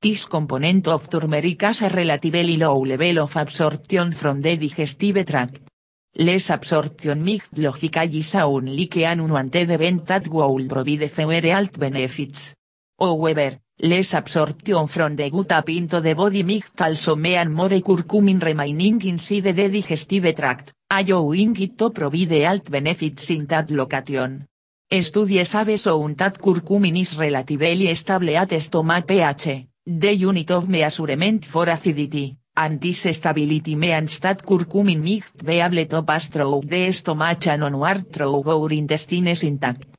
This 0.00 0.26
component 0.26 0.88
of 0.88 1.08
turmeric 1.08 1.62
has 1.62 1.82
a 1.82 1.88
relatively 1.88 2.56
low 2.56 2.80
level 2.80 3.20
of 3.20 3.36
absorption 3.36 4.10
from 4.10 4.40
the 4.40 4.56
digestive 4.56 5.24
tract. 5.24 5.60
Less 6.14 6.50
absorption 6.50 7.22
might 7.22 7.56
logically 7.58 8.22
sound 8.22 8.68
like 8.68 8.96
an 8.96 9.20
unwanted 9.20 9.70
event 9.70 10.04
that 10.06 10.26
will 10.26 10.66
provide 10.66 11.08
fewer 11.08 11.40
health 11.42 11.78
benefits. 11.78 12.56
However, 12.98 13.60
less 13.82 14.14
absorption 14.14 14.86
from 14.86 15.16
the 15.16 15.28
gut 15.28 15.50
up 15.50 15.68
into 15.68 16.00
the 16.00 16.14
body 16.14 16.62
also 16.78 17.16
mean 17.16 17.50
more 17.52 17.80
curcumin 17.80 18.40
remaining 18.40 19.02
inside 19.02 19.42
the 19.42 19.68
digestive 19.68 20.34
tract, 20.36 20.72
allowing 20.88 21.56
it 21.60 21.76
to 21.76 21.90
provide 21.90 22.30
health 22.30 22.70
benefits 22.70 23.30
in 23.30 23.46
that 23.46 23.70
location. 23.70 24.46
Studies 24.88 25.52
have 25.52 25.80
shown 25.80 26.14
that 26.14 26.38
curcumin 26.38 26.96
is 26.96 27.16
relatively 27.16 27.92
stable 27.94 28.36
at 28.36 28.52
stomach 28.62 29.06
pH, 29.06 29.66
the 29.84 30.14
unit 30.14 30.50
of 30.52 30.68
measurement 30.68 31.44
for 31.44 31.68
acidity, 31.68 32.36
and 32.54 32.80
this 32.80 33.10
stability 33.16 33.74
means 33.74 34.20
that 34.20 34.44
curcumin 34.46 35.02
might 35.02 35.44
be 35.44 35.58
able 35.58 35.86
to 35.86 36.02
pass 36.02 36.28
through 36.28 36.62
the 36.66 36.92
stomach 36.92 37.48
and 37.48 37.64
onward 37.64 38.12
through 38.12 38.44
our 38.46 38.72
intestines 38.72 39.42
intact. 39.42 39.91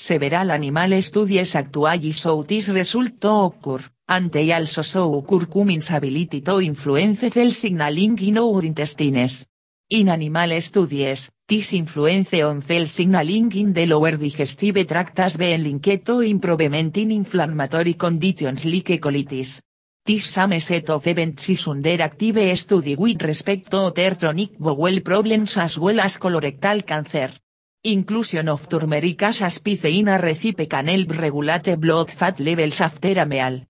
Several 0.00 0.52
animal 0.52 1.02
studies 1.02 1.56
actually 1.56 2.12
show 2.12 2.44
this 2.44 2.68
result 2.68 3.24
occur, 3.24 3.82
and 4.06 4.30
they 4.30 4.52
also 4.52 4.82
show 4.82 5.22
curcumin's 5.22 5.90
ability 5.90 6.40
to 6.40 6.60
influence 6.60 7.28
cell 7.28 7.50
signaling 7.50 8.16
in 8.20 8.38
our 8.38 8.64
intestines. 8.64 9.46
In 9.90 10.08
animal 10.08 10.60
studies, 10.60 11.30
this 11.44 11.72
influence 11.72 12.32
on 12.44 12.62
cell 12.62 12.86
signaling 12.86 13.50
in 13.56 13.72
the 13.72 13.86
lower 13.86 14.16
digestive 14.16 14.86
tract 14.86 15.18
has 15.18 15.36
been 15.36 15.64
linked 15.64 16.04
to 16.06 16.20
improvement 16.20 16.96
in 16.96 17.10
inflammatory 17.10 17.94
conditions 17.94 18.66
like 18.66 19.00
colitis. 19.00 19.62
This 20.06 20.26
same 20.26 20.60
set 20.60 20.90
of 20.90 21.04
events 21.08 21.48
is 21.48 21.66
under 21.66 22.00
active 22.00 22.56
study 22.56 22.94
with 22.94 23.20
respect 23.22 23.68
to 23.72 23.78
other 23.78 24.14
chronic 24.14 24.56
bowel 24.60 25.00
problems 25.00 25.56
as 25.56 25.76
well 25.76 25.98
as 25.98 26.18
colorectal 26.18 26.86
cancer. 26.86 27.32
Inclusion 27.84 28.48
of 28.48 28.66
turmeric 28.66 29.22
as 29.22 29.40
a 29.42 29.50
species 29.50 30.00
in 30.00 30.08
a 30.08 30.18
recipe 30.18 30.66
can 30.66 30.88
help 30.88 31.16
regulate 31.16 31.76
blood 31.76 32.10
fat 32.10 32.40
levels 32.40 32.80
after 32.80 33.20
a 33.20 33.24
meal. 33.24 33.68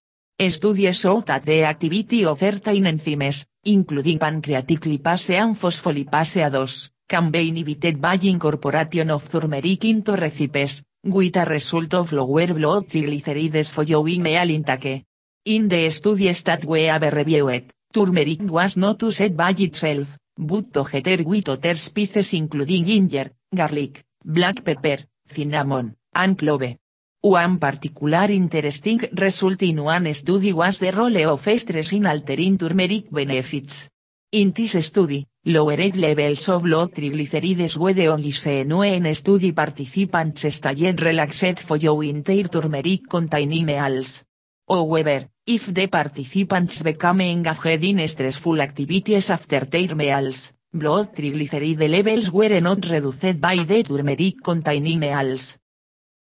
Studies 0.49 0.99
show 0.99 1.21
that 1.21 1.45
the 1.45 1.65
activity 1.65 2.25
of 2.25 2.39
certain 2.39 2.85
enzymes, 2.85 3.45
including 3.67 4.19
pancreatic 4.19 4.81
lipase 4.87 5.35
and 5.35 5.55
phospholipase 5.55 6.41
A2, 6.41 6.91
can 7.07 7.31
be 7.31 7.49
inhibited 7.49 8.01
by 8.01 8.19
incorporation 8.23 9.11
of 9.11 9.29
turmeric 9.29 9.85
into 9.85 10.17
recipes, 10.17 10.83
with 11.05 11.37
result 11.47 11.93
of 11.93 12.11
lower 12.13 12.55
blood 12.55 12.87
triglycerides 12.87 13.75
following 13.75 14.23
meal 14.23 14.49
intake. 14.49 15.05
In 15.45 15.69
the 15.69 15.91
studies 15.91 16.43
that 16.45 16.65
we 16.65 16.85
have 16.85 17.03
reviewed, 17.13 17.71
turmeric 17.93 18.41
was 18.51 18.75
not 18.79 19.03
used 19.03 19.37
by 19.37 19.51
itself, 19.51 20.17
but 20.39 20.73
together 20.73 21.25
with 21.25 21.51
other 21.51 21.75
species 21.75 22.33
including 22.33 22.87
ginger, 22.87 23.33
garlic, 23.53 24.05
black 24.25 24.63
pepper, 24.63 25.07
cinnamon, 25.27 25.97
and 26.15 26.37
clove. 26.37 26.77
One 27.21 27.59
particular 27.59 28.31
interesting 28.31 29.01
result 29.13 29.63
in 29.63 29.83
one 29.83 30.13
study 30.15 30.53
was 30.53 30.79
the 30.79 30.93
role 30.93 31.29
of 31.29 31.49
stress 31.59 31.93
in 31.93 32.07
altering 32.07 32.59
turmeric 32.59 33.11
benefits. 33.11 33.89
In 34.31 34.53
this 34.53 34.85
study, 34.85 35.27
lowered 35.47 35.97
levels 35.97 36.49
of 36.49 36.63
blood 36.63 36.93
triglycerides 36.93 37.77
were 37.77 38.09
only 38.13 38.31
seen 38.31 38.77
when 38.77 39.15
study 39.15 39.53
participants 39.53 40.47
stayed 40.55 41.01
relaxed 41.01 41.61
following 41.61 42.23
their 42.23 42.45
turmeric 42.45 43.09
containing 43.09 43.67
meals. 43.67 44.25
However, 44.69 45.29
if 45.47 45.73
the 45.73 45.89
participants 45.89 46.83
became 46.83 47.23
engaged 47.23 47.85
in 47.85 48.07
stressful 48.07 48.61
activities 48.61 49.31
after 49.31 49.65
their 49.65 49.95
meals, 49.95 50.53
blood 50.73 51.15
triglyceride 51.15 51.89
levels 51.89 52.31
were 52.31 52.61
not 52.61 52.85
reduced 52.85 53.41
by 53.41 53.57
the 53.65 53.83
turmeric 53.83 54.43
containing 54.43 55.01
meals. 55.01 55.57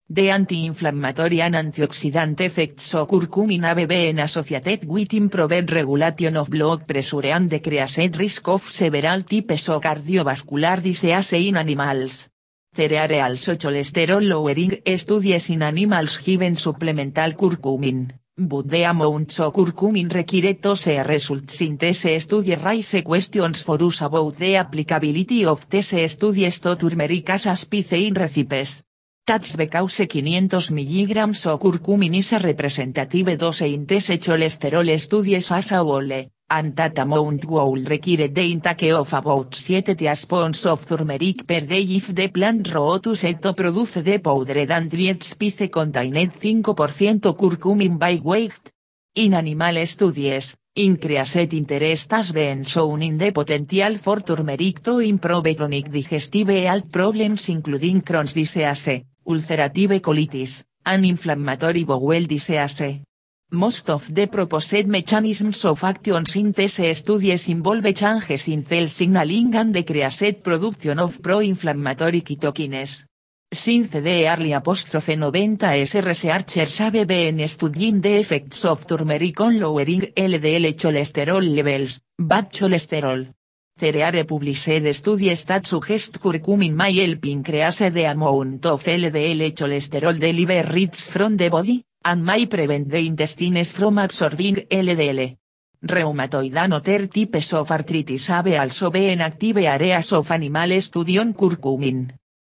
The 0.09 0.29
anti-inflammatory 0.29 1.41
and 1.41 1.55
antioxidant 1.55 2.39
effects 2.39 2.95
of 2.95 3.09
curcumin 3.09 3.63
have 3.63 3.85
been 3.85 4.19
associated 4.19 4.85
with 4.87 5.13
improved 5.13 5.69
regulation 5.69 6.37
of 6.37 6.49
blood 6.49 6.87
pressure 6.87 7.25
and 7.25 7.49
decreased 7.49 8.15
risk 8.17 8.47
of 8.47 8.63
several 8.63 9.23
types 9.23 9.67
of 9.67 9.81
cardiovascular 9.81 10.81
disease 10.81 11.33
in 11.33 11.57
animals. 11.57 12.29
There 12.73 12.95
are 12.95 13.29
also 13.29 13.55
cholesterol 13.55 14.25
lowering 14.25 14.81
studies 14.97 15.49
in 15.49 15.63
animals 15.63 16.19
given 16.19 16.55
supplemental 16.55 17.33
curcumin, 17.33 18.07
but 18.39 18.69
the 18.69 18.83
amounts 18.83 19.39
of 19.39 19.51
curcumin 19.51 20.09
required 20.13 20.61
to 20.61 20.75
see 20.75 21.01
results 21.01 21.61
in 21.61 21.75
these 21.75 22.21
studies 22.21 22.61
raise 22.63 23.01
questions 23.01 23.63
for 23.63 23.83
us 23.83 24.01
about 24.01 24.35
the 24.37 24.55
applicability 24.55 25.43
of 25.43 25.67
these 25.69 26.11
studies 26.11 26.59
to 26.59 26.75
turmeric 26.75 27.29
as 27.31 27.47
a 27.47 27.55
spice 27.55 27.93
in 27.93 28.13
recipes. 28.13 28.83
That's 29.25 29.55
because 29.55 30.05
500 30.05 30.69
mg 30.69 31.45
of 31.47 31.59
curcumin 31.59 32.15
is 32.15 32.31
a 32.33 32.39
representative 32.39 33.37
dose 33.37 33.61
in 33.61 33.87
these 33.87 34.09
cholesterol 34.19 34.99
studies 34.99 35.51
as 35.51 35.71
a 35.71 35.77
whole, 35.77 36.29
and 36.49 36.75
that 36.75 36.97
amount 36.99 37.45
will 37.45 37.75
require 37.75 38.29
the 38.29 38.51
intake 38.51 38.93
of 38.93 39.11
about 39.13 39.53
7 39.53 39.95
teaspoons 39.95 40.65
of 40.65 40.85
turmeric 40.85 41.45
per 41.45 41.61
day 41.61 41.81
if 41.81 42.13
the 42.13 42.29
plant 42.29 42.73
root 42.73 43.15
set 43.15 43.41
to 43.41 43.53
produce 43.53 44.01
the 44.01 44.19
powdered 44.19 44.71
and 44.71 44.89
dried 44.89 45.23
spice 45.23 45.69
contained 45.69 46.31
5% 46.31 47.35
curcumin 47.35 47.97
by 47.97 48.19
weight. 48.23 48.71
In 49.15 49.33
animal 49.33 49.85
studies, 49.85 50.55
increased 50.75 51.53
interest 51.53 52.11
has 52.11 52.31
been 52.31 52.63
shown 52.63 53.01
in 53.01 53.17
the 53.17 53.31
potential 53.31 53.97
for 53.97 54.21
turmeric 54.21 54.81
to 54.83 54.99
improve 54.99 55.55
chronic 55.55 55.89
digestive 55.89 56.49
health 56.49 56.91
problems 56.91 57.49
including 57.49 58.01
Crohn's 58.01 58.33
disease, 58.33 59.03
ulcerative 59.25 59.99
colitis, 59.99 60.63
and 60.85 61.03
inflammatory 61.05 61.83
bowel 61.83 62.25
disease. 62.25 63.06
Most 63.51 63.89
of 63.89 64.13
the 64.13 64.27
proposed 64.27 64.87
mechanisms 64.87 65.63
of 65.63 65.81
actions 65.85 66.35
in 66.35 66.51
these 66.51 66.97
studies 66.97 67.47
involve 67.47 67.93
changes 67.93 68.49
in 68.49 68.65
cell 68.65 68.87
signaling 68.87 69.55
and 69.55 69.73
decreased 69.73 70.43
production 70.43 70.99
of 70.99 71.21
pro-inflammatory 71.21 72.23
cytokines. 72.23 73.05
Since 73.49 74.01
the 74.01 74.27
early 74.27 74.51
apostrophe 74.51 75.15
90s 75.15 76.03
researchers 76.03 76.77
have 76.79 77.07
been 77.07 77.47
studying 77.47 78.01
the 78.01 78.19
effects 78.19 78.65
of 78.65 78.85
turmeric 78.85 79.39
on 79.39 79.57
lowering 79.57 80.11
LDL 80.13 80.75
cholesterol 80.75 81.55
levels, 81.55 82.01
bad 82.19 82.51
cholesterol. 82.51 83.33
There 83.79 84.03
are 84.03 84.25
published 84.25 84.93
studies 84.93 85.45
that 85.45 85.65
suggest 85.65 86.19
curcumin 86.19 86.75
may 86.75 86.91
help 86.91 87.25
increase 87.25 87.89
the 87.93 88.11
amount 88.11 88.65
of 88.65 88.83
LDL 88.83 89.53
cholesterol 89.53 90.19
the 90.19 90.33
liver 90.33 90.69
rich 90.73 90.97
from 90.97 91.37
the 91.37 91.47
body, 91.47 91.81
and 92.07 92.23
may 92.23 92.45
prevent 92.45 92.89
the 92.89 93.05
intestines 93.05 93.73
from 93.73 93.97
absorbing 93.97 94.55
LDL. 94.71 95.35
Rheumatoid 95.83 96.55
other 96.55 97.07
types 97.07 97.53
of 97.53 97.69
arthritis 97.69 98.27
have 98.29 98.47
also 98.47 98.89
been 98.89 99.19
active 99.19 99.57
areas 99.57 100.13
of 100.13 100.31
animal 100.31 100.79
study 100.79 101.17
curcumin. 101.33 102.09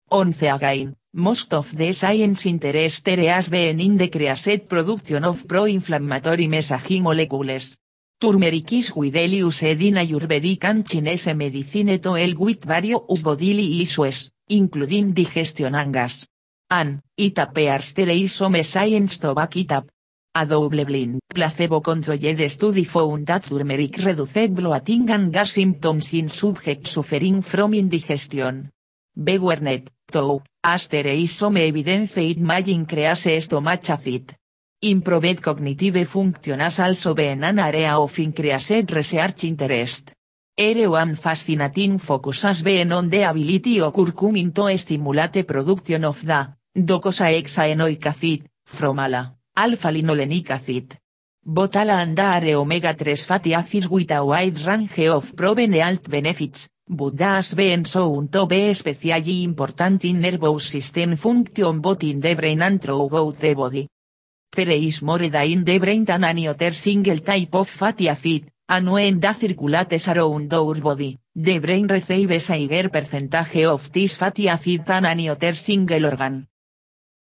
Once 0.10 0.41
again, 0.41 0.95
most 1.14 1.54
of 1.54 1.78
the 1.78 1.93
science 1.93 2.47
interest 2.47 3.08
has 3.08 3.49
been 3.49 3.80
in 3.80 3.95
the 3.95 4.10
production 4.10 5.24
of 5.24 5.47
pro-inflammatory 5.47 6.47
messaging 6.47 7.04
molecules. 7.04 7.78
Turmeric 8.20 8.74
is 8.74 8.95
widely 8.95 9.38
used 9.38 9.64
in 9.64 9.97
Ayurvedic 9.97 10.64
and 10.64 10.84
Chinese 10.88 11.36
medicine 11.36 11.99
to 11.99 12.14
help 12.16 12.39
with 12.39 12.66
various 12.66 13.22
bodily 13.22 13.82
issues, 13.84 14.32
including 14.49 15.14
digestion 15.14 15.76
and 15.76 15.93
gas. 15.93 16.26
And, 16.76 17.01
it 17.15 17.38
appears 17.38 17.93
there 17.93 18.09
is 18.09 18.34
some 18.34 18.63
science 18.63 19.19
to 19.19 19.36
back 19.36 19.55
it 19.57 19.71
up. 19.71 19.91
A 20.34 20.43
double-blind, 20.43 21.19
placebo-controlled 21.30 22.49
study 22.49 22.84
found 22.84 23.28
that 23.28 23.43
turmeric 23.43 23.95
reduced 23.99 24.55
bloating 24.55 25.07
and 25.11 25.32
gas 25.32 25.51
symptoms 25.51 26.11
in 26.13 26.30
subjects 26.30 26.89
suffering 26.89 27.43
from 27.43 27.76
indigestion. 27.76 28.71
Bewernet, 29.15 29.88
though, 30.11 30.41
as 30.63 30.88
there 30.88 31.13
is 31.13 31.32
some 31.32 31.57
evidence 31.57 32.17
it 32.17 32.39
may 32.39 32.63
increase 32.65 33.43
stomach 33.43 33.88
acid. 33.91 34.36
Improved 34.82 35.43
cognitive 35.43 36.09
function 36.09 36.59
has 36.59 36.80
also 36.80 37.13
been 37.13 37.43
an 37.43 37.59
area 37.59 37.95
of 37.95 38.17
increased 38.17 38.91
research 38.91 39.43
interest. 39.43 40.13
Ere 40.57 40.89
one 40.89 41.15
fascinating 41.15 41.99
focus 41.99 42.41
has 42.41 42.63
been 42.63 42.91
on 42.93 43.11
the 43.11 43.21
ability 43.30 43.80
of 43.80 43.93
curcumin 43.93 44.51
to 44.51 44.76
stimulate 44.76 45.45
production 45.45 46.03
of 46.05 46.26
the 46.26 46.62
docosahexaenoic 46.76 48.05
acid, 48.05 48.49
from 48.65 48.99
ALA, 48.99 49.36
alpha-linolenic 49.55 50.49
acid. 50.49 50.97
Both 51.45 51.76
ALA 51.76 52.01
and 52.01 52.19
are 52.19 52.55
omega-3 52.55 53.26
fatty 53.28 53.53
acids 53.53 53.88
with 53.88 54.09
a 54.11 54.26
wide 54.26 54.59
range 54.65 55.07
of 55.07 55.36
proven 55.36 55.74
health 55.74 56.09
benefits, 56.09 56.69
but 56.89 57.19
has 57.19 57.53
been 57.53 57.84
shown 57.84 58.28
to 58.30 58.47
be 58.47 58.69
especially 58.69 59.43
important 59.43 60.03
in 60.05 60.19
nervous 60.19 60.65
system 60.69 61.15
function 61.15 61.80
both 61.80 62.03
in 62.03 62.19
the 62.19 62.34
brain 62.34 62.61
and 62.63 62.82
throughout 62.82 63.38
the 63.38 63.53
body. 63.53 63.88
There 64.55 64.69
is 64.71 65.03
more 65.03 65.21
in 65.21 65.63
the 65.63 65.80
brain 65.80 66.05
than 66.05 66.24
any 66.24 66.47
other 66.47 66.71
single 66.71 67.19
type 67.19 67.53
of 67.53 67.69
fatty 67.69 68.09
acid, 68.09 68.49
and 68.67 68.91
when 68.91 69.19
that 69.19 69.36
circulates 69.36 70.07
around 70.07 70.51
our 70.53 70.76
body, 70.76 71.19
the 71.36 71.59
brain 71.59 71.86
receives 71.86 72.49
a 72.49 72.67
higher 72.67 72.89
percentage 72.89 73.63
of 73.65 73.91
this 73.91 74.15
fatty 74.15 74.49
acid 74.49 74.86
than 74.86 75.05
any 75.05 75.30
other 75.30 75.53
single 75.53 76.05
organ. 76.05 76.47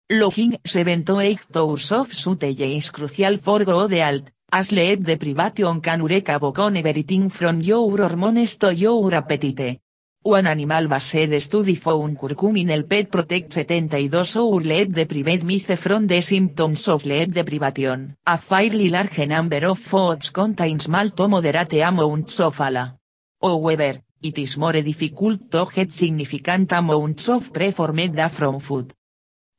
Logging 0.09 0.57
7 0.63 1.03
to 1.03 1.19
8 1.19 1.39
hours 1.53 1.91
of 1.91 2.13
shootage 2.13 2.61
is 2.61 2.91
crucial 2.91 3.37
for 3.39 3.65
good 3.65 3.91
health, 3.91 4.31
as 4.49 4.67
sleep 4.69 5.03
deprivation 5.03 5.81
can 5.81 6.01
wreak 6.01 6.29
havoc 6.29 6.59
on 6.59 6.77
everything 6.77 7.29
from 7.29 7.59
your 7.59 7.91
hormones 7.91 8.55
to 8.55 8.73
your 8.73 9.13
appetite. 9.13 9.81
One 10.23 10.47
animal 10.47 10.87
based 10.87 11.41
study 11.41 11.75
found 11.75 12.17
curcumin 12.17 12.69
helped 12.69 13.11
protect 13.11 13.51
72 13.51 14.39
hour 14.39 14.61
sleep 14.61 14.93
deprived 14.93 15.43
mice 15.43 15.75
from 15.75 16.07
the 16.07 16.21
symptoms 16.21 16.87
of 16.87 17.01
sleep 17.01 17.33
deprivation. 17.33 18.15
A 18.25 18.37
fairly 18.37 18.89
large 18.89 19.27
number 19.27 19.65
of 19.65 19.77
foods 19.77 20.29
contain 20.29 20.79
small 20.79 21.09
to 21.09 21.27
moderate 21.27 21.83
amounts 21.83 22.39
of 22.39 22.61
ALA. 22.61 22.95
However, 23.41 24.01
it 24.23 24.37
is 24.37 24.55
more 24.55 24.81
difficult 24.81 25.51
to 25.51 25.67
get 25.75 25.91
significant 25.91 26.71
amounts 26.71 27.27
of 27.27 27.51
preformed 27.51 28.31
from 28.31 28.61
food. 28.61 28.93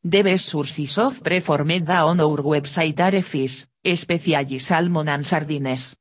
The 0.05 0.23
best 0.23 0.47
sources 0.47 0.97
of 0.99 1.23
preformed 1.25 1.91
on 1.91 2.21
our 2.21 2.41
website 2.41 3.01
are 3.01 3.21
fish, 3.21 3.67
especially 3.83 4.61
salmon 4.61 5.09
and 5.09 5.27
sardines. 5.27 5.97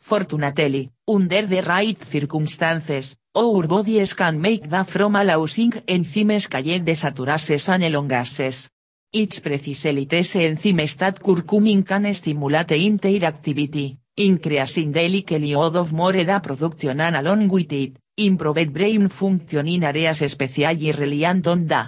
Fortunately, 0.00 0.90
under 1.06 1.46
the 1.46 1.60
right 1.60 2.02
circumstances, 2.02 3.16
our 3.34 3.66
bodies 3.66 4.14
can 4.14 4.40
make 4.40 4.66
da 4.66 4.84
from 4.84 5.16
allowing 5.16 5.82
enzymes 5.86 6.48
called 6.48 6.82
desaturases 6.82 7.68
and 7.68 7.84
elongases. 7.84 8.70
It's 9.12 9.40
precisely 9.40 10.06
these 10.06 10.36
enzymes 10.36 10.96
that 10.96 11.20
curcumin 11.20 11.84
can 11.84 12.14
stimulate 12.14 12.74
interactivity, 12.74 13.98
increasing 14.16 14.92
the 14.92 15.08
likelihood 15.10 15.76
of 15.76 15.92
more 15.92 16.24
da 16.24 16.40
production 16.40 17.00
and 17.02 17.16
along 17.16 17.48
with 17.48 17.72
it, 17.72 17.98
improved 18.16 18.72
brain 18.72 19.10
function 19.10 19.68
in 19.68 19.84
areas 19.84 20.22
especially 20.22 20.90
reliant 20.92 21.46
on 21.48 21.66
da. 21.66 21.86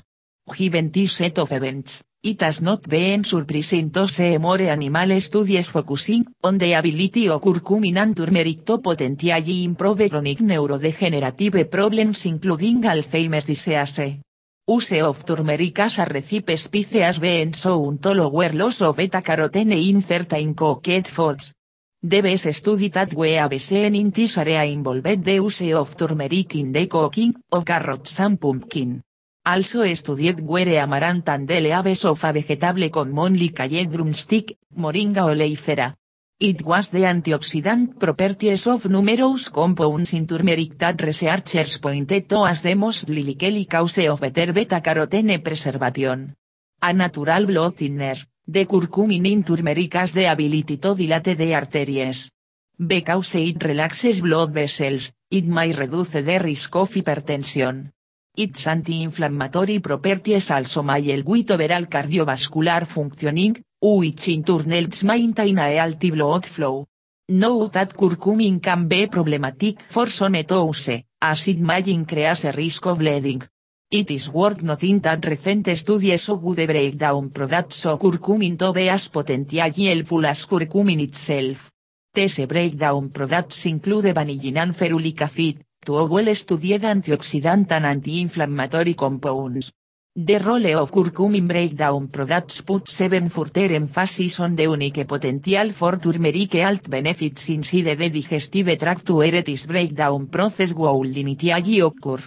Given 0.56 0.90
this 0.90 1.12
set 1.12 1.38
of 1.38 1.52
events, 1.52 2.02
It 2.20 2.42
has 2.42 2.60
not 2.60 2.82
been 2.88 3.22
surprising 3.22 3.92
to 3.92 4.08
see 4.08 4.38
more 4.38 4.60
animal 4.60 5.20
studies 5.20 5.70
focusing 5.70 6.26
on 6.42 6.58
the 6.58 6.72
ability 6.72 7.28
of 7.28 7.40
curcumin 7.40 7.96
and 7.96 8.16
turmeric 8.16 8.64
to 8.64 8.78
potentially 8.78 9.62
improve 9.62 10.10
chronic 10.10 10.40
neurodegenerative 10.40 11.70
problems 11.70 12.26
including 12.26 12.82
Alzheimer's 12.82 13.44
disease. 13.44 14.18
Use 14.66 15.00
of 15.00 15.24
turmeric 15.24 15.78
as 15.78 16.00
a 16.00 16.06
recipe 16.06 16.56
spice 16.56 17.00
has 17.00 17.20
been 17.20 17.52
shown 17.52 17.98
to 17.98 18.12
lower 18.12 18.52
loss 18.52 18.82
of 18.82 18.96
beta-carotene 18.96 19.78
in 19.88 20.02
certain 20.02 20.54
cooked 20.54 21.06
foods. 21.06 21.54
The 22.02 22.20
best 22.20 22.52
study 22.52 22.88
that 22.88 23.14
we 23.14 23.34
have 23.34 23.62
seen 23.62 23.94
in 23.94 24.10
this 24.10 24.38
area 24.38 24.64
involved 24.64 25.22
the 25.24 25.34
use 25.34 25.72
of 25.72 25.96
turmeric 25.96 26.56
in 26.56 26.72
the 26.72 26.88
cooking 26.88 27.34
of 27.52 27.64
carrots 27.64 28.18
and 28.18 28.40
pumpkin. 28.40 29.02
Also 29.50 29.82
studied 29.94 30.40
where 30.40 30.78
amaranth 30.78 31.30
and 31.30 31.48
the 31.48 31.58
leaves 31.62 32.04
of 32.04 32.22
a 32.22 32.32
vegetable 32.34 32.90
commonly 32.90 33.48
drumstick, 33.48 34.58
moringa 34.76 35.24
oleifera. 35.24 35.94
It 36.38 36.60
was 36.66 36.90
the 36.90 37.04
antioxidant 37.06 37.98
properties 37.98 38.66
of 38.66 38.90
numerous 38.90 39.48
compounds 39.48 40.12
in 40.12 40.26
turmeric 40.26 40.76
that 40.76 41.00
researchers 41.00 41.78
pointed 41.78 42.28
to 42.28 42.44
as 42.44 42.60
the 42.60 42.74
most 42.74 43.08
likely 43.08 43.64
cause 43.64 44.06
of 44.06 44.20
better 44.20 44.52
beta-carotene 44.52 45.42
preservation. 45.42 46.34
A 46.82 46.92
natural 46.92 47.46
blood 47.46 47.74
thinner, 47.74 48.18
the 48.46 48.66
curcumin 48.66 49.26
in 49.26 49.44
turmeric 49.44 49.94
has 49.94 50.12
the 50.12 50.26
ability 50.26 50.76
to 50.76 50.94
dilate 50.94 51.38
the 51.38 51.54
arteries. 51.54 52.30
Because 52.76 53.34
it 53.36 53.64
relaxes 53.64 54.20
blood 54.20 54.52
vessels, 54.52 55.10
it 55.30 55.46
may 55.46 55.72
reduce 55.72 56.10
the 56.10 56.38
risk 56.38 56.76
of 56.76 56.90
hypertension. 56.92 57.92
Its 58.40 58.68
anti-inflammatory 58.68 59.80
properties 59.80 60.52
also 60.52 60.84
may 60.84 61.10
elevate 61.10 61.50
overall 61.50 61.88
cardiovascular 61.88 62.86
functioning, 62.86 63.64
which 63.80 64.28
in 64.28 64.44
turn 64.44 64.70
helps 64.70 65.02
maintain 65.02 65.58
a 65.58 65.74
healthy 65.74 66.12
blood 66.12 66.46
flow. 66.46 66.86
Note 67.30 67.72
that 67.72 67.96
curcumin 67.96 68.60
can 68.62 68.86
be 68.86 69.08
problematic 69.08 69.80
for 69.82 70.08
some 70.08 70.36
use, 70.36 71.02
as 71.20 71.48
it 71.48 71.58
may 71.58 71.82
increase 71.88 72.44
risk 72.54 72.86
of 72.86 72.98
bleeding. 72.98 73.42
It 73.90 74.08
is 74.12 74.30
worth 74.30 74.62
noting 74.62 75.00
that 75.00 75.24
recent 75.26 75.76
studies 75.76 76.28
of 76.28 76.54
the 76.54 76.66
breakdown 76.66 77.30
products 77.30 77.86
of 77.86 77.98
curcumin 77.98 78.56
to 78.56 78.72
be 78.72 78.88
as 78.88 79.08
potentially 79.08 79.86
helpful 79.88 80.24
as 80.24 80.46
curcumin 80.46 81.00
itself. 81.00 81.72
These 82.14 82.46
breakdown 82.46 83.10
products 83.10 83.66
include 83.66 84.14
vanillin 84.14 84.58
and 84.58 84.76
ferulic 84.76 85.22
acid, 85.22 85.64
two 85.84 86.06
well-studied 86.06 86.82
antioxidant 86.82 87.70
and 87.72 87.86
anti-inflammatory 87.86 88.94
compounds. 88.94 89.72
The 90.14 90.38
role 90.40 90.74
of 90.76 90.90
curcumin 90.90 91.46
breakdown 91.46 92.08
products 92.08 92.62
puts 92.62 92.92
seven 92.92 93.28
further 93.28 93.72
emphasis 93.74 94.40
on 94.40 94.56
the 94.56 94.64
unique 94.64 95.06
potential 95.06 95.72
for 95.72 95.96
turmeric 95.98 96.54
health 96.54 96.90
benefits 96.90 97.50
inside 97.50 97.96
the 97.96 98.10
digestive 98.10 98.76
tract 98.76 99.08
where 99.10 99.42
this 99.42 99.66
breakdown 99.66 100.26
process 100.26 100.74
would 100.74 101.16
initially 101.16 101.80
occur. 101.80 102.18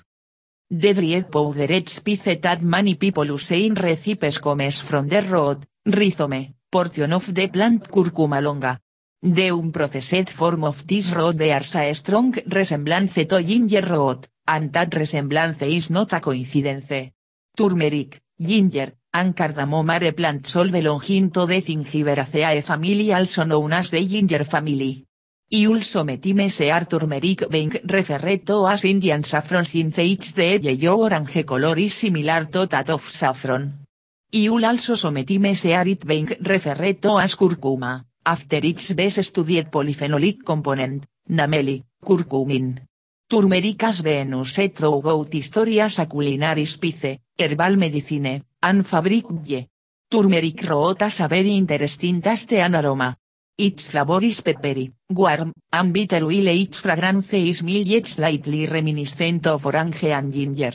The 0.70 0.94
dried 0.94 1.30
powdered 1.30 1.90
spice 1.90 2.40
that 2.40 2.62
many 2.62 2.96
people 2.96 3.26
use 3.26 3.52
in 3.52 3.74
recipes 3.74 4.38
comes 4.38 4.80
from 4.80 5.10
the 5.10 5.22
root, 5.22 5.66
rhizome, 5.86 6.56
portion 6.72 7.12
of 7.12 7.34
the 7.34 7.50
plant 7.50 7.90
curcuma 7.90 8.42
longa. 8.42 8.80
The 9.24 9.52
unprocessed 9.52 10.32
form 10.32 10.64
of 10.64 10.88
this 10.88 11.14
root 11.14 11.38
bears 11.38 11.76
a 11.76 11.94
strong 11.94 12.34
resemblance 12.48 13.14
to 13.14 13.44
ginger 13.44 13.86
root, 13.88 14.28
and 14.48 14.74
that 14.74 14.96
resemblance 14.96 15.62
is 15.62 15.92
not 15.92 16.12
a 16.14 16.20
coincidence. 16.20 17.12
Turmeric, 17.56 18.20
ginger, 18.40 18.96
and 19.14 19.36
cardamom 19.36 19.92
are 19.92 20.12
plants 20.14 20.56
all 20.56 20.70
belonging 20.70 21.30
to 21.30 21.46
the 21.46 21.62
Zingiberaceae 21.62 22.64
family 22.64 23.14
also 23.14 23.44
known 23.44 23.74
as 23.74 23.92
the 23.92 24.04
ginger 24.08 24.44
family. 24.44 25.06
Iul 25.54 25.84
sometimes 25.84 26.62
are 26.62 26.86
turmeric 26.86 27.48
being 27.48 27.80
referred 27.84 28.44
to 28.48 28.66
as 28.66 28.86
Indian 28.86 29.22
saffron 29.24 29.66
since 29.66 30.34
the 30.34 30.58
yellow 30.58 31.04
orange 31.04 31.46
color 31.46 31.78
is 31.78 31.94
similar 31.94 32.46
to 32.46 32.66
that 32.66 32.90
of 32.90 33.04
saffron. 33.04 33.86
Iul 34.34 34.64
also 34.66 34.96
sometimes 34.96 35.66
are 35.66 35.88
it 35.88 36.08
being 36.08 36.30
referred 36.42 37.00
to 37.04 37.20
as 37.20 37.36
curcuma, 37.36 38.06
after 38.24 38.66
its 38.66 38.94
best 38.94 39.24
studied 39.24 39.70
polyphenolic 39.72 40.44
component, 40.46 41.06
namely, 41.30 41.84
curcumin. 42.04 42.80
Turmeric 43.28 43.82
has 43.82 44.02
been 44.02 44.34
used 44.34 44.76
throughout 44.76 45.32
history 45.32 45.80
as 45.80 46.00
a 46.00 46.06
culinary 46.06 46.66
spice, 46.66 47.20
herbal 47.38 47.78
medicine, 47.78 48.44
and 48.62 48.86
fabric 48.86 49.26
ye. 49.46 49.70
Turmeric 50.10 50.62
root 50.70 51.02
has 51.02 51.22
a 51.22 51.28
very 51.28 51.56
interesting 51.56 52.22
taste 52.22 52.54
and 52.54 52.76
aroma. 52.76 53.16
Its 53.58 53.90
flavor 53.90 54.24
is 54.24 54.42
peppery, 54.42 54.92
warm, 55.10 55.54
and 55.72 55.94
bitter 55.94 56.26
while 56.26 56.48
its 56.48 56.80
fragrance 56.80 57.34
is 57.34 57.64
mild 57.64 58.08
slightly 58.08 58.66
reminiscent 58.66 59.48
of 59.48 59.66
orange 59.66 60.04
and 60.06 60.34
ginger. 60.34 60.74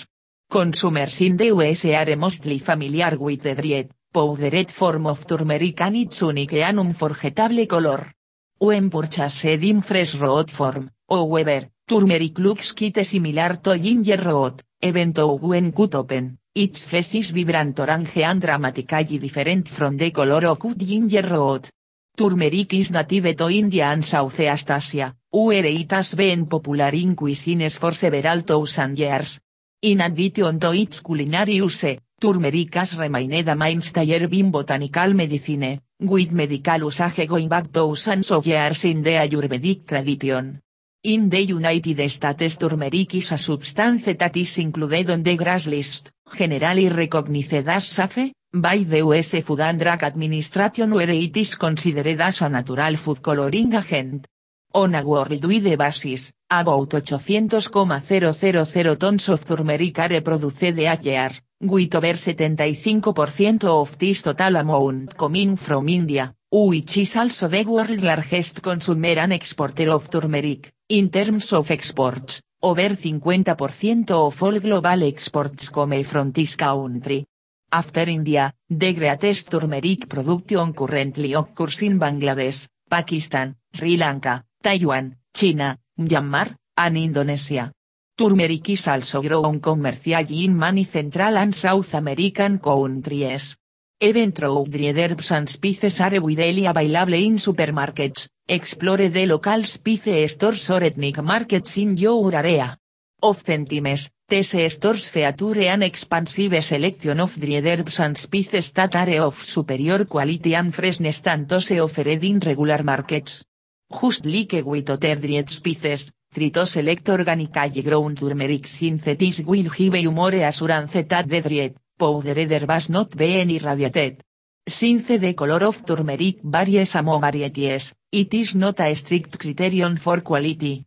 Consumers 0.48 1.20
in 1.20 1.36
the 1.36 1.46
US 1.46 1.84
are 1.84 2.16
mostly 2.16 2.58
familiar 2.58 3.18
with 3.18 3.42
the 3.42 3.54
dried, 3.54 3.90
powdered 4.16 4.70
form 4.70 5.08
of 5.08 5.26
turmeric 5.26 5.78
and 5.82 5.94
its 5.94 6.22
unique 6.22 6.54
and 6.54 6.78
unforgettable 6.78 7.66
color. 7.66 8.12
When 8.56 8.88
purchased 8.88 9.44
in 9.44 9.82
fresh 9.82 10.14
root 10.14 10.50
form, 10.50 10.90
however, 11.06 11.68
turmeric 11.86 12.38
looks 12.38 12.72
quite 12.72 13.04
similar 13.04 13.60
to 13.60 13.78
ginger 13.78 14.16
root, 14.16 14.62
even 14.80 15.12
though 15.12 15.34
when 15.34 15.70
cut 15.70 15.94
open, 15.96 16.38
its 16.54 16.86
flesh 16.86 17.14
is 17.16 17.30
vibrant 17.30 17.78
orange 17.78 18.16
and 18.16 18.40
dramatically 18.40 19.18
different 19.18 19.68
from 19.68 19.98
the 19.98 20.10
color 20.10 20.46
of 20.46 20.60
cut 20.60 20.78
ginger 20.78 21.28
root. 21.28 21.68
Turmeric 22.16 22.72
is 22.72 22.90
native 22.90 23.36
to 23.36 23.50
India 23.50 23.84
and 23.84 24.02
Southeast 24.02 24.70
Asia, 24.70 25.14
where 25.30 25.66
it 25.66 25.92
has 25.92 26.14
been 26.14 26.46
popular 26.46 26.94
in 26.94 27.14
cuisines 27.14 27.78
for 27.78 27.92
several 27.92 28.40
thousand 28.40 28.98
years. 28.98 29.38
In 29.82 30.00
addition 30.00 30.58
to 30.58 30.72
its 30.72 31.02
culinary 31.02 31.56
use, 31.56 31.98
turmeric 32.18 32.74
has 32.74 32.96
remained 32.96 33.48
a 33.48 33.54
mainstay 33.54 34.14
in 34.14 34.50
botanical 34.50 35.12
medicine, 35.12 35.80
with 36.00 36.32
medical 36.32 36.84
usage 36.84 37.28
going 37.28 37.48
back 37.48 37.70
thousands 37.70 38.30
of 38.30 38.46
years 38.46 38.84
in 38.84 39.02
the 39.02 39.10
Ayurvedic 39.10 39.86
tradition. 39.86 40.60
In 41.04 41.28
the 41.28 41.44
United 41.44 42.08
States 42.08 42.56
turmeric 42.56 43.14
is 43.14 43.32
a 43.32 43.38
substance 43.38 44.16
that 44.16 44.36
is 44.36 44.58
included 44.58 45.10
on 45.10 45.22
the 45.22 45.36
GRAS 45.36 45.66
list, 45.66 46.10
generally 46.34 46.88
recognized 46.88 47.68
as 47.68 47.86
safe, 47.86 48.32
by 48.50 48.78
the 48.78 48.98
US 48.98 49.42
Food 49.42 49.60
and 49.60 49.78
Drug 49.78 50.02
Administration 50.02 50.94
where 50.94 51.10
it 51.10 51.36
is 51.36 51.56
considered 51.56 52.20
as 52.20 52.40
a 52.40 52.48
natural 52.48 52.96
food 52.96 53.20
coloring 53.20 53.74
agent. 53.74 54.26
On 54.72 54.94
a 54.94 55.04
worldwide 55.04 55.76
basis, 55.76 56.32
about 56.50 56.94
800,000 56.94 58.98
tons 58.98 59.28
of 59.28 59.44
turmeric 59.44 59.98
are 59.98 60.20
produced 60.22 60.62
a 60.62 60.98
year, 61.00 61.30
with 61.60 61.94
over 61.94 62.16
75% 62.16 63.64
of 63.64 63.96
this 63.98 64.22
total 64.22 64.56
amount 64.56 65.16
coming 65.16 65.56
from 65.56 65.88
India, 65.88 66.34
which 66.50 66.98
is 66.98 67.16
also 67.16 67.48
the 67.48 67.64
world's 67.64 68.02
largest 68.04 68.60
consumer 68.62 69.18
and 69.18 69.32
exporter 69.32 69.90
of 69.90 70.08
turmeric, 70.08 70.72
in 70.88 71.10
terms 71.10 71.52
of 71.52 71.70
exports, 71.70 72.42
over 72.62 72.90
50% 72.90 74.10
of 74.10 74.42
all 74.42 74.60
global 74.60 75.02
exports 75.04 75.70
come 75.70 76.02
from 76.04 76.32
this 76.32 76.56
country. 76.56 77.24
After 77.70 78.08
India, 78.08 78.52
the 78.68 78.94
greatest 78.94 79.50
turmeric 79.50 80.08
production 80.08 80.72
currently 80.72 81.34
occurs 81.34 81.82
in 81.82 81.98
Bangladesh, 81.98 82.68
Pakistan, 82.88 83.56
Sri 83.72 83.96
Lanka, 83.96 84.44
Taiwan, 84.62 85.18
China, 85.32 85.76
Myanmar, 85.98 86.56
and 86.76 86.96
Indonesia. 86.96 87.72
Turmeric 88.18 88.70
is 88.70 88.88
also 88.88 89.20
grown 89.20 89.60
commercially 89.60 90.44
in 90.44 90.56
many 90.56 90.84
Central 90.84 91.36
and 91.36 91.54
South 91.54 91.92
American 91.92 92.58
countries. 92.58 93.58
Even 94.00 94.32
though 94.32 94.64
dried 94.64 94.96
herbs 94.96 95.32
and 95.32 95.46
spices 95.46 96.00
are 96.00 96.18
widely 96.18 96.64
available 96.64 97.12
in 97.12 97.36
supermarkets, 97.36 98.30
explore 98.48 99.10
the 99.10 99.26
local 99.26 99.62
spice 99.64 100.32
stores 100.32 100.70
or 100.70 100.84
ethnic 100.84 101.22
markets 101.22 101.76
in 101.76 101.94
your 101.98 102.34
area. 102.34 102.78
Oftentimes, 103.20 104.08
these 104.26 104.72
stores 104.72 105.10
feature 105.10 105.60
an 105.68 105.82
expansive 105.82 106.64
selection 106.64 107.20
of 107.20 107.38
dried 107.38 107.66
herbs 107.66 108.00
and 108.00 108.16
spices 108.16 108.72
that 108.72 108.96
are 108.96 109.26
of 109.26 109.34
superior 109.34 110.06
quality 110.06 110.54
and 110.54 110.74
freshness 110.74 111.20
than 111.20 111.46
those 111.46 111.70
offered 111.72 112.24
in 112.24 112.40
regular 112.40 112.82
markets. 112.82 113.44
Just 113.92 114.24
like 114.24 114.64
with 114.64 114.88
other 114.88 115.16
dried 115.16 115.50
spices, 115.50 116.12
try 116.32 116.50
to 116.50 116.66
select 116.66 117.08
organically 117.08 117.82
grown 117.82 118.14
turmeric 118.14 118.66
synthetis 118.66 119.44
will 119.44 119.70
give 119.70 119.96
you 119.96 120.10
more 120.12 120.34
assurance 120.34 120.92
that 120.92 121.28
the 121.28 121.40
dried, 121.40 121.76
powdered 121.98 122.52
herbs 122.52 122.88
not 122.90 123.16
being 123.16 123.50
irradiated. 123.50 124.22
Since 124.68 125.18
the 125.18 125.34
color 125.34 125.64
of 125.64 125.84
turmeric 125.84 126.40
varies 126.42 126.94
among 126.96 127.20
varieties, 127.20 127.94
it 128.10 128.34
is 128.34 128.54
not 128.56 128.80
a 128.80 128.94
strict 128.94 129.38
criterion 129.38 129.96
for 129.96 130.20
quality. 130.22 130.84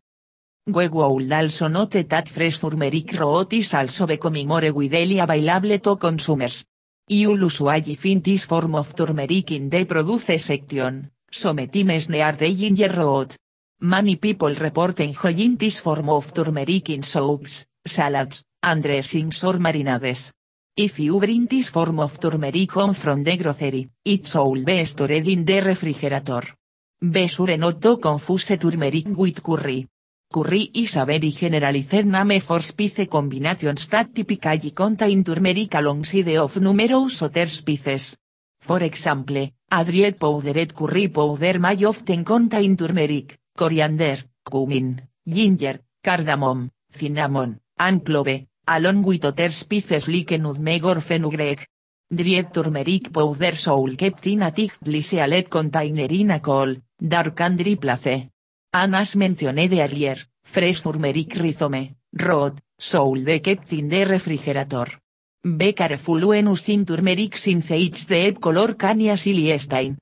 We 0.68 0.88
would 0.88 1.32
also 1.32 1.68
note 1.68 2.04
that 2.10 2.28
fresh 2.28 2.60
turmeric 2.60 3.14
root 3.18 3.54
is 3.54 3.74
also 3.74 4.06
becoming 4.06 4.48
more 4.48 4.72
widely 4.72 5.20
available 5.20 5.80
to 5.80 5.96
consumers. 5.96 6.66
You'll 7.08 7.40
usually 7.40 7.96
find 7.96 8.24
this 8.24 8.46
form 8.46 8.76
of 8.76 8.94
turmeric 8.94 9.52
in 9.52 9.70
the 9.70 9.86
produce 9.86 10.42
section, 10.44 11.10
sometimes 11.32 12.10
near 12.10 12.34
the 12.34 12.54
ginger 12.54 12.94
root. 12.96 13.36
Many 13.82 14.18
people 14.18 14.54
report 14.56 15.00
enjoying 15.00 15.56
this 15.56 15.80
form 15.80 16.10
of 16.10 16.34
turmeric 16.34 16.90
in 16.90 17.02
soups, 17.02 17.66
salads, 17.86 18.44
and 18.62 18.84
dressings 18.84 19.42
or 19.46 19.54
marinades. 19.54 20.34
If 20.76 21.00
you 21.00 21.18
bring 21.18 21.46
this 21.46 21.70
form 21.70 22.02
of 22.02 22.20
turmeric 22.20 22.74
home 22.74 22.94
from 22.94 23.24
the 23.24 23.38
grocery, 23.38 23.90
it 24.04 24.28
should 24.28 24.66
be 24.66 24.84
stored 24.84 25.26
in 25.26 25.46
the 25.46 25.62
refrigerator. 25.62 26.44
Be 27.00 27.28
sure 27.28 27.56
not 27.56 27.82
to 27.82 27.96
confuse 28.00 28.58
turmeric 28.58 29.08
with 29.16 29.42
curry. 29.42 29.88
Curry 30.30 30.72
is 30.74 30.98
a 30.98 31.06
very 31.06 31.32
generalized 31.32 32.06
name 32.06 32.42
for 32.42 32.62
spice 32.62 33.08
combinations 33.08 33.88
that 33.88 34.14
typically 34.14 34.72
contain 34.72 35.24
turmeric 35.24 35.74
alongside 35.76 36.36
of 36.36 36.60
numerous 36.60 37.22
other 37.22 37.48
spices. 37.48 38.18
For 38.60 38.84
example, 38.84 39.50
a 39.72 39.86
dried 39.86 40.20
powdered 40.20 40.76
curry 40.76 41.08
powder 41.08 41.60
may 41.60 41.86
often 41.86 42.26
contain 42.26 42.76
turmeric, 42.76 43.40
coriander, 43.60 44.20
cumin, 44.50 44.88
ginger, 45.26 45.82
cardamom, 46.02 46.70
cinnamon, 46.90 47.60
and 47.78 48.06
clove, 48.06 48.48
along 48.68 49.04
with 49.04 49.26
other 49.26 49.50
spices 49.50 50.08
like 50.08 50.40
nutmeg 50.40 50.84
fenugreek. 51.02 51.68
Dried 52.10 52.54
turmeric 52.54 53.12
powder 53.12 53.56
soul 53.56 53.96
kept 53.98 54.28
in 54.28 54.44
a 54.44 54.52
tightly 54.52 55.02
sealed 55.02 55.50
container 55.50 56.08
in 56.10 56.32
a 56.32 56.40
cool, 56.40 56.72
dark 56.98 57.42
and 57.42 57.58
dry 57.58 57.76
place. 57.76 58.30
And 58.72 58.96
as 58.96 59.16
mentioned 59.16 59.60
earlier, 59.60 60.18
fresh 60.42 60.82
turmeric 60.82 61.36
rhizome, 61.36 61.98
root, 62.14 62.56
Soul 62.82 63.26
de 63.26 63.42
kept 63.42 63.74
in 63.74 63.90
the 63.90 64.06
refrigerator. 64.06 65.02
Be 65.44 65.74
careful 65.74 66.28
when 66.28 66.48
using 66.48 66.86
turmeric 66.86 67.36
since 67.36 67.72
it's 67.72 68.06
the 68.06 68.32
color 68.40 68.74
can 68.76 69.02
easily 69.02 69.58
stain. 69.60 69.98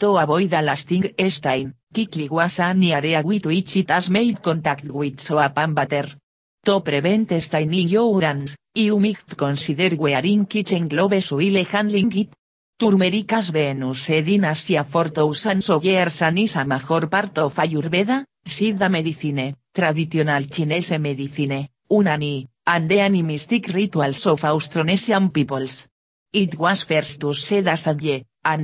To 0.00 0.16
avoid 0.16 0.54
a 0.54 0.62
lasting 0.62 1.12
stain, 1.28 1.74
quickly 1.92 2.28
was 2.28 2.58
area 2.92 3.22
with 3.22 3.46
it 3.46 3.90
has 3.90 4.10
made 4.10 4.40
contact 4.42 4.84
with 4.84 5.20
soap 5.20 5.58
and. 5.58 6.16
To 6.64 6.80
prevent 6.80 7.40
staining 7.42 7.88
your 7.88 8.22
hands, 8.22 8.56
you 8.74 8.98
might 8.98 9.36
consider 9.36 9.96
wearing 9.96 10.46
kitchen 10.46 10.88
gloves 10.88 11.32
while 11.32 11.64
handling 11.64 12.12
it. 12.16 12.28
Turmeric 12.78 13.30
has 13.30 13.50
been 13.50 13.82
used 13.82 14.28
in 14.28 14.44
Asia 14.44 14.84
for 14.84 15.08
thousands 15.08 15.68
of 15.70 15.84
years 15.84 16.22
and 16.22 16.38
is 16.38 16.56
a 16.56 16.64
major 16.64 17.06
part 17.08 17.38
of 17.38 17.54
Ayurveda, 17.54 18.24
Siddha 18.44 18.88
medicine, 18.88 19.56
traditional 19.72 20.44
Chinese 20.48 20.98
medicine, 20.98 21.68
Unani, 21.90 22.48
and 22.66 22.88
the 22.88 23.00
animistic 23.00 23.68
rituals 23.68 24.26
of 24.26 24.40
Austronesian 24.42 25.32
peoples. 25.32 25.88
It 26.32 26.56
was 26.58 26.84
first 26.84 27.22
used 27.22 27.66
as 27.66 27.86
a 27.86 27.94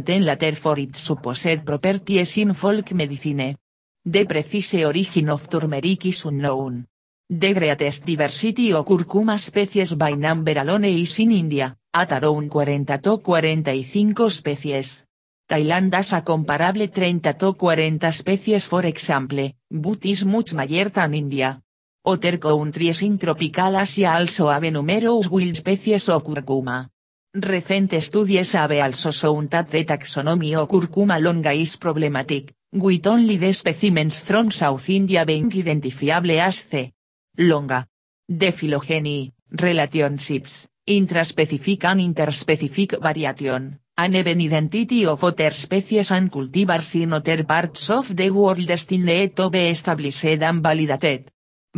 then 0.05 0.25
later 0.25 0.57
for 0.57 0.79
its 0.79 0.99
supposed 0.99 1.65
properties 1.65 2.37
in 2.39 2.55
folk 2.55 2.93
medicine. 2.93 3.57
The 4.05 4.25
precise 4.25 4.85
origin 4.85 5.29
of 5.29 5.49
turmeric 5.49 6.07
is 6.07 6.25
unknown. 6.25 6.87
The 7.31 7.53
greatest 7.53 8.07
diversity 8.07 8.73
of 8.73 8.87
curcuma 8.87 9.39
species 9.39 9.95
by 9.95 10.15
number 10.15 10.59
alone 10.59 10.87
is 10.87 11.19
in 11.19 11.33
India, 11.33 11.77
at 11.93 12.13
around 12.13 12.51
40 12.51 12.85
to 13.03 13.19
45 13.19 14.31
species. 14.31 15.05
Thailand 15.47 15.95
has 15.95 16.13
a 16.13 16.23
comparable 16.23 16.87
30 16.89 17.35
to 17.35 17.53
40 17.53 18.13
species 18.13 18.67
for 18.67 18.87
example, 18.87 19.53
but 19.71 20.05
is 20.07 20.25
much 20.25 20.53
higher 20.53 20.91
than 20.91 21.15
India. 21.15 21.61
Other 22.05 22.39
countries 22.39 23.03
in 23.03 23.19
tropical 23.19 23.77
Asia 23.77 24.17
also 24.17 24.49
have 24.49 24.71
numerous 24.71 25.29
wild 25.29 25.57
species 25.57 26.09
of 26.09 26.25
curcuma. 26.25 26.89
Recent 27.35 27.93
studies 28.01 28.53
have 28.53 28.73
also 28.73 29.11
shown 29.11 29.49
that 29.49 29.71
the 29.71 29.85
taxonomy 29.85 30.57
of 30.57 30.67
curcuma 30.67 31.21
longa 31.21 31.53
is 31.53 31.77
problematic, 31.77 32.55
with 32.73 33.07
only 33.07 33.37
the 33.37 33.53
specimens 33.53 34.19
from 34.19 34.51
South 34.51 34.89
India 34.89 35.27
being 35.27 35.53
identifiable 35.53 36.41
as 36.41 36.65
C. 36.71 36.91
longa. 37.37 37.87
The 38.27 38.51
phylogeny, 38.51 39.31
relationships, 39.51 40.69
intraspecific 40.87 41.85
and 41.85 42.01
interspecific 42.01 42.99
variation, 42.99 43.79
and 43.99 44.17
even 44.17 44.41
identity 44.41 45.05
of 45.05 45.23
other 45.23 45.51
species 45.51 46.11
and 46.11 46.33
cultivars 46.33 46.95
in 46.95 47.13
other 47.13 47.45
parts 47.45 47.91
of 47.91 48.17
the 48.17 48.31
world 48.31 48.67
destined 48.67 49.37
to 49.37 49.51
be 49.51 49.69
established 49.69 50.25
and 50.25 50.63
validated. 50.63 51.31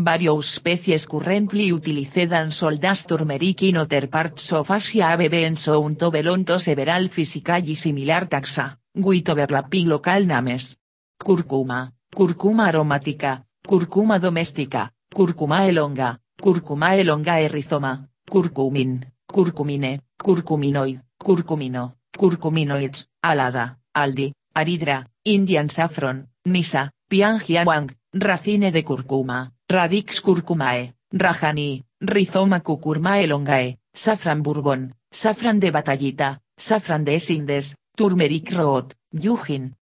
Various 0.02 0.46
species 0.46 1.06
currently 1.06 1.66
utilized 1.66 2.32
and 2.32 2.50
sold 2.50 2.82
as 2.86 3.04
turmeric 3.04 3.62
in 3.64 3.76
other 3.76 4.08
parts 4.08 4.50
of 4.54 4.70
Asia 4.70 5.08
have 5.08 5.28
been 5.28 5.54
shown 5.54 5.94
to 5.96 6.10
belong 6.10 6.42
to 6.46 6.58
several 6.58 7.06
similar 7.10 8.26
taxa, 8.26 8.78
with 8.94 9.28
overlapping 9.28 9.88
local 9.88 10.24
names. 10.24 10.78
Curcuma, 11.18 11.92
curcuma 12.16 12.68
aromática, 12.68 13.44
curcuma 13.62 14.18
domestica, 14.18 14.90
curcuma 15.14 15.68
elonga, 15.68 16.18
curcuma 16.40 16.96
elonga 16.96 17.38
erizoma, 17.38 18.08
curcumin, 18.24 19.04
curcumine, 19.26 20.00
curcuminoid, 20.16 21.04
curcumino, 21.18 21.96
curcuminoids, 22.16 23.06
alada, 23.20 23.78
aldi, 23.92 24.32
aridra, 24.54 25.06
Indian 25.24 25.68
saffron, 25.68 26.30
nisa, 26.46 26.90
piangianwang, 27.06 27.92
racine 28.14 28.72
de 28.72 28.82
curcuma, 28.82 29.52
Radix 29.70 30.20
curcumae, 30.20 30.96
Rajani, 31.12 31.84
Rizoma 32.00 32.60
cucurmae 32.60 33.28
longae, 33.28 33.78
Safran 33.94 34.42
bourbon, 34.42 34.96
Safran 35.12 35.60
de 35.60 35.70
batallita, 35.70 36.42
Safran 36.56 37.04
de 37.04 37.14
esindes, 37.14 37.76
Turmeric 37.94 38.50
root, 38.50 38.94
Yujin. 39.12 39.76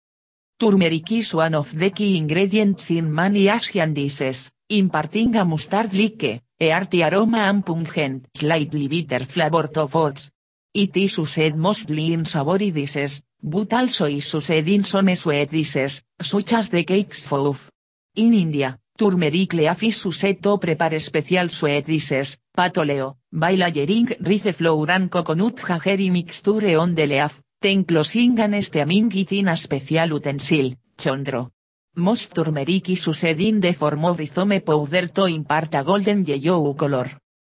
Turmeric 0.58 1.12
is 1.12 1.36
one 1.36 1.54
of 1.54 1.78
the 1.78 1.92
key 1.92 2.18
ingredients 2.18 2.90
in 2.90 3.14
many 3.14 3.48
Asian 3.48 3.94
dishes, 3.94 4.50
imparting 4.70 5.36
a 5.36 5.46
mustard 5.46 5.94
like, 5.94 6.42
a 6.60 6.72
arty 6.72 7.04
aroma 7.04 7.48
and 7.48 7.64
pungent, 7.64 8.28
slightly 8.34 8.88
bitter 8.88 9.24
flavor 9.24 9.68
to 9.68 9.88
foods. 9.88 10.32
It 10.74 10.98
is 10.98 11.16
used 11.20 11.56
mostly 11.58 12.12
in 12.12 12.26
savory 12.26 12.72
dishes, 12.72 13.22
but 13.40 13.72
also 13.72 14.06
is 14.06 14.34
used 14.34 14.50
in 14.50 14.84
some 14.84 15.14
sweet 15.14 15.52
dishes, 15.52 16.02
such 16.20 16.54
as 16.54 16.72
the 16.72 16.84
cakes 16.84 17.28
fouf. 17.28 17.70
In 18.16 18.34
India, 18.34 18.80
Turmeric 18.98 19.52
leaf 19.54 19.84
is 19.84 20.06
used 20.06 20.42
to 20.42 20.58
prepare 20.58 20.98
special 21.02 21.50
sweet 21.50 21.86
dishes, 21.86 22.38
patoleo, 22.56 23.18
by 23.30 23.58
layering 23.58 24.08
rice 24.22 24.54
flour 24.54 24.90
and 24.90 25.10
coconut 25.12 25.58
jaggery 25.58 26.10
mixture 26.10 26.78
on 26.80 26.96
the 26.96 27.06
leaf, 27.06 27.42
then 27.60 27.84
closing 27.84 28.40
and 28.40 28.64
steaming 28.64 29.12
it 29.14 29.34
in 29.34 29.54
special 29.58 30.14
utensil, 30.14 30.78
chondro. 30.96 31.52
Most 31.98 32.34
turmeric 32.34 32.90
is 32.90 33.06
used 33.06 33.42
in 33.42 33.60
the 33.60 33.74
form 33.74 34.06
of 34.06 34.18
powder 34.64 35.08
to 35.10 35.26
impart 35.26 35.76
a 35.76 35.84
golden 35.84 36.24
yellow 36.24 36.74
color. 36.74 37.12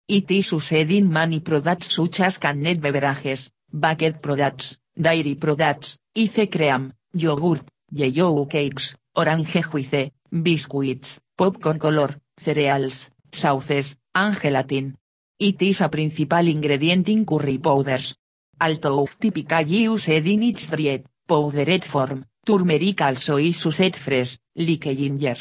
It 0.07 0.29
is 0.29 0.51
used 0.51 0.91
in 0.91 1.11
many 1.11 1.39
products 1.39 1.95
such 1.95 2.19
as 2.19 2.37
canned 2.37 2.79
beverages, 2.79 3.49
baked 3.71 4.21
products, 4.21 4.77
dairy 4.95 5.33
products, 5.33 5.97
ice 6.15 6.47
cream, 6.47 6.93
yogurt, 7.13 7.63
yellow 7.91 8.45
cakes, 8.45 8.95
orange 9.15 9.51
juice, 9.51 10.11
biscuits, 10.31 11.19
popcorn 11.41 11.79
color, 11.79 12.21
cereals, 12.37 13.09
sauces, 13.31 13.97
and 14.13 14.39
gelatin. 14.39 14.95
It 15.39 15.59
is 15.63 15.81
a 15.81 15.89
principal 15.89 16.47
ingredient 16.47 17.09
in 17.09 17.25
curry 17.25 17.57
powders. 17.57 18.15
Although 18.59 19.09
typically 19.19 19.85
used 19.89 20.09
in 20.09 20.43
its 20.43 20.67
dried, 20.69 21.03
powdered 21.25 21.83
form, 21.83 22.25
turmeric 22.45 23.01
also 23.01 23.37
is 23.37 23.65
used 23.65 23.95
fresh, 23.95 24.37
like 24.53 24.95
ginger. 24.95 25.37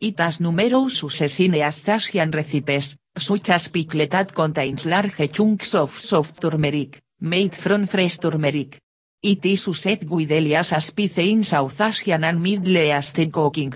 It 0.00 0.20
has 0.20 0.40
numerous 0.40 1.02
uses 1.02 1.40
in 1.40 1.56
Asian 1.56 2.30
recipes, 2.30 2.96
such 3.14 3.50
as 3.50 3.68
pickle 3.68 4.06
that 4.06 4.32
contains 4.32 4.86
large 4.86 5.30
chunks 5.32 5.74
of 5.74 5.90
soft 5.90 6.40
turmeric, 6.40 7.02
made 7.20 7.54
from 7.54 7.86
fresh 7.86 8.16
turmeric. 8.16 8.80
It 9.22 9.44
is 9.44 9.66
used 9.66 10.08
with 10.08 10.32
Elias 10.32 10.72
as 10.72 10.94
in 10.96 11.44
South 11.44 11.78
Asian 11.78 12.24
and 12.24 12.40
Middle 12.40 12.78
Eastern 12.78 13.30
cooking. 13.30 13.74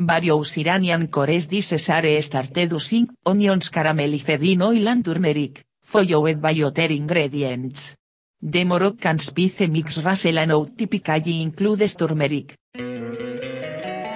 Various 0.00 0.56
Iranian 0.58 1.08
cores 1.08 1.48
dishes 1.48 1.90
are 1.90 2.22
started 2.22 2.70
using 2.70 3.08
onions 3.26 3.68
caramelized 3.68 4.44
in 4.46 4.62
oil 4.62 4.86
and 4.86 5.04
turmeric, 5.04 5.64
followed 5.82 6.40
by 6.40 6.54
other 6.62 6.92
ingredients. 6.92 7.96
The 8.40 8.64
Moroccan 8.64 9.18
spice 9.18 9.66
mix 9.66 9.98
Russell 9.98 10.38
and 10.38 10.78
typically 10.78 11.42
includes 11.42 11.96
turmeric. 11.96 12.56